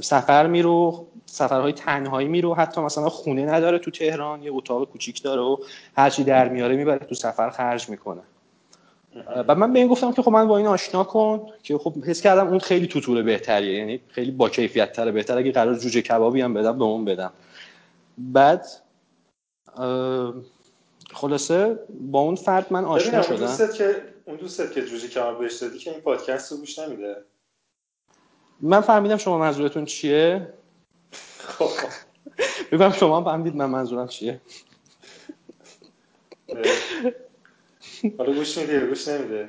[0.00, 5.40] سفر میرو سفرهای تنهایی میرو حتی مثلا خونه نداره تو تهران یه اتاق کوچیک داره
[5.40, 5.56] و
[5.96, 8.20] هرچی در میاره می‌بره تو سفر خرج می‌کنه.
[9.48, 12.20] و من به این گفتم که خب من با این آشنا کن که خب حس
[12.20, 15.38] کردم اون خیلی توتور بهتریه یعنی خیلی با کیفیت تره بهتر.
[15.38, 17.32] اگه قرار جوجه کبابی هم بدم به اون بدم.
[18.18, 18.66] بعد
[21.14, 23.56] خلاصه با اون فرد من آشنا شدم.
[23.78, 27.16] که اون دوستت که جوجه کباب بهش دادی که این پادکست رو گوش نمیده.
[28.60, 30.52] من فهمیدم شما منظورتون چیه.
[31.38, 31.70] خب.
[32.72, 34.40] بگم شما فهمیدید من منظورم چیه.
[38.18, 39.48] حالا گوش میده گوش نمیده.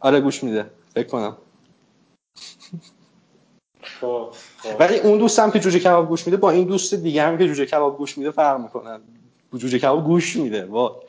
[0.00, 0.70] آره گوش میده.
[0.94, 1.36] فکر کنم.
[3.82, 4.76] خب, خب.
[4.80, 7.66] ولی اون دوستم که جوجه کباب گوش میده با این دوست دیگه هم که جوجه
[7.66, 9.00] کباب گوش میده فرق می‌کنن
[9.56, 11.02] جوجه کباب گوش میده با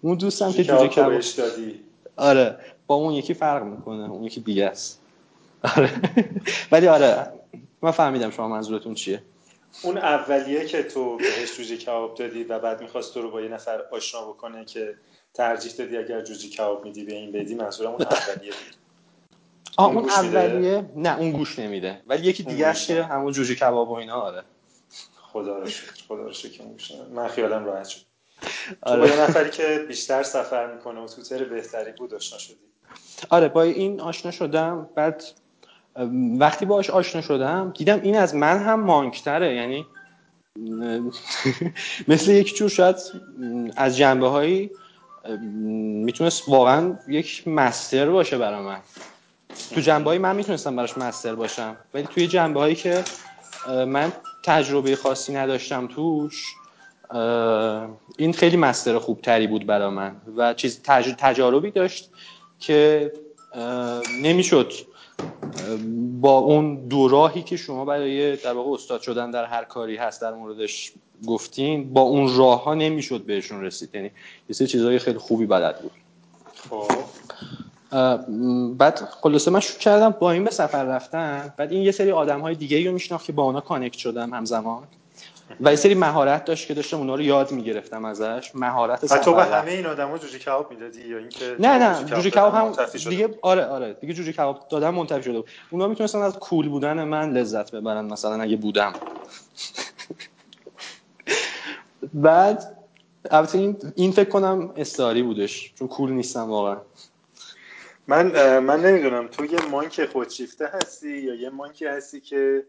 [0.00, 1.80] اون دوستم که جوجه کباب دادی.
[2.16, 5.00] آره با اون یکی فرق می‌کنه اون یکی دیگه است.
[5.76, 5.90] آره.
[6.72, 7.32] ولی آره
[7.82, 9.22] من فهمیدم شما منظورتون چیه.
[9.82, 13.48] اون اولیه که تو بهش جوجه کباب دادی و بعد می‌خواست تو رو با یه
[13.48, 14.94] نفر آشنا بکنه که
[15.34, 18.76] ترجیح دادی اگر جوجه کباب میدی به این بدی منظورم اون اولیه بود.
[19.76, 22.02] آه اون, اولیه؟ نه اون گوش نمیده.
[22.06, 24.42] ولی یکی دیگه که همون جوجه کباب و اینا آره.
[25.32, 26.64] خدا رو شکر خدا رو شکر
[27.14, 28.00] من خیالم راحت شد.
[28.82, 29.00] آره.
[29.00, 32.56] با یه نفری که بیشتر سفر می‌کنه و توتر بهتری بود آشنا شدی
[33.30, 35.24] آره با این آشنا شدم بعد
[36.38, 39.86] وقتی باش آشنا شدم دیدم این از من هم مانکتره یعنی
[42.08, 42.96] مثل یک جور شاید
[43.76, 44.70] از جنبه هایی
[46.04, 48.78] می‌تونست واقعا یک مستر باشه برای من
[49.74, 53.04] تو جنبه های من می‌تونستم براش مستر باشم ولی توی جنبه هایی که
[53.68, 54.12] من
[54.44, 56.54] تجربه خاصی نداشتم توش
[58.16, 60.82] این خیلی مستر خوبتری بود برای من و چیز
[61.18, 62.10] تجاربی داشت
[62.58, 63.12] که
[64.22, 64.72] نمی‌شد
[66.20, 70.22] با اون دو راهی که شما برای در واقع استاد شدن در هر کاری هست
[70.22, 70.92] در موردش
[71.26, 73.94] گفتین با اون راه ها نمی‌شد بهشون رسید.
[73.94, 74.10] یعنی
[74.48, 75.92] یه سری چیزهای خیلی خوبی بلد بود.
[76.70, 76.90] خب.
[78.78, 81.54] بعد خلاصه من شروع کردم با این به سفر رفتن.
[81.56, 84.82] بعد این یه سری آدم های دیگه رو میشناخت که با اونا کانکت شدم همزمان.
[85.60, 88.50] و یه سری مهارت داشت که داشتم اونا رو یاد می‌گرفتم ازش.
[88.54, 92.30] مهارت سفر تو به همه این آدما جوجه کباب می‌دادی یا اینکه نه نه جوجه
[92.30, 92.72] کباب هم
[93.08, 95.50] دیگه آره آره دیگه جوجه کباب دادن منتفی شده بود.
[95.70, 98.92] اونا می‌تونستن از کول بودن من لذت ببرن مثلا اگه بودم.
[102.14, 102.76] بعد
[103.30, 106.76] البته این این فکر کنم استاری بودش چون کول نیستم واقعا.
[108.06, 112.64] من من نمی‌دونم تو یه مانک خودشیفته هستی یا یه مانکی هستی که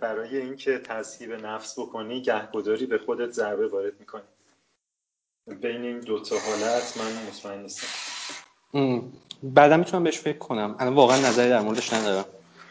[0.00, 4.22] برای اینکه تصحیب نفس بکنی گهگداری به خودت ضربه وارد می‌کنی.
[5.60, 7.86] بین این دوتا حالت من مطمئن نیستم.
[9.42, 10.76] بعدا می‌تونم بهش فکر کنم.
[10.78, 12.24] الان واقعا نظری در موردش ندارم.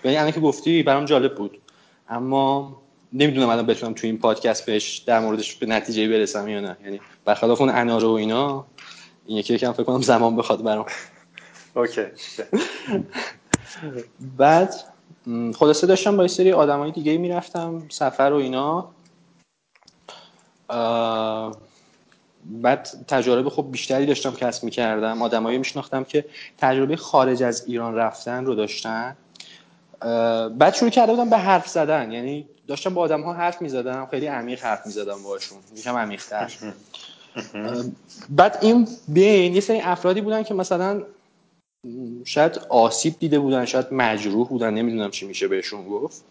[0.03, 1.61] یعنی الان که گفتی برام جالب بود.
[2.09, 2.81] اما
[3.13, 6.77] نمی‌دونم الان بتونم تو این پادکست بهش در موردش به نتیجه برسم یا نه.
[6.84, 8.65] یعنی برخلاف اون اناره و اینا
[9.26, 10.85] این یکی یکم فکر کنم زمان بخواد برام.
[11.76, 12.05] اوکی.
[14.38, 14.73] بعد
[15.56, 18.89] خلاصه داشتم با یه سری آدمای دیگه می‌رفتم سفر و اینا.
[22.45, 25.22] بعد تجربه خب بیشتری داشتم کسب می‌کردم.
[25.22, 26.26] آدمایی میشناختم که
[26.57, 29.18] تجربه خارج از ایران رفتن رو داشتن.
[30.57, 32.11] بعد شروع کرده بودم به حرف زدن.
[32.11, 36.52] یعنی داشتم با آدم ها حرف می‌زدم خیلی عمیق حرف می‌زدم باشون یکم عمیق‌تر.
[38.30, 41.02] بعد این بین یه سری افرادی بودن که مثلا
[42.26, 46.24] شاید آسیب دیده بودن شاید مجروح بودن نمی‌دونم چی میشه بهشون گفت.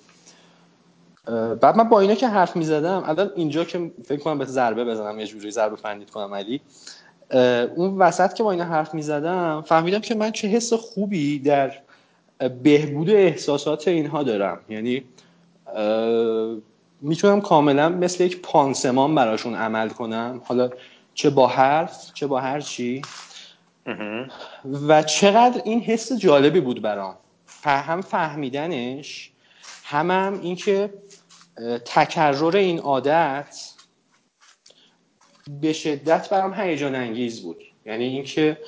[1.61, 5.21] بعد من با اینا که حرف می‌زدم الان اینجا که فکر کنم به ضربه بزنم
[5.21, 6.61] یه جوری ضربه فندید کنم علی.
[7.77, 11.73] اون وسط که با اینا حرف می‌زدم فهمیدم که من چه حس خوبی در
[12.63, 14.61] بهبود احساسات اینها دارم.
[14.69, 15.05] یعنی
[17.01, 20.41] می‌تونم کاملا مثل یک پانسمان براشون عمل کنم.
[20.45, 20.71] حالا
[21.15, 23.03] چه با حرف چه با هر چی.
[24.89, 27.17] و چقدر این حس جالبی بود برام.
[27.65, 29.31] هم فهمیدنش
[29.85, 30.95] هم, هم اینکه
[31.85, 33.71] تکرر این عادت
[35.61, 37.65] به شدت برام هیجان انگیز بود.
[37.87, 38.59] یعنی اینکه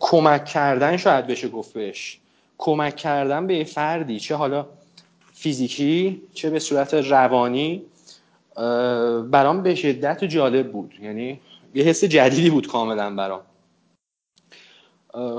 [0.00, 2.18] کمک کردن شاید بشه گفت بهش.
[2.58, 4.66] کمک کردن به فردی چه حالا
[5.34, 7.82] فیزیکی چه به صورت روانی
[9.30, 10.94] برام به شدت جالب بود.
[11.02, 11.40] یعنی
[11.74, 13.40] یه حس جدیدی بود کاملا برام.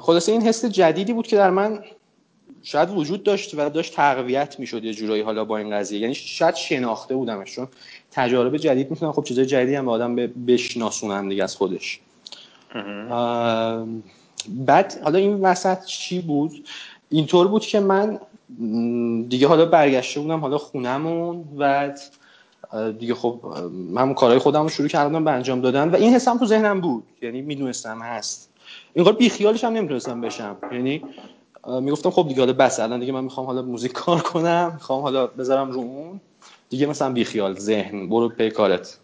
[0.02, 1.84] خلاصه این حس جدیدی بود که در من
[2.64, 6.00] شاید وجود داشت و داشت تقویت می‌شد یه جورایی حالا با این قضیه.
[6.00, 7.68] یعنی شاید شناخته بودمش چون
[8.12, 12.00] تجارب جدید می‌تونن خب چیزای جدیدی هم به آدم بشناسونن دیگه از خودش.
[14.50, 16.66] بعد حالا این وسط چی بود؟
[17.10, 18.20] اینطور بود که من
[19.30, 21.94] دیگه حالا برگشته بودم حالا خونمون و
[23.00, 23.40] دیگه خب
[23.98, 27.04] همون کارهای خودم رو شروع کردم به انجام دادن و این حسم تو ذهنم بود.
[27.22, 28.50] یعنی می‌دونستم هست.
[28.96, 30.58] اینقدر بیخیالش هم نمی‌تونستم بشم.
[30.72, 31.04] یعنی
[31.82, 35.28] می‌گفتم خب دیگه حالا بس الان دیگه من می‌خوام حالا موزیک کار کنم می‌خوام حالا
[35.28, 36.22] بذارم رو اون.
[36.70, 38.98] دیگه مثلا بیخیال ذهن برو پی کارت.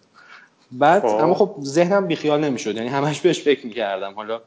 [0.72, 1.08] بعد خب.
[1.08, 2.76] اما خب ذهنم بیخیال نمی‌شد.
[2.76, 4.14] یعنی همش بهش فکر می‌کردم.
[4.14, 4.42] حالا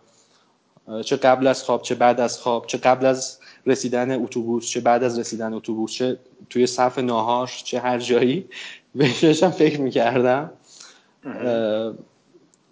[1.04, 5.04] چه قبل از خواب چه بعد از خواب چه قبل از رسیدن اتوبوس چه بعد
[5.04, 6.18] از رسیدن اتوبوس چه
[6.50, 8.48] توی صف ناهار چه هر جایی.
[8.94, 10.50] بهش هم فکر می‌کردم.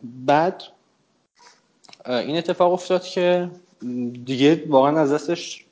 [0.03, 0.63] بعد
[2.07, 3.51] این اتفاق افتاد که
[4.25, 5.65] دیگه واقعا از دستش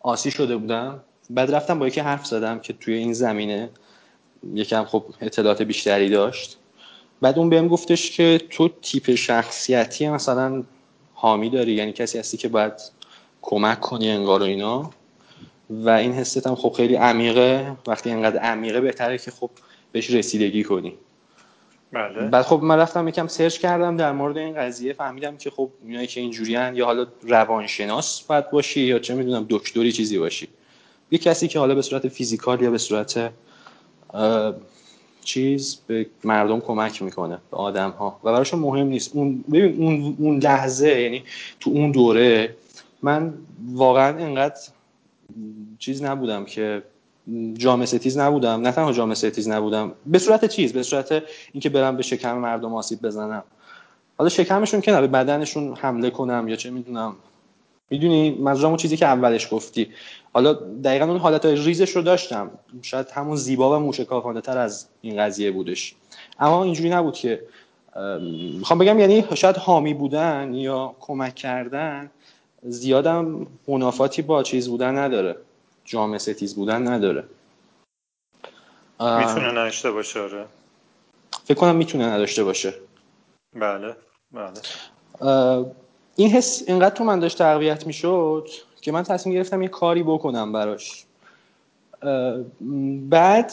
[0.00, 1.00] آسی شده بودم.
[1.30, 3.70] بعد رفتم با یکی حرف زدم که توی این زمینه.
[4.54, 6.58] یکم خب اطلاعات بیشتری داشت.
[7.20, 10.64] بعد اون بهم گفتش که تو تیپ شخصیتی مثلا
[11.14, 12.72] حامی داری یعنی کسی هستی که باید
[13.42, 14.90] کمک کنی انگار و اینا.
[15.70, 17.76] و این حست هم خب خیلی عمیقه.
[17.86, 19.50] وقتی انقدر عمیقه بهتره که خب
[19.92, 20.94] بهش رسیدگی کنی.
[21.94, 22.28] بله.
[22.28, 26.06] بعد خب من رفتم یکم سرچ کردم در مورد این قضیه فهمیدم که خب اینایی
[26.06, 30.48] که اینجوریان یا حالا روانشناس باید باشی یا چه می‌دونم دکتری چیزی باشی.
[31.10, 33.30] یه کسی که حالا به صورت فیزیکال یا به صورت
[35.24, 39.10] چیز به مردم کمک می‌کنه به آدم ها و براشون مهم نیست.
[39.16, 41.22] اون ببین اون اون لحظه یعنی
[41.60, 42.56] تو اون دوره
[43.02, 43.34] من
[43.72, 44.60] واقعا انقدر
[45.78, 46.82] چیز نبودم که
[47.54, 48.60] جامعه ستیز نبودم.
[48.60, 51.22] نه تنها جامعه ستیز نبودم به صورت چیز؟ به صورت
[51.52, 53.44] اینکه برم به شکم مردم آسیب بزنم.
[54.18, 57.16] حالا شکمشون که به بدنشون حمله کنم یا چه می‌دونم.
[57.90, 59.88] می‌دونی منظورم اون چیزی که اولش گفتی.
[60.32, 60.52] حالا
[60.84, 62.50] دقیقا اون حالت ریزش رو داشتم.
[62.82, 65.94] شاید همون زیبا و موشکافانه تر از این قضیه بودش.
[66.38, 67.40] اما اینجوری نبود که
[68.58, 72.10] می‌خوام بگم یعنی شاید حامی بودن یا کمک کردن
[72.62, 75.36] زیادم منافاتی با چیز بودن نداره.
[75.84, 77.24] جامعه ستیز بودن نداره.
[79.00, 80.46] می‌تونه نداشته باشه آره.
[81.44, 82.74] فکر کنم می‌تونه نداشته باشه.
[83.56, 83.96] بله
[84.32, 85.66] بله.
[86.16, 88.48] این حس اینقدر تو من داشت تقویت می‌شد
[88.80, 91.04] که من تصمیم گرفتم یه کاری بکنم براش.
[93.10, 93.52] بعد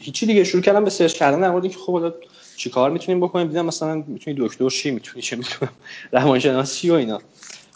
[0.00, 2.14] هیچی دیگه شروع کردم به سرچ کردن در مورد که خب
[2.56, 5.72] چی کار می‌تونیم بکنیم؟ دیدم مثلا می‌تونی دکتر شی می‌تونی چه می‌تونم
[6.12, 7.20] روانشناسی و اینا.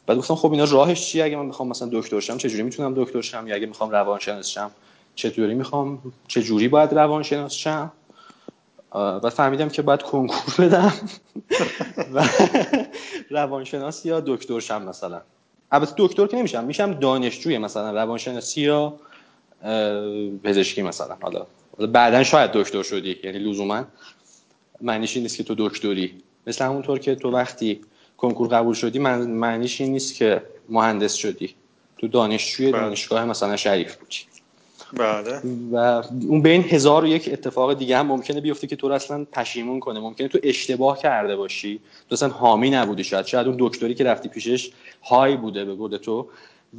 [0.06, 3.04] بعد گفتم خب اینا راهش چیه؟ اگه من می‌خوام مثلا دکتر شم چه جوری می‌تونم
[3.04, 4.70] دکتر شم؟ یا اگه می‌خوام روانشناس شم
[5.14, 5.98] چه جوری می‌خوام؟
[6.28, 7.92] چه جوری باید روانشناس شم؟
[8.94, 10.92] و فهمیدم که باید کنکور بدم.
[12.14, 12.28] و
[13.30, 15.20] روانشناس یا دکتر شم مثلا.
[15.72, 18.94] البته دکتر که نمیشم میشم دانشجوی مثلا روانشناسی یا
[20.44, 21.16] پزشکی مثلا.
[21.20, 21.46] حالا
[21.92, 23.84] بعدا شاید دکتر شدی یعنی لزوما
[24.80, 26.14] معنیش نیست که تو دکتری.
[26.46, 27.80] مثل همونطور که تو وقتی
[28.28, 31.54] کنکور قبول شدی من معنیش این نیست که مهندس شدی.
[31.98, 32.80] تو دانشجوی بله.
[32.80, 34.16] دانشگاه مثلا شریف بودی.
[34.92, 35.40] بله.
[35.72, 39.26] و اون بین هزار و یک اتفاق دیگه هم ممکنه بیفته که تو رو اصلا
[39.32, 40.00] پشیمون کنه.
[40.00, 41.80] ممکنه تو اشتباه کرده باشی.
[42.08, 43.26] تو اصلا حامی نبودی شاید.
[43.26, 44.70] شاید اون دکتری که رفتی پیشش
[45.02, 46.28] های بوده به گل تو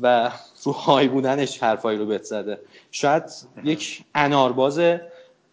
[0.01, 0.31] و
[0.63, 2.59] رو های بودنش حرفایی رو بهت زده.
[2.91, 3.23] شاید
[3.63, 4.79] یک انارباز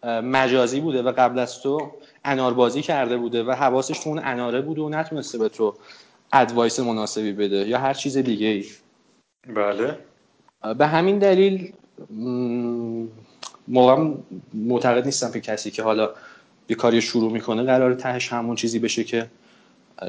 [0.03, 1.91] مجازی بوده و قبل از تو
[2.25, 5.73] اناربازی کرده بوده و حواسش تو اون اناره بوده و نتونسته به تو
[6.33, 8.65] ادوایس مناسبی بده یا هر چیز دیگه ای.
[9.55, 9.97] بله.
[10.77, 11.73] به همین دلیل
[13.67, 14.11] موقع
[14.53, 16.09] معتقد نیستم که کسی که حالا
[16.69, 19.29] یه کاری شروع می‌کنه قرار تهش همون چیزی بشه که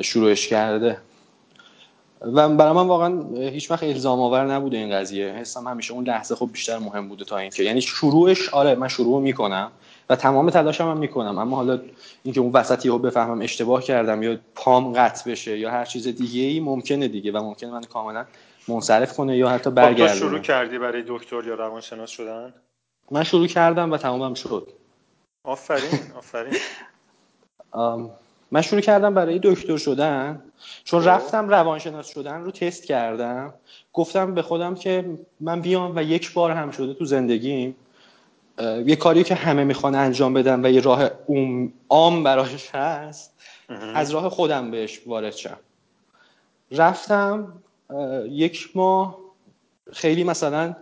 [0.03, 0.99] شروعش کرده.
[2.21, 5.33] و برای من واقعا هیچ وقت الزام آور نبوده این قضیه.
[5.33, 7.63] حسم همیشه اون لحظه خب بیشتر مهم بوده تا اینکه.
[7.63, 9.71] یعنی شروعش آره من شروع می‌کنم.
[10.11, 11.39] و تمام تلاشم هم می‌کنم.
[11.39, 11.81] اما حالا
[12.23, 16.43] اینکه اون وسطی رو بفهمم اشتباه کردم یا پام قطع بشه یا هر چیز دیگه
[16.43, 18.27] ای ممکنه دیگه و ممکنه من کاملا
[18.69, 22.55] منصرف کنه یا حتی برگردونه خب شروع کردی برای دکتر یا روانشناس شدن؟
[23.11, 24.69] من شروع کردم و تمامم شد.
[25.45, 26.61] آفرین آفرین.
[28.51, 30.43] من شروع کردم برای دکتر شدن.
[30.85, 31.09] چون خب.
[31.09, 33.55] رفتم روانشناس شدن رو تست کردم.
[33.93, 37.77] گفتم به خودم که من بیام و یک بار هم شده تو زندگیم.
[38.59, 41.11] یه کاری که همه می‌خوان انجام بدن و یه راه
[41.89, 43.33] عام برایش هست
[43.95, 45.57] از راه خودم بهش وارد شم.
[46.71, 47.53] رفتم
[48.31, 49.19] یک ماه
[49.93, 50.77] خیلی مثلا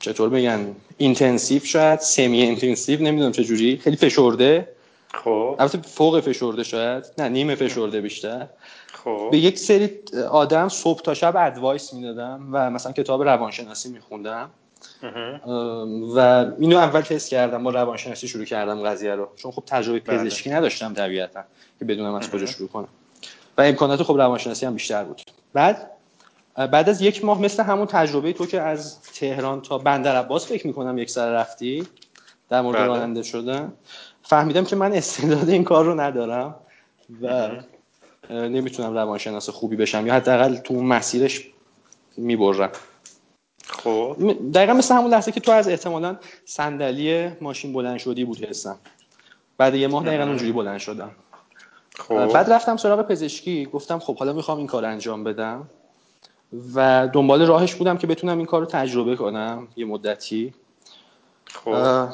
[0.00, 4.68] چطور بگم intensive شاید semi intensive نمی‌دونم چجوری خیلی فشرده.
[5.14, 5.56] خب.
[5.58, 8.46] البته فوق فشرده شاید نه نیمه فشرده بیشتر.
[8.92, 9.28] خب.
[9.30, 9.90] به یک سری
[10.30, 14.50] آدم صبح تا شب advice می‌دادم و مثلا کتاب روانشناسی میخوندم.
[16.14, 19.28] و اینو اول تست کردم با روانشناسی شروع کردم قضیه رو.
[19.36, 20.18] چون خب تجربه بله.
[20.18, 21.44] پزشکی نداشتم طبیعتا
[21.78, 22.88] که بدونم از کجا شروع کنم.
[23.58, 25.22] و امکانات خب روانشناسی هم بیشتر بود.
[25.52, 25.90] بعد
[26.56, 30.66] بعد از یک ماه مثل همون تجربه تو که از تهران تا بندر عباس فکر
[30.66, 31.86] می‌کنم یک سر رفتی
[32.48, 32.86] در مورد بله.
[32.86, 33.72] راننده شدن
[34.22, 36.54] فهمیدم که من استعداد این کار رو ندارم
[37.22, 37.50] و
[38.30, 41.46] نمی‌تونم روانشناس خوبی بشم یا حداقل تو اون مسیرش
[42.16, 42.70] می‌برم.
[43.66, 44.16] خب.
[44.54, 48.76] دقیقا مثل همون لحظه که تو از احتمالا صندلی ماشین بلند شدی بود حسم
[49.58, 51.10] بعد یه ماه دقیقا اونجوری بلند شدم.
[51.98, 52.26] خب.
[52.26, 53.66] بعد رفتم سراغ پزشکی.
[53.66, 55.68] گفتم خب حالا می‌خوام این کار انجام بدم.
[56.74, 60.54] و دنبال راهش بودم که بتونم این کار رو تجربه کنم یه مدتی.
[61.46, 62.08] خب.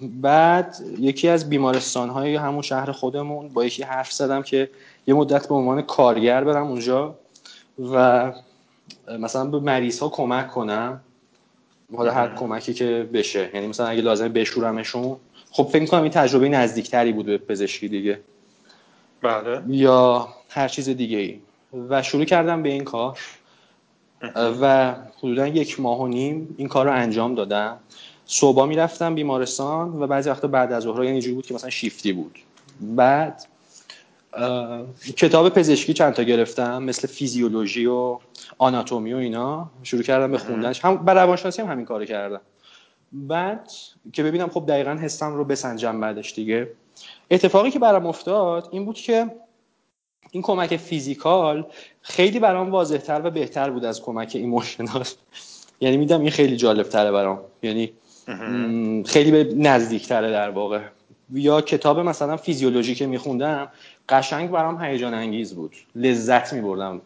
[0.00, 4.70] بعد یکی از بیمارستان های همون شهر خودمون با یکی حرف زدم که
[5.06, 7.14] یه مدت به عنوان کارگر برم اونجا
[7.92, 8.32] و
[9.18, 11.00] مثلا به مریض ها کمک کنم
[11.96, 13.50] حالا هر کمکی که بشه.
[13.54, 15.16] یعنی مثلا اگه لازمه بشورمشون.
[15.50, 18.20] خب فکر کنم این تجربه نزدیکتری بود به پزشکی دیگه.
[19.22, 19.62] بله.
[19.68, 21.40] یا هر چیز دیگه ای.
[21.88, 23.18] و شروع کردم به این کار.
[24.60, 27.76] و حدودا یک ماه و نیم این کار رو انجام دادم.
[28.26, 32.12] صبح می‌رفتم بیمارستان و بعضی وقتا بعد از ظهر یعنی اینجوری بود که مثلا شیفتی
[32.12, 32.38] بود.
[32.80, 33.46] بعد
[35.16, 38.18] کتاب پزشکی چند تا گرفتم مثل فیزیولوژی و
[38.58, 39.70] آناتومی و اینا.
[39.82, 40.84] شروع کردم به خوندنش.
[40.84, 42.40] هم برای روانشناسی هم همین کارو کردم.
[43.12, 43.70] بعد
[44.12, 46.68] که ببینم خب دقیقا حسم رو بسنجم بعدش دیگه.
[47.30, 49.30] اتفاقی که برام افتاد این بود که
[50.30, 51.66] این کمک physical
[52.02, 55.04] خیلی برام واضحتر و بهتر بود از کمک emotional.
[55.80, 57.40] یعنی دیدم این خیلی جالب تره برام.
[57.62, 57.92] یعنی
[59.06, 60.80] خیلی بهم نزدیکتره در واقع.
[61.32, 63.68] یا کتاب مثلا فیزیولوژی که میخوندم
[64.08, 65.76] قشنگ برام هیجان انگیز بود.
[65.94, 67.00] لذت میبردم.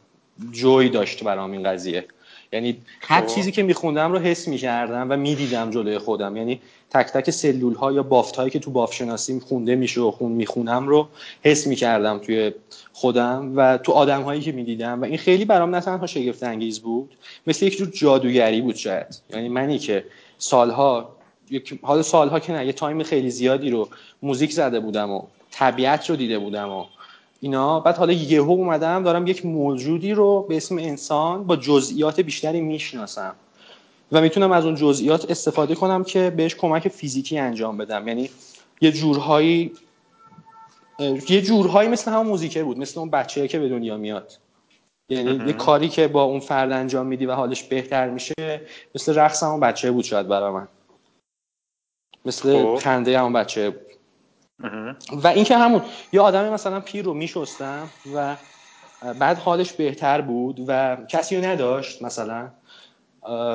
[0.52, 2.04] joy ای داشت برام این قضیه.
[2.52, 3.26] یعنی هر خب.
[3.26, 6.36] چیزی که میخوندم رو حس می‌کردم و می‌دیدم جلوی خودم.
[6.36, 6.60] یعنی
[6.90, 10.32] تک تک سلول ها یا بافت هایی که تو بافت شناسی خونده میشه و خون
[10.32, 11.08] می‌خونم رو
[11.42, 12.52] حس می‌کردم توی
[12.92, 15.02] خودم و تو آدم هایی که می‌دیدم.
[15.02, 17.16] و این خیلی برام نه تنها شگفت انگیز بود
[17.46, 19.20] مثل یک جور جادوگری بود شاید.
[19.30, 20.04] یعنی منی که
[20.38, 21.16] سالها
[21.82, 23.88] حالا سالها که نه یه time خیلی زیادی رو
[24.22, 25.22] موزیک زده بودم و
[25.58, 26.84] طبیعت رو دیده بودم و
[27.40, 27.80] اینا.
[27.80, 33.34] بعد حالا یهو اومدم دارم یک موجودی رو به اسم انسان با جزئیات بیشتری می‌شناسم
[34.12, 38.08] و می‌تونم از اون جزئیات استفاده کنم که بهش کمک فیزیکی انجام بدم.
[38.08, 38.30] یعنی
[38.80, 39.72] یه جورهایی
[41.28, 44.32] یه جورهایی مثل همون موزیکه بود مثل اون بچه که به دنیا میاد.
[45.08, 48.34] یعنی یه کاری که با اون فرد انجام میدی و حالش بهتر میشه
[48.94, 50.68] مثل رقص همون بچه بود شاید برا من.
[52.24, 52.78] مثل خب.
[52.82, 53.85] خنده همون بچه بود.
[55.12, 58.36] و اینکه همون یه آدم مثلا پیر رو میشستم و
[59.18, 62.48] بعد حالش بهتر بود و کسی رو نداشت مثلا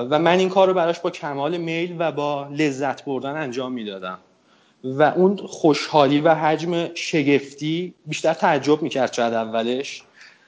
[0.10, 4.18] و من این کار رو براش با کمال میل و با لذت بردن انجام می‌دادم.
[4.84, 10.04] و اون خوشحالی و حجم شگفتی بیشتر تعجب می‌کرد شاید اولش.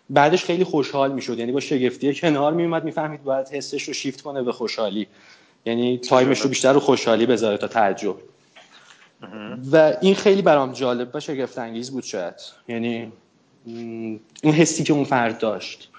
[0.09, 4.43] بعدش خیلی خوشحال می‌شد یعنی با شگفتی کنار میومد می‌فهمید باید حسش رو شیفت کنه
[4.43, 5.07] به خوشحالی.
[5.65, 8.15] یعنی تایمش رو بیشتر رو خوشحالی بذاره تا تعجب.
[9.71, 12.35] و این خیلی برام جالب و شگفت انگیز بود شاید.
[12.67, 13.11] یعنی
[13.65, 15.89] این حسی که اون فرد داشت.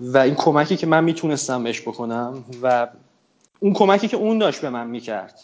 [0.00, 2.88] و این کمکی که من می‌تونستم بهش بکنم و
[3.60, 5.40] اون کمکی که اون داشت به من می‌کرد.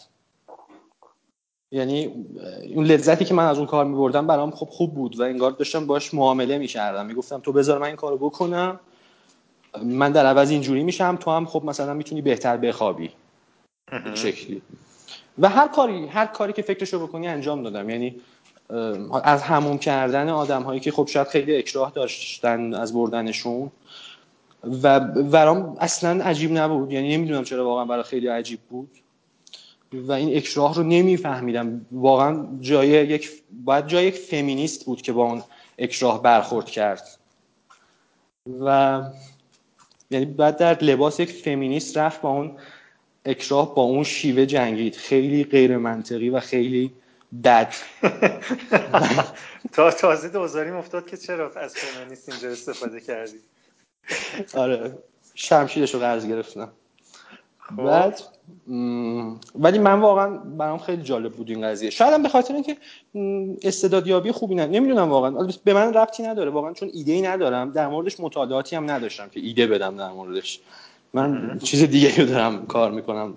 [1.71, 2.25] یعنی
[2.75, 5.87] اون لذتی که من از اون کار میبردم برام خب خوب بود و انگار داشتم
[5.87, 7.05] باش معامله می‌کردم.
[7.05, 8.79] می‌گفتم تو بذار من این کارو بکنم
[9.83, 13.11] من در عوض اینجوری میشم تو هم خب مثلا می‌تونی بهتر بخوابی.
[14.13, 14.61] شکلی.
[15.39, 17.89] و هر کاری هر کاری که فکرشو بکنی انجام دادم.
[17.89, 18.15] یعنی
[19.23, 23.71] از هموم کردن آدم هایی که خب شاید خیلی اکراه داشتن از بردنشون
[24.83, 26.91] و برام اصلا عجیب نبود.
[26.91, 28.89] یعنی نمی‌دونم چرا واقعا برای خیلی عجیب بود.
[29.93, 31.85] و این اکراه رو نمیفهمیدم.
[31.91, 33.29] واقعا جای یک
[33.65, 35.43] باید جای یک فمینیست بود که با اون
[35.79, 37.07] اکراه برخورد کرد.
[38.59, 39.01] و
[40.11, 42.51] یعنی بعد در لباس یک فمینیست رفت با اون
[43.25, 44.95] اکراه با اون شیوه جنگید.
[44.95, 46.91] خیلی غیر منطقی و خیلی
[47.43, 47.73] بد.
[49.71, 53.37] تا تازه دوزاریم افتاد که چرا از فمینیست اینجا استفاده کردی؟
[54.53, 54.97] آره.
[55.35, 56.71] شمشیرش رو قرض گرفتم.
[57.59, 57.83] خب.
[57.83, 58.19] بعد
[59.55, 61.89] ولی من واقعا برام خیلی جالب بود این قضیه.
[61.89, 62.77] شاید هم به خاطر اینکه
[63.63, 65.47] استعدادیابی خوبی نه نمی‌دونم واقعا.
[65.63, 66.49] به من ربطی نداره.
[66.49, 67.71] واقعا چون ایده ای ندارم.
[67.71, 70.59] در موردش مطالعاتی هم نداشتم که ایده بدم در موردش.
[71.13, 73.35] من چیز دیگه رو دارم کار می‌کنم.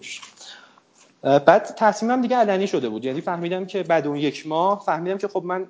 [1.22, 3.04] بعد تصمیمم دیگه علنی شده بود.
[3.04, 5.66] یعنی فهمیدم که بعد اون یک ماه فهمیدم که خب من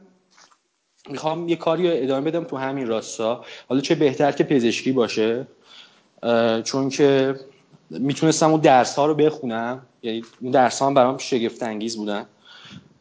[1.08, 3.44] می‌خوام یه کاری رو ادامه بدم تو همین راستا.
[3.68, 5.46] حالا چه بهتر که پزشکی باشه.
[6.64, 7.34] چون که
[7.90, 9.86] می‌تونستم اون درس ها رو بخونم.
[10.02, 12.26] یعنی اون درس ها هم برام شگفت انگیز بودن.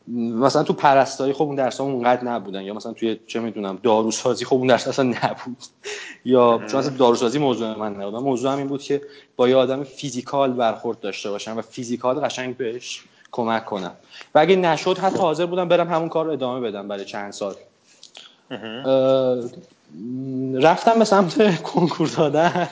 [0.07, 4.45] مثلا تو پرستاری خب اون درس ها اونقدر نبودن یا مثلا توی چه می‌دونم داروسازی
[4.45, 5.57] خب اون درس اصلا نبود.
[6.25, 8.15] یا چون اصلا داروسازی موضوع من نبود.
[8.15, 9.01] موضوع هم این بود که
[9.35, 13.91] با یه آدم فیزیکال برخورد داشته باشم و فیزیکال قشنگ بهش کمک کنم.
[14.35, 17.55] و اگه نشد حتی حاضر بودم برم همون کار رو ادامه بدم برای چند سال.
[20.53, 22.69] رفتم به سمت کنکور دادن.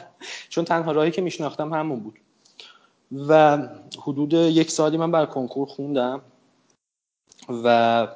[0.50, 2.14] چون تنها راهی که میشناختم همون بود.
[3.28, 3.58] و
[4.02, 6.22] حدود یک سالی من بر کنکور خوندم.
[7.50, 8.08] و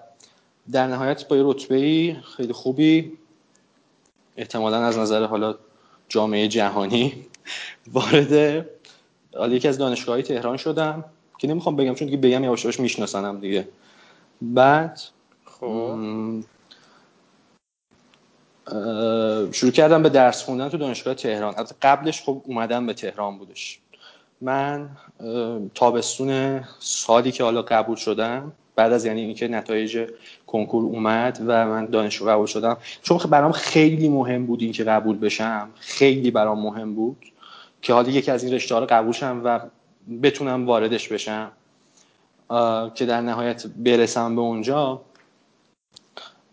[0.72, 3.12] در نهایت با یه رتبه خیلی خوبی
[4.38, 5.56] احتمالا از نظر حالا
[6.10, 7.14] جامعه جهانی
[7.94, 8.66] وارد
[9.36, 11.04] حالا یکی از دانشگاهی تهران شدم
[11.38, 13.68] که نمی‌خوام بگم چون دیگه بگم یواش یواش میشناسنم دیگه.
[14.42, 15.02] بعد
[15.46, 15.98] خب.
[19.52, 21.54] شروع کردم به درس خوندن تو دانشگاه تهران.
[21.58, 23.80] از قبلش خب اومدم به تهران بودش.
[24.42, 24.90] من
[25.74, 30.10] تابستون سالی که حالا قبول شدم بعد از یعنی اینکه نتایج
[30.48, 32.78] کنکور اومد و من دانشگاه قبول شدم.
[33.02, 35.70] چون برام خیلی مهم بود اینکه قبول بشم.
[35.76, 37.18] خیلی برام مهم بود
[37.82, 39.60] که حالا یکی از این رشته رو قبول شم و
[40.22, 41.52] بتونم واردش بشم.
[42.96, 45.02] که در نهایت برسم به اونجا.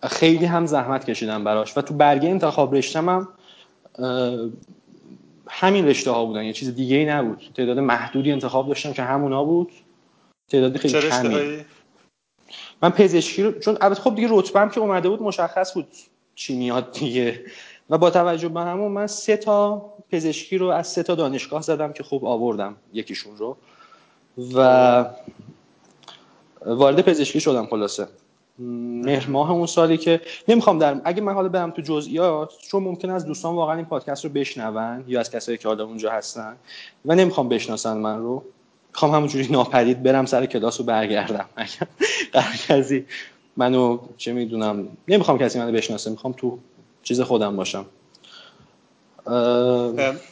[0.02, 3.28] خیلی هم زحمت کشیدم براش و تو برگه انتخاب رشتم هم
[5.48, 6.44] همین رشته ها بودن.
[6.44, 7.42] یه چیز دیگه ای نبود.
[7.54, 9.72] تعداد محدودی انتخاب داشتم که همونا بود.
[10.48, 11.64] تعدادی خیلی کمی.
[12.82, 15.86] من پزشکی رو چون البته خب دیگه رتبم که اومده بود مشخص بود
[16.34, 17.40] چی میاد دیگه.
[17.90, 21.92] و با توجه به همون من سه تا پزشکی رو از سه تا دانشگاه زدم
[21.92, 23.56] که خوب آوردم یکیشون رو.
[24.54, 25.04] و
[26.66, 28.08] وارد پزشکی شدم خلاصه.
[28.58, 33.10] مهر ماه اون سالی که نمی‌خوام در اگه من حالا برم تو جزئیات چون ممکن
[33.10, 36.56] از دوستان واقعا این پادکست رو بشنون یا از کسایی که حالا اونجا هستن
[37.04, 38.44] و نمی‌خوام بشناسن من رو.
[38.88, 41.46] می‌خوام همونجوری ناپدید برم سر کلاس رو برگردم.
[42.32, 43.06] اگر کسی
[43.56, 46.58] منو چه می‌دونم نمی‌خوام کسی منو بشناسه می‌خوام تو
[47.02, 47.86] چیز خودم باشم.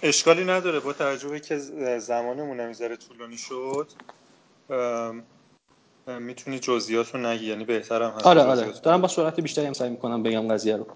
[0.03, 1.59] اشکالی نداره با توجه که
[1.99, 3.87] زمانمون نمی‌ذاره طولانی شد
[6.21, 8.27] می‌تونی جزئیات رو نگی یعنی بهترم هست.
[8.27, 8.73] آره آره.
[8.83, 10.87] دارم با سرعت بیشتری هم سعی می‌کنم بگم قضیه رو.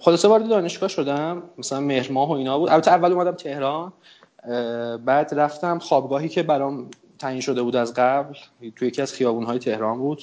[0.00, 2.68] خلاصه وارد دانشگاه شدم مثلا مهر ماه و اینا بود.
[2.68, 3.92] البته اول اومدم تهران
[5.04, 6.90] بعد رفتم خوابگاهی که برام
[7.20, 8.34] تعیین شده بود از قبل.
[8.76, 10.22] توی یکی از خیابونهای تهران بود.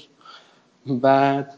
[0.87, 1.53] بعد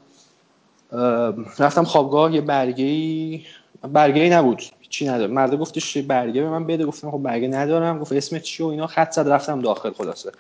[1.60, 3.46] رفتم خوابگاه یه برگه ای
[3.94, 4.64] برگه ای نبود.
[4.90, 6.86] چی نداره مرده گفتش برگه؟ به من بده.
[6.86, 8.00] گفتم خب برگه ندارم.
[8.00, 8.88] گفت اسمت چی و اینا.
[8.88, 10.32] خط زد رفتم داخل خلاصه.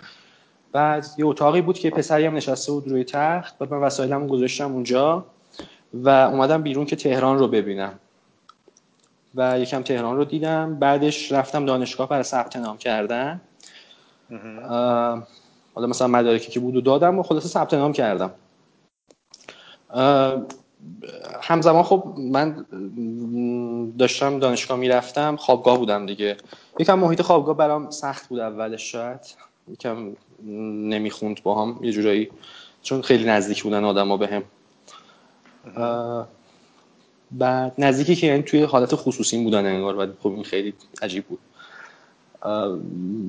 [0.71, 3.57] بعد یه اتاقی بود که پسری هم نشسته بود روی تخت.
[3.57, 5.25] بعد من وسایلمو گذاشتم اونجا
[5.93, 7.99] و اومدم بیرون که تهران رو ببینم.
[9.35, 10.79] و یکم تهران رو دیدم.
[10.79, 13.41] بعدش رفتم دانشگاه برای ثبت نام کردن.
[15.75, 18.31] حالا مثلا مدارکی که بود و دادم و خلاصه ثبت نام کردم.
[21.41, 22.65] همزمان خب من
[23.97, 26.37] داشتم دانشگاه می‌رفتم خوابگاه بودم دیگه.
[26.79, 29.19] یکم محیط خوابگاه برام سخت بود اولش شاید.
[29.67, 31.83] یکم نمی‌خوند با هم.
[31.83, 32.29] یه جورایی
[32.81, 34.43] چون خیلی نزدیک بودن آدما به هم.
[37.31, 41.39] بعد نزدیکی که یعنی توی حالت خصوصی بودن انگار و خب این خیلی عجیب بود.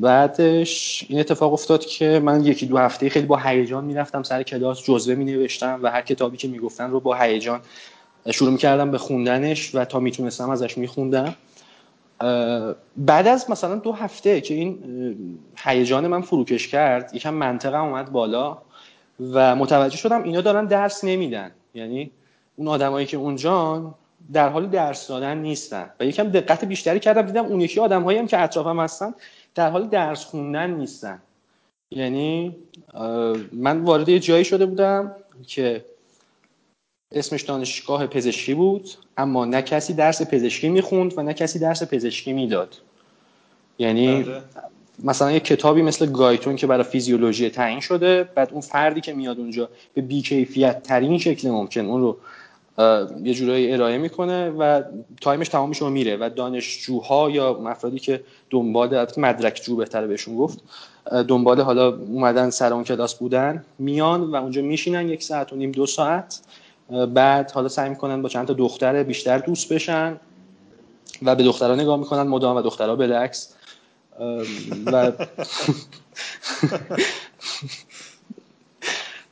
[0.01, 4.85] بعدش این اتفاق افتاد که من یکی دو هفته خیلی با هیجان می‌رفتم سر کلاس
[4.85, 7.61] جزوه می نوشتم و هر کتابی که می‌گفتن رو با هیجان
[8.31, 11.35] شروع می‌کردم به خوندنش و تا می‌تونستم ازش میخوندم.
[12.97, 14.79] بعد از مثلا دو هفته که این
[15.57, 18.59] هیجان من فروکش کرد یکم منطقه اومد بالا
[19.33, 21.51] و متوجه شدم اینا دارن درس نمیدن.
[21.75, 22.11] یعنی
[22.57, 23.95] اون آدمایی که اونجان
[24.33, 25.91] در حال درس دادن نیستن.
[26.01, 29.15] و یکم دقت بیشتری کردم دیدم اون یکی آدمایی هم که اطرافم هستن
[29.55, 31.23] در حال درس خوندن نیستن.
[31.91, 32.57] یعنی
[33.53, 35.17] من وارد یه جایی شده بودم
[35.47, 35.85] که
[37.13, 42.33] اسمش دانشگاه پزشکی بود اما نه کسی درس پزشکی می‌خوند و نه کسی درس پزشکی
[42.33, 42.77] می‌داد.
[43.79, 44.43] یعنی بله.
[45.05, 49.39] مثلا یه کتابی مثل گایتون که برای فیزیولوژی تعیین شده بعد اون فردی که میاد
[49.39, 52.17] اونجا به بیکیفیت ترین شکل ممکن اون رو
[53.25, 54.83] یه جورایی ارائه می‌کنه و
[55.21, 60.37] time ش تمام میشه و میره و دانشجوها یا افرادی که دنبال مدرک‌جو بهتره بهشون
[60.37, 60.59] گفت
[61.29, 65.73] دنبال حالا اومدن سر اون کلاس بودن میان و اونجا میشینن یک ساعت و نیم
[65.73, 66.41] دو ساعت
[67.15, 70.21] بعد حالا سعی می‌کنن با چند تا دختر بیشتر دوست بشن
[71.23, 73.55] و به دخترها نگاه می‌کنن مدام و دخترها بالعکس
[74.87, 75.13] و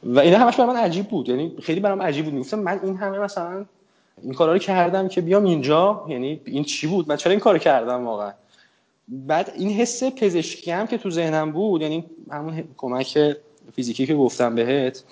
[0.05, 1.29] و اینا همش برای من عجیب بود.
[1.29, 2.35] یعنی خیلی برام عجیب بود.
[2.35, 3.65] می‌گفتم من این همه مثلا
[4.23, 6.07] این کارا رو کردم که بیام اینجا.
[6.09, 8.33] یعنی این چی بود؟ من چرا این کارو کردم واقعا؟
[9.09, 13.37] بعد این حس پزشکی هم که تو ذهنم بود یعنی همون کمک
[13.73, 15.05] فیزیکی که گفتم بهت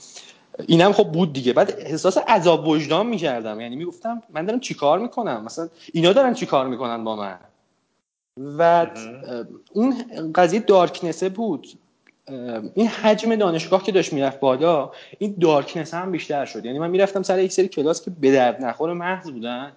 [0.67, 1.53] اینم خب بود دیگه.
[1.53, 3.61] بعد احساس عذاب وجدان می‌کردم.
[3.61, 7.39] یعنی می‌گفتم من دارم چیکار می‌کنم؟ مثلا اینا دارن چیکار می‌کنن با من؟
[8.59, 8.87] و
[9.73, 9.95] اون
[10.35, 11.67] قضیه دارکنسه بود.
[12.75, 16.65] این حجم دانشگاه که داشت می‌رفت بالا این دارکنس هم بیشتر شد.
[16.65, 19.73] یعنی من می‌رفتم سر یک سری کلاس که به درد نخور محض بودن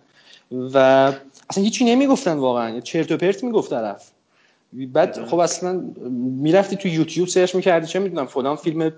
[0.52, 0.78] و
[1.50, 2.80] اصلا هیچی نمی‌گفتن واقعا.
[2.80, 4.12] چرت و پرت می‌گفت طرف.
[4.74, 5.84] بعد خب اصلا
[6.42, 8.92] می‌رفتی تو یوتیوب سرچ می‌کردی چه می‌دونم فلان فیلم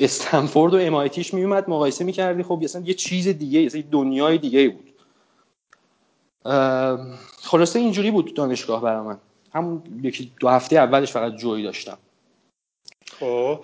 [0.00, 2.42] استنفورد و امایتیش میومد مقایسه می‌کردی.
[2.42, 4.90] خب اصلا یه چیز دیگه یه دنیای دیگه بود.
[7.42, 9.18] خلاصه اینجوری بود دانشگاه برای من.
[9.54, 11.98] همون یکی دو هفته اولش فقط جوی داشتم.
[13.20, 13.60] خب.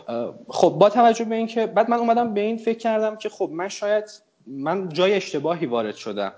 [0.49, 3.69] خب با توجه به اینکه بعد من اومدم به این فکر کردم که خب من
[3.69, 4.05] شاید
[4.47, 6.33] من جای اشتباهی وارد شدم.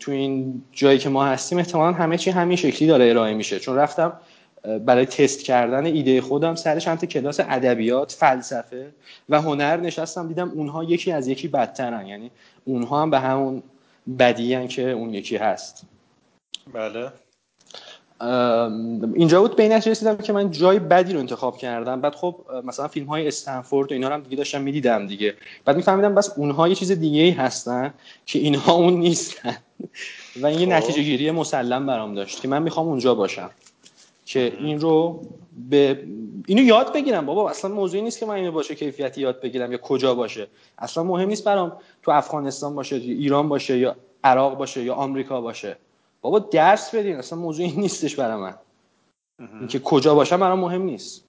[0.00, 3.58] تو این جایی که ما هستیم احتمالا همه چی همین شکلی داره ارائه میشه.
[3.58, 4.12] چون رفتم
[4.86, 8.94] برای تست کردن ایده خودم سر چند کلاس ادبیات فلسفه
[9.28, 10.28] و هنر نشستم.
[10.28, 12.06] دیدم اونها یکی از یکی بدترن.
[12.06, 12.30] یعنی
[12.64, 13.62] اونها هم به همون
[14.18, 15.86] بدی که اون یکی هست.
[16.72, 17.12] بله.
[18.20, 22.00] اینجا بود به رسیدم که من جای بدی رو انتخاب کردم.
[22.00, 25.34] بعد خب مثلا فیلم های استنفورد و اینا رو هم دیگه داشتم می‌دیدم دیگه.
[25.64, 27.94] بعد میفهمیدم بس اونها یه چیز دیگه ای هستن
[28.26, 29.56] که اینها اون نیستن.
[30.42, 30.72] و این یه خب.
[30.72, 33.50] نتیجه گیری مسلم برام داشت که من می‌خوام اونجا باشم.
[34.26, 35.22] که این رو
[35.70, 36.02] به
[36.46, 37.26] اینو یاد بگیرم.
[37.26, 40.46] بابا اصلا موضوعی نیست که من اینو باشه کیفیتی یاد بگیرم یا کجا باشه.
[40.78, 41.72] اصلا مهم نیست برام
[42.02, 45.76] تو افغانستان باشه یا ایران باشه یا عراق باشه یا آمریکا باشه.
[46.24, 48.54] بابا درس بدین اصلا موضوعی نیستش برای من.
[49.58, 51.24] اینکه کجا باشم برام مهم نیست.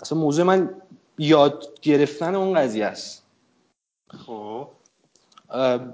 [0.00, 0.70] اصلا موضوع من
[1.18, 3.22] یاد گرفتن اون قضیه است.
[4.26, 4.68] خب.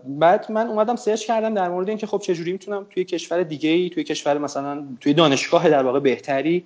[0.05, 3.91] بعد من اومدم سرچ کردم در مورد اینکه خب چجوری می‌تونم توی کشور دیگه ای
[3.91, 6.65] توی کشور مثلا توی دانشگاه در واقع بهتری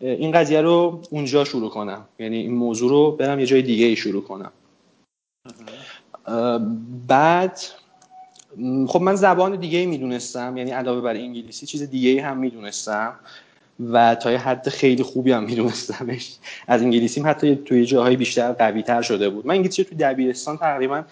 [0.00, 2.04] این قضیه رو اونجا شروع کنم.
[2.18, 4.52] یعنی این موضوع رو برم یه جای دیگه ای شروع کنم.
[7.08, 7.60] بعد
[8.88, 13.14] خب من زبان دیگه ای می‌دونستم یعنی علاوه بر انگلیسی چیز دیگه ای هم می‌دونستم
[13.92, 16.36] و تا یه حد خیلی خوبی هم میدونستمش.
[16.68, 19.46] از انگلیسیم حتی توی جاهای بیشتر قوی تر شده بود.
[19.46, 21.04] من انگلیسی تو دبیرستان تقریبا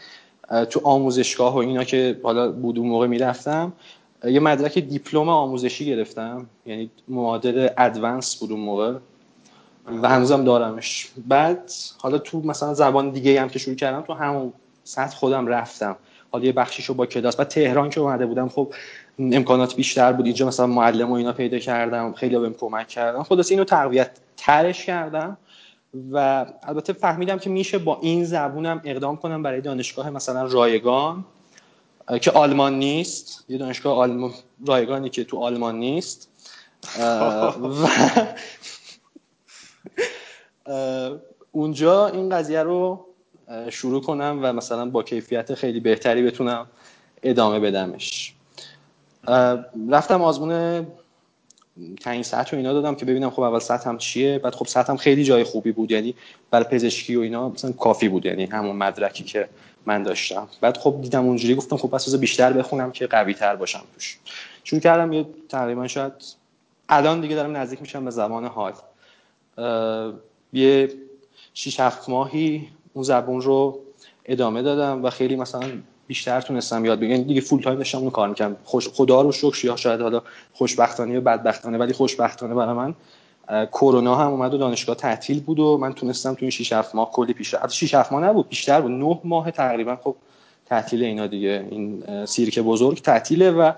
[0.70, 3.72] تو آموزشگاه و اینا که حالا بود اون موقع می‌رفتم
[4.24, 6.46] یه مدرک دیپلم آموزشی گرفتم.
[6.66, 8.94] یعنی معادل ادوانس بود اون موقع
[10.02, 11.08] و هنوزم دارمش.
[11.28, 14.52] بعد حالا تو مثلا زبان دیگه هم که شروع کردم تو همون
[14.84, 15.96] سطح خودم رفتم.
[16.32, 18.74] حالا یه بخشیشو با کلاس بعد تهران که اومده بودم خب
[19.18, 20.26] امکانات بیشتر بود.
[20.26, 24.86] اینجا مثلا معلم و اینا پیدا کردم خیلی بهم کمک کردم خلاص اینو تقویت ترش
[24.86, 25.36] کردم
[26.12, 31.24] و البته فهمیدم که میشه با این زبونم اقدام کنم برای دانشگاه مثلا رایگان
[32.20, 33.44] که آلمان نیست.
[33.48, 34.32] یه دانشگاه آلمان
[34.66, 36.28] رایگانی که تو آلمان نیست.
[37.00, 37.52] و
[41.52, 43.06] اونجا این قضیه رو
[43.70, 46.66] شروع کنم و مثلا با کیفیت خیلی بهتری بتونم
[47.22, 48.34] ادامه بدمش.
[49.90, 50.86] رفتم آزمون
[52.00, 54.38] تعیین سطح و اینا دادم که ببینم خب اول سطح هم چیه.
[54.38, 55.90] بعد خب سطح هم خیلی جای خوبی بود.
[55.90, 56.14] یعنی
[56.50, 58.26] برای پزشکی و اینا مثلا کافی بود.
[58.26, 59.48] یعنی همون مدرکی که
[59.86, 60.48] من داشتم.
[60.60, 64.18] بعد خب دیدم اونجوری گفتم خب پس بیشتر بخونم که قوی تر باشم توش.
[64.64, 66.12] شروع کردم یه تقریبا شاید
[66.88, 68.72] الان دیگه دارم نزدیک میشم به زمان حال.
[70.52, 70.92] یه
[71.54, 73.78] 6 7 ماهی اون زبون رو
[74.24, 75.68] ادامه دادم و خیلی مثلا
[76.06, 77.22] بیشتر تونستم یاد بگیرم.
[77.22, 78.56] دیگه فول تایم داشتم اون کار می‌کردم.
[78.64, 80.22] خوش خدا رو شکر یا شاید حالا
[80.52, 82.94] خوشبختانه یا بدبختانه ولی خوشبختانه برای من
[83.66, 87.10] کرونا هم اومد و دانشگاه تعطیل بود و من تونستم تو این 6 7 ماه
[87.10, 88.90] کلی پیش از 6 7 ماه نبود بیشتر بود.
[88.90, 90.16] 9 ماه تقریبا خب
[90.66, 91.66] تعطیل اینا دیگه.
[91.70, 93.72] این سیرک بزرگ تعطیله و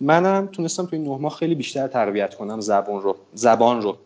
[0.00, 3.96] منم تونستم تو این 9 ماه خیلی بیشتر تربیت کنم زبان رو زبان رو.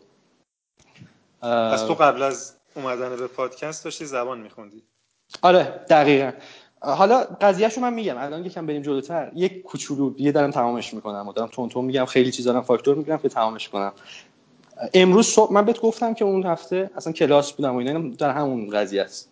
[1.41, 4.83] از تو قبل از اومدن به پادکست داشتی زبان میخوندی.
[5.41, 6.31] آره دقیقا.
[6.81, 8.17] حالا قضیهشو من میگم.
[8.17, 9.31] الان یکم بریم جلوتر.
[9.35, 12.05] یک کوچولو یه دارم تمامش می‌کنم و دارم تون تون میگم.
[12.05, 13.93] خیلی چیزا دارم فاکتور میگم که تمامش کنم.
[14.93, 18.69] امروز صبح من بهت گفتم که اون هفته اصلا کلاس بودم و اینا در همون
[18.69, 19.29] قضیه است.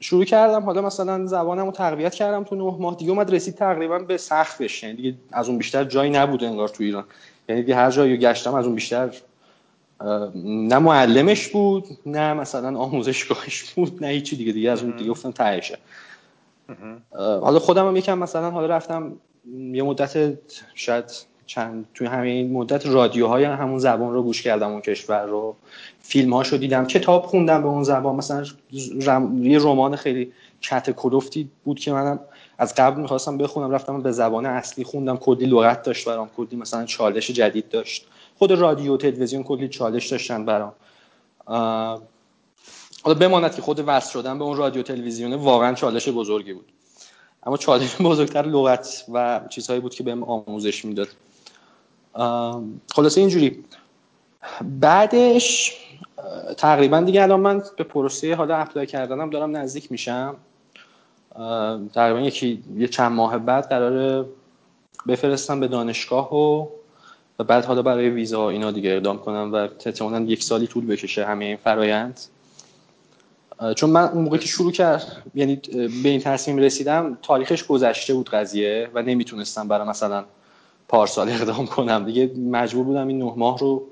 [0.00, 0.62] شروع کردم.
[0.62, 2.96] حالا مثلا زبانم رو تقویت کردم تو نه ماه.
[2.96, 6.82] دیگه اومد رسید تقریبا به سقفش یعنی دیگه از اون بیشتر جایی نبود انگار تو
[6.82, 7.04] ایران.
[7.48, 9.10] یعنی هر جایی گشتم از اون بیشتر
[10.44, 15.30] نه معلمش بود نه مثلا آموزشگاهش بود نه هیچی دیگه دیگه از اون دیگه گفتم
[15.30, 15.78] تهشه.
[17.16, 19.12] حالا خودم هم یکم مثلا حالا رفتم
[19.72, 20.38] یه مدت
[20.74, 21.04] شاید
[21.46, 25.56] چند توی همین مدت رادیوهای همون زبان رو گوش کردم اون کشور رو.
[26.00, 28.16] فیلم هاشو دیدم کتاب خوندم به اون زبان.
[28.16, 28.44] مثلا
[29.40, 32.20] یه رمان خیلی کت کلفتی بود که منم
[32.58, 35.16] از قبل می‌خواستم بخونم رفتم به زبان اصلی خوندم.
[35.16, 38.08] کلی لغت داشت برام کلی مثلا چالش جدید داشت.
[38.42, 40.72] خود رادیو تلویزیون کلی چالش داشتن برام.
[43.02, 46.72] حالا بماند که خود وصل شدن به اون رادیو تلویزیونه واقعا چالش بزرگی بود.
[47.42, 51.08] اما چالش بزرگتر لغت و چیزهایی بود که بهم آموزش می‌داد.
[52.94, 53.64] خلاصه اینجوری.
[54.80, 55.76] بعدش
[56.56, 60.36] تقریبا دیگه الان من به پروسه حالا اپلای کردنم دارم نزدیک میشم.
[61.94, 64.26] تقریبا یکی یه چند ماه بعد قرار
[65.08, 66.66] بفرستم به دانشگاه و
[67.38, 71.24] و بعد حالا برای ویزا اینا دیگه اقدام کنم و احتمالاً یک سالی طول بکشه
[71.24, 72.20] همه این فرایند.
[73.76, 75.56] چون من اون موقع که شروع کرد یعنی
[76.02, 80.24] به این تصمیم رسیدم تاریخش گذشته بود قضیه و نمی‌تونستم برای مثلا
[80.88, 82.04] پارسال اقدام کنم.
[82.04, 83.86] دیگه مجبور بودم این نه ماه رو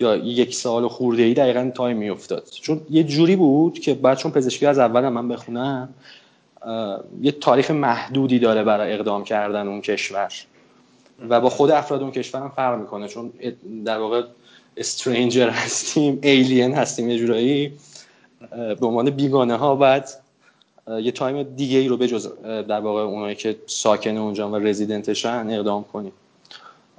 [0.00, 2.48] یا یک سال خورده ای دقیقا time میافتاد.
[2.62, 5.88] چون یه جوری بود که بعد چون پزشکی از اول من بخونم
[7.20, 10.32] یه تاریخ محدودی داره برای اقدام کردن اون کشور.
[11.28, 13.32] و با خود افراد اون کشور هم فرق می‌کنه چون
[13.84, 14.22] در واقع
[14.76, 17.72] stranger هستیم alien هستیم یه جورایی
[18.50, 20.08] به عنوان بیگانه ها بعد
[20.88, 25.84] یه time دیگه ای رو بجز در واقع اونایی که ساکن اونجا و رزیدنتشن اقدام
[25.84, 26.12] کنیم.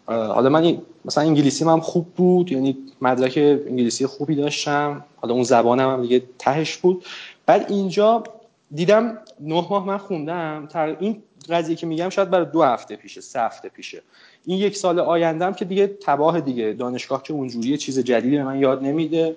[0.07, 5.89] حالا من مثلا انگلیسی هم خوب بود یعنی مدرک انگلیسی خوبی داشتم حالا اون زبانم
[5.89, 7.05] هم دیگه تهش بود.
[7.45, 8.23] بعد اینجا
[8.71, 10.67] دیدم نه ماه من خوندم
[10.99, 14.01] این قضیه که میگم شاید برای دو هفته پیشه سه هفته پیشه.
[14.45, 16.73] این یک سال آیندهم که دیگه تباه دیگه.
[16.73, 19.35] دانشگاه که اونجوری چیز جدیدی به من یاد نمیده.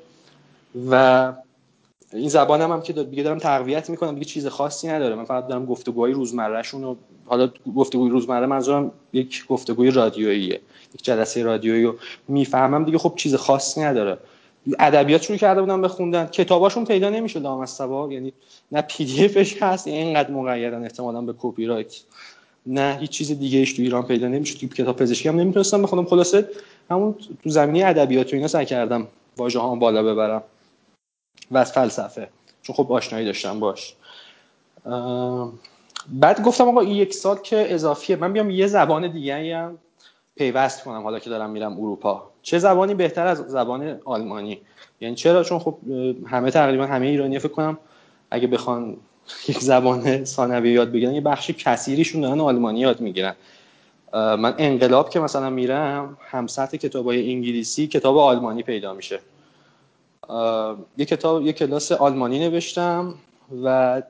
[0.91, 1.33] و
[2.13, 5.15] این زبانم هم که دیگه دارم تقویت می‌کنم دیگه چیز خاصی نداره.
[5.15, 6.95] من فقط دارم گفتگوهای روزمرهشون و
[7.25, 10.61] حالا گفتگوی روزمره منظورم یک گفتگوی رادیوییه.
[10.95, 11.95] یک جلسه رادیویی رو
[12.29, 12.99] می‌فهمم دیگه.
[12.99, 14.19] خب چیز خاصی نداره.
[14.79, 18.33] ادبیات شروع کرده بودم بخوندن کتاباشون پیدا نمی‌شد دام یعنی
[18.73, 21.95] نه پی دی افش هست اینقدر مقیدن احتمالاً به کپی رایت
[22.67, 24.61] نه هیچ چیز دیگه ایش تو ایران پیدا نمی‌شد.
[24.61, 26.05] تو کتاب پزشکی هم نمی‌تونستم بخونم.
[26.05, 26.49] خلاصه
[26.91, 27.15] همون
[27.45, 30.43] تو زمینه ادبیات و اینا سعی کردم واژه ها بالا ببرم
[31.51, 32.29] و از فلسفه.
[32.63, 33.95] چون خب آشنایی داشتم باش.
[36.09, 38.17] بعد گفتم آقا این یک سال که اضافیه.
[38.17, 39.79] من بیام یه زبان دیگه هم
[40.37, 42.32] پیوست کنم حالا که دارم میرم اروپا.
[42.43, 44.61] چه زبانی بهتر از زبان آلمانی؟
[45.01, 45.79] یعنی چرا؟ چون خب
[46.27, 47.79] همه تقریبا همه ایرانی فکر کنم
[48.31, 48.97] اگه بخوان
[49.49, 53.35] یک زبان ثانوی یاد بگیرن یه بخش کثیریشون دارن آلمانی یاد می‌گیرن.
[54.15, 59.21] من انقلاب که مثلا میرم هم سطح کتاب های انگلیسی کتاب آلمانی پیدا میشه.
[60.97, 63.15] یه کتاب یه کلاس آلمانی نوشتم
[63.65, 64.03] و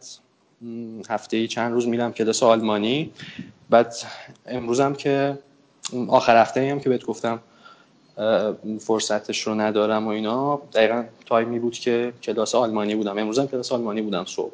[1.09, 3.13] هفته چند روز میرم کلاس آلمانی.
[3.71, 3.95] بعد
[4.47, 5.39] امروزم که
[6.09, 7.41] آخر هفته هم که بهت گفتم
[8.81, 10.63] فرصتش رو ندارم و اینا.
[10.73, 13.19] دقیقا تایمی بود که کلاس آلمانی بودم.
[13.19, 14.53] امروزم کلاس آلمانی بودم صبح.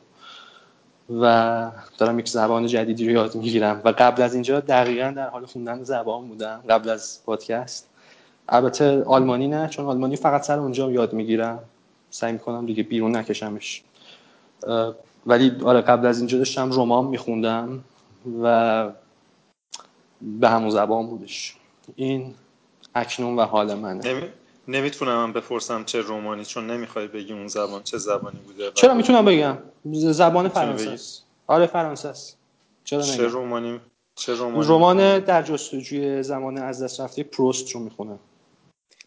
[1.21, 3.81] و دارم یک زبان جدیدی رو یاد می‌گیرم.
[3.85, 6.61] و قبل از اینجا دقیقا در حال خوندن زبان بودم.
[6.69, 7.89] قبل از پادکست.
[8.49, 11.59] البته آلمانی نه چون آلمانی فقط سر اونجا یاد می‌گیرم.
[12.11, 13.83] سعی می‌کنم دیگه بیرون نکشمش.
[15.27, 17.85] ولی آره قبل از اینجا داشتم رمان میخوندم
[18.43, 18.89] و
[20.23, 21.57] به همون زبان بودش.
[21.97, 22.35] این
[22.99, 24.33] اکنون و حال منه.
[24.69, 29.25] نمی‌تونم من بپرسم چه رومانی چون نمی‌خوای بگی اون زبان چه زبانی بوده چرا می‌تونم
[29.25, 29.59] بگم؟
[29.93, 31.25] زبان فرانسه است.
[31.47, 32.39] آره فرانسه است.
[32.85, 33.81] چرا چه رومانی
[34.15, 38.19] چه رومانی رمان در جستجوی زمان از دست رفته پروست رو می‌خونم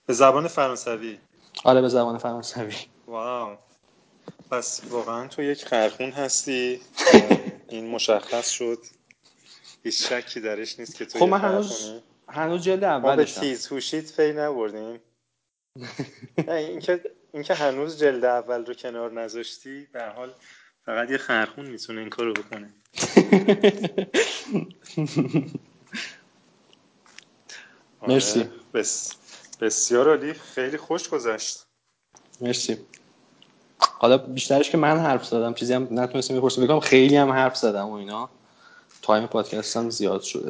[0.06, 1.18] به زبان فرانسوی؟
[1.64, 2.74] آره به زبان فرانسوی.
[3.08, 3.58] واو.
[4.52, 6.80] پس واقعا تو یک خرخون هستی.
[7.70, 8.80] این مشخص شد.
[9.84, 11.92] هیچ شکی درش نیست که تو خب من هنوز
[12.32, 15.00] هنوز جلد اولشم ما به تیز هوشیت فی نبردیم.
[16.48, 17.02] اینکه
[17.34, 20.34] اینکه هنوز جلد اول رو کنار نذاشتی به حال
[20.86, 22.74] فقط یه خرخون می‌تونه این کارو بکنه.
[28.08, 28.40] مرسی.
[28.40, 29.14] آره، بس
[29.62, 30.34] بسیار عالی.
[30.34, 31.66] خیلی خوش گذشت.
[32.42, 32.78] مرسی.
[33.80, 36.64] حالا بیشترش که من حرف زدم چیزی هم نتونستم بپرسم.
[36.64, 38.30] بگم خیلی هم حرف زدم و اینا.
[39.02, 40.50] تایم پادکست هم زیاد شده.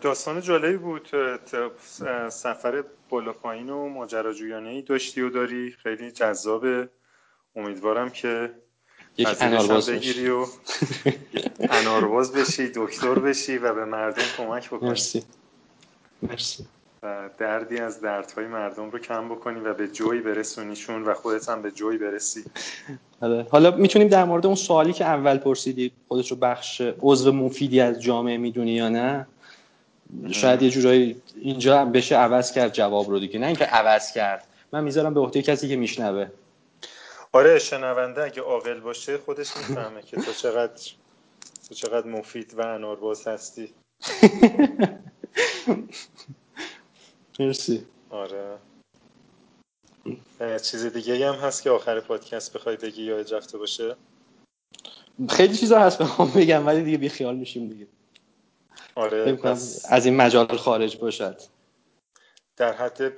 [0.00, 1.08] داستان جالبی بود.
[2.28, 5.70] سفر بالا پایین و ماجراجویانه ای داشتی و داری.
[5.82, 6.88] خیلی جذابه
[7.56, 8.50] امیدوارم که
[9.16, 10.46] یک انارباز بگیری و
[11.60, 14.88] انارباز بشی دکتر بشی و به مردم کمک بکنی.
[14.88, 15.22] مرسی.
[16.22, 16.66] مرسی.
[17.02, 21.62] و دردی از دردهای مردم رو کم بکنی و به جوی برسونیشون و خودت هم
[21.62, 22.44] به جوی برسی.
[23.20, 23.46] آره.
[23.50, 28.02] حالا می‌تونیم در مورد اون سوالی که اول پرسیدی خودش رو بخش عضو مفیدی از
[28.02, 29.26] جامعه می‌دونی یا نه؟
[30.32, 33.38] شاید یه جورایی اینجا بشه عوض کرد جواب رو دیگه.
[33.38, 34.46] نه اینکه عوض کرد.
[34.72, 36.26] من می‌ذارم به عهده کسی که میشنوه.
[37.32, 40.82] آره شنونده اگه عاقل باشه خودش می‌فهمه که تو چقدر
[41.68, 43.72] تو چقدر مفید و انارباز هستی.
[47.40, 47.86] مرسی.
[48.10, 48.58] آره.
[50.62, 53.96] چیز دیگه هم هست که آخر پادکست بخوای بگی یا رفته باشه؟
[55.28, 57.86] خیلی چیزا هست بخوام بگم ولی دیگه بیخیال میشیم دیگه.
[58.94, 59.38] آره.
[59.88, 61.40] از این مجال خارج باشد.
[62.56, 63.12] در حد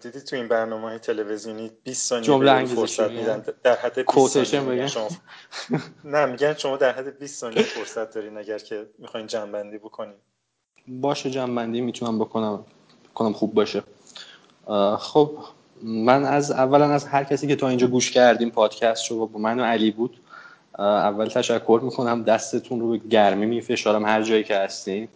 [0.00, 3.44] دیدی تو این برنامه های تلویزیونی 20 ثانیه فرصت میدن.
[3.62, 5.08] در حد 20 ثانیه شما
[6.04, 10.16] نه میگن شما در حد 20 ثانیه فرصت دارین اگر که می‌خواین جنبندی بکنین.
[10.88, 12.64] باشه جنبندی می‌تونم بکنم.
[13.14, 13.82] کنم خوب باشه.
[14.98, 15.38] خب
[15.82, 19.60] من از اولا از هر کسی که تا اینجا گوش کردیم پادکست رو با من
[19.60, 20.20] و علی بود.
[20.78, 25.08] اول تشکر می‌کنم دستتون رو به گرمی میفشارم هر جایی که هستین.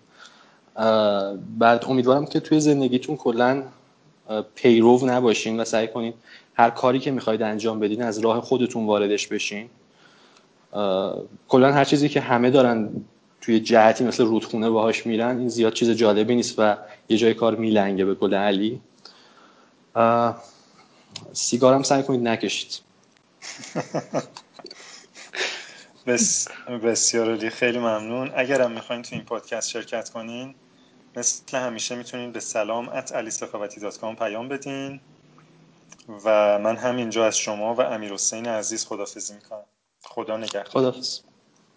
[1.59, 3.62] بعد امیدوارم که توی زندگیتون کلا
[4.55, 6.14] پیرو نباشین و سعی کنین
[6.55, 9.68] هر کاری که می‌خواید انجام بدین از راه خودتون واردش بشین.
[11.48, 12.89] کلا هر چیزی که همه دارن
[13.40, 16.76] توی جهتی مثل رودخونه باهاش میرن این زیاد چیز جالبی نیست و
[17.09, 18.80] یه جای کار میلنگه به گل علی.
[21.32, 22.80] سیگارم سعی کنید نکشید.
[26.06, 26.48] بس
[26.82, 28.30] بسیار عالی خیلی ممنون.
[28.36, 30.54] اگرم می‌خواین تو این پادکست شرکت کنین
[31.16, 33.12] مثل همیشه می‌تونین به سلام ات
[34.16, 35.00] پیام بدین.
[36.24, 39.64] و من همینجا از شما و امیر حسین عزیز خدافزی می‌کنم.
[40.02, 40.64] خدا نگهدار.
[40.64, 41.20] خدافز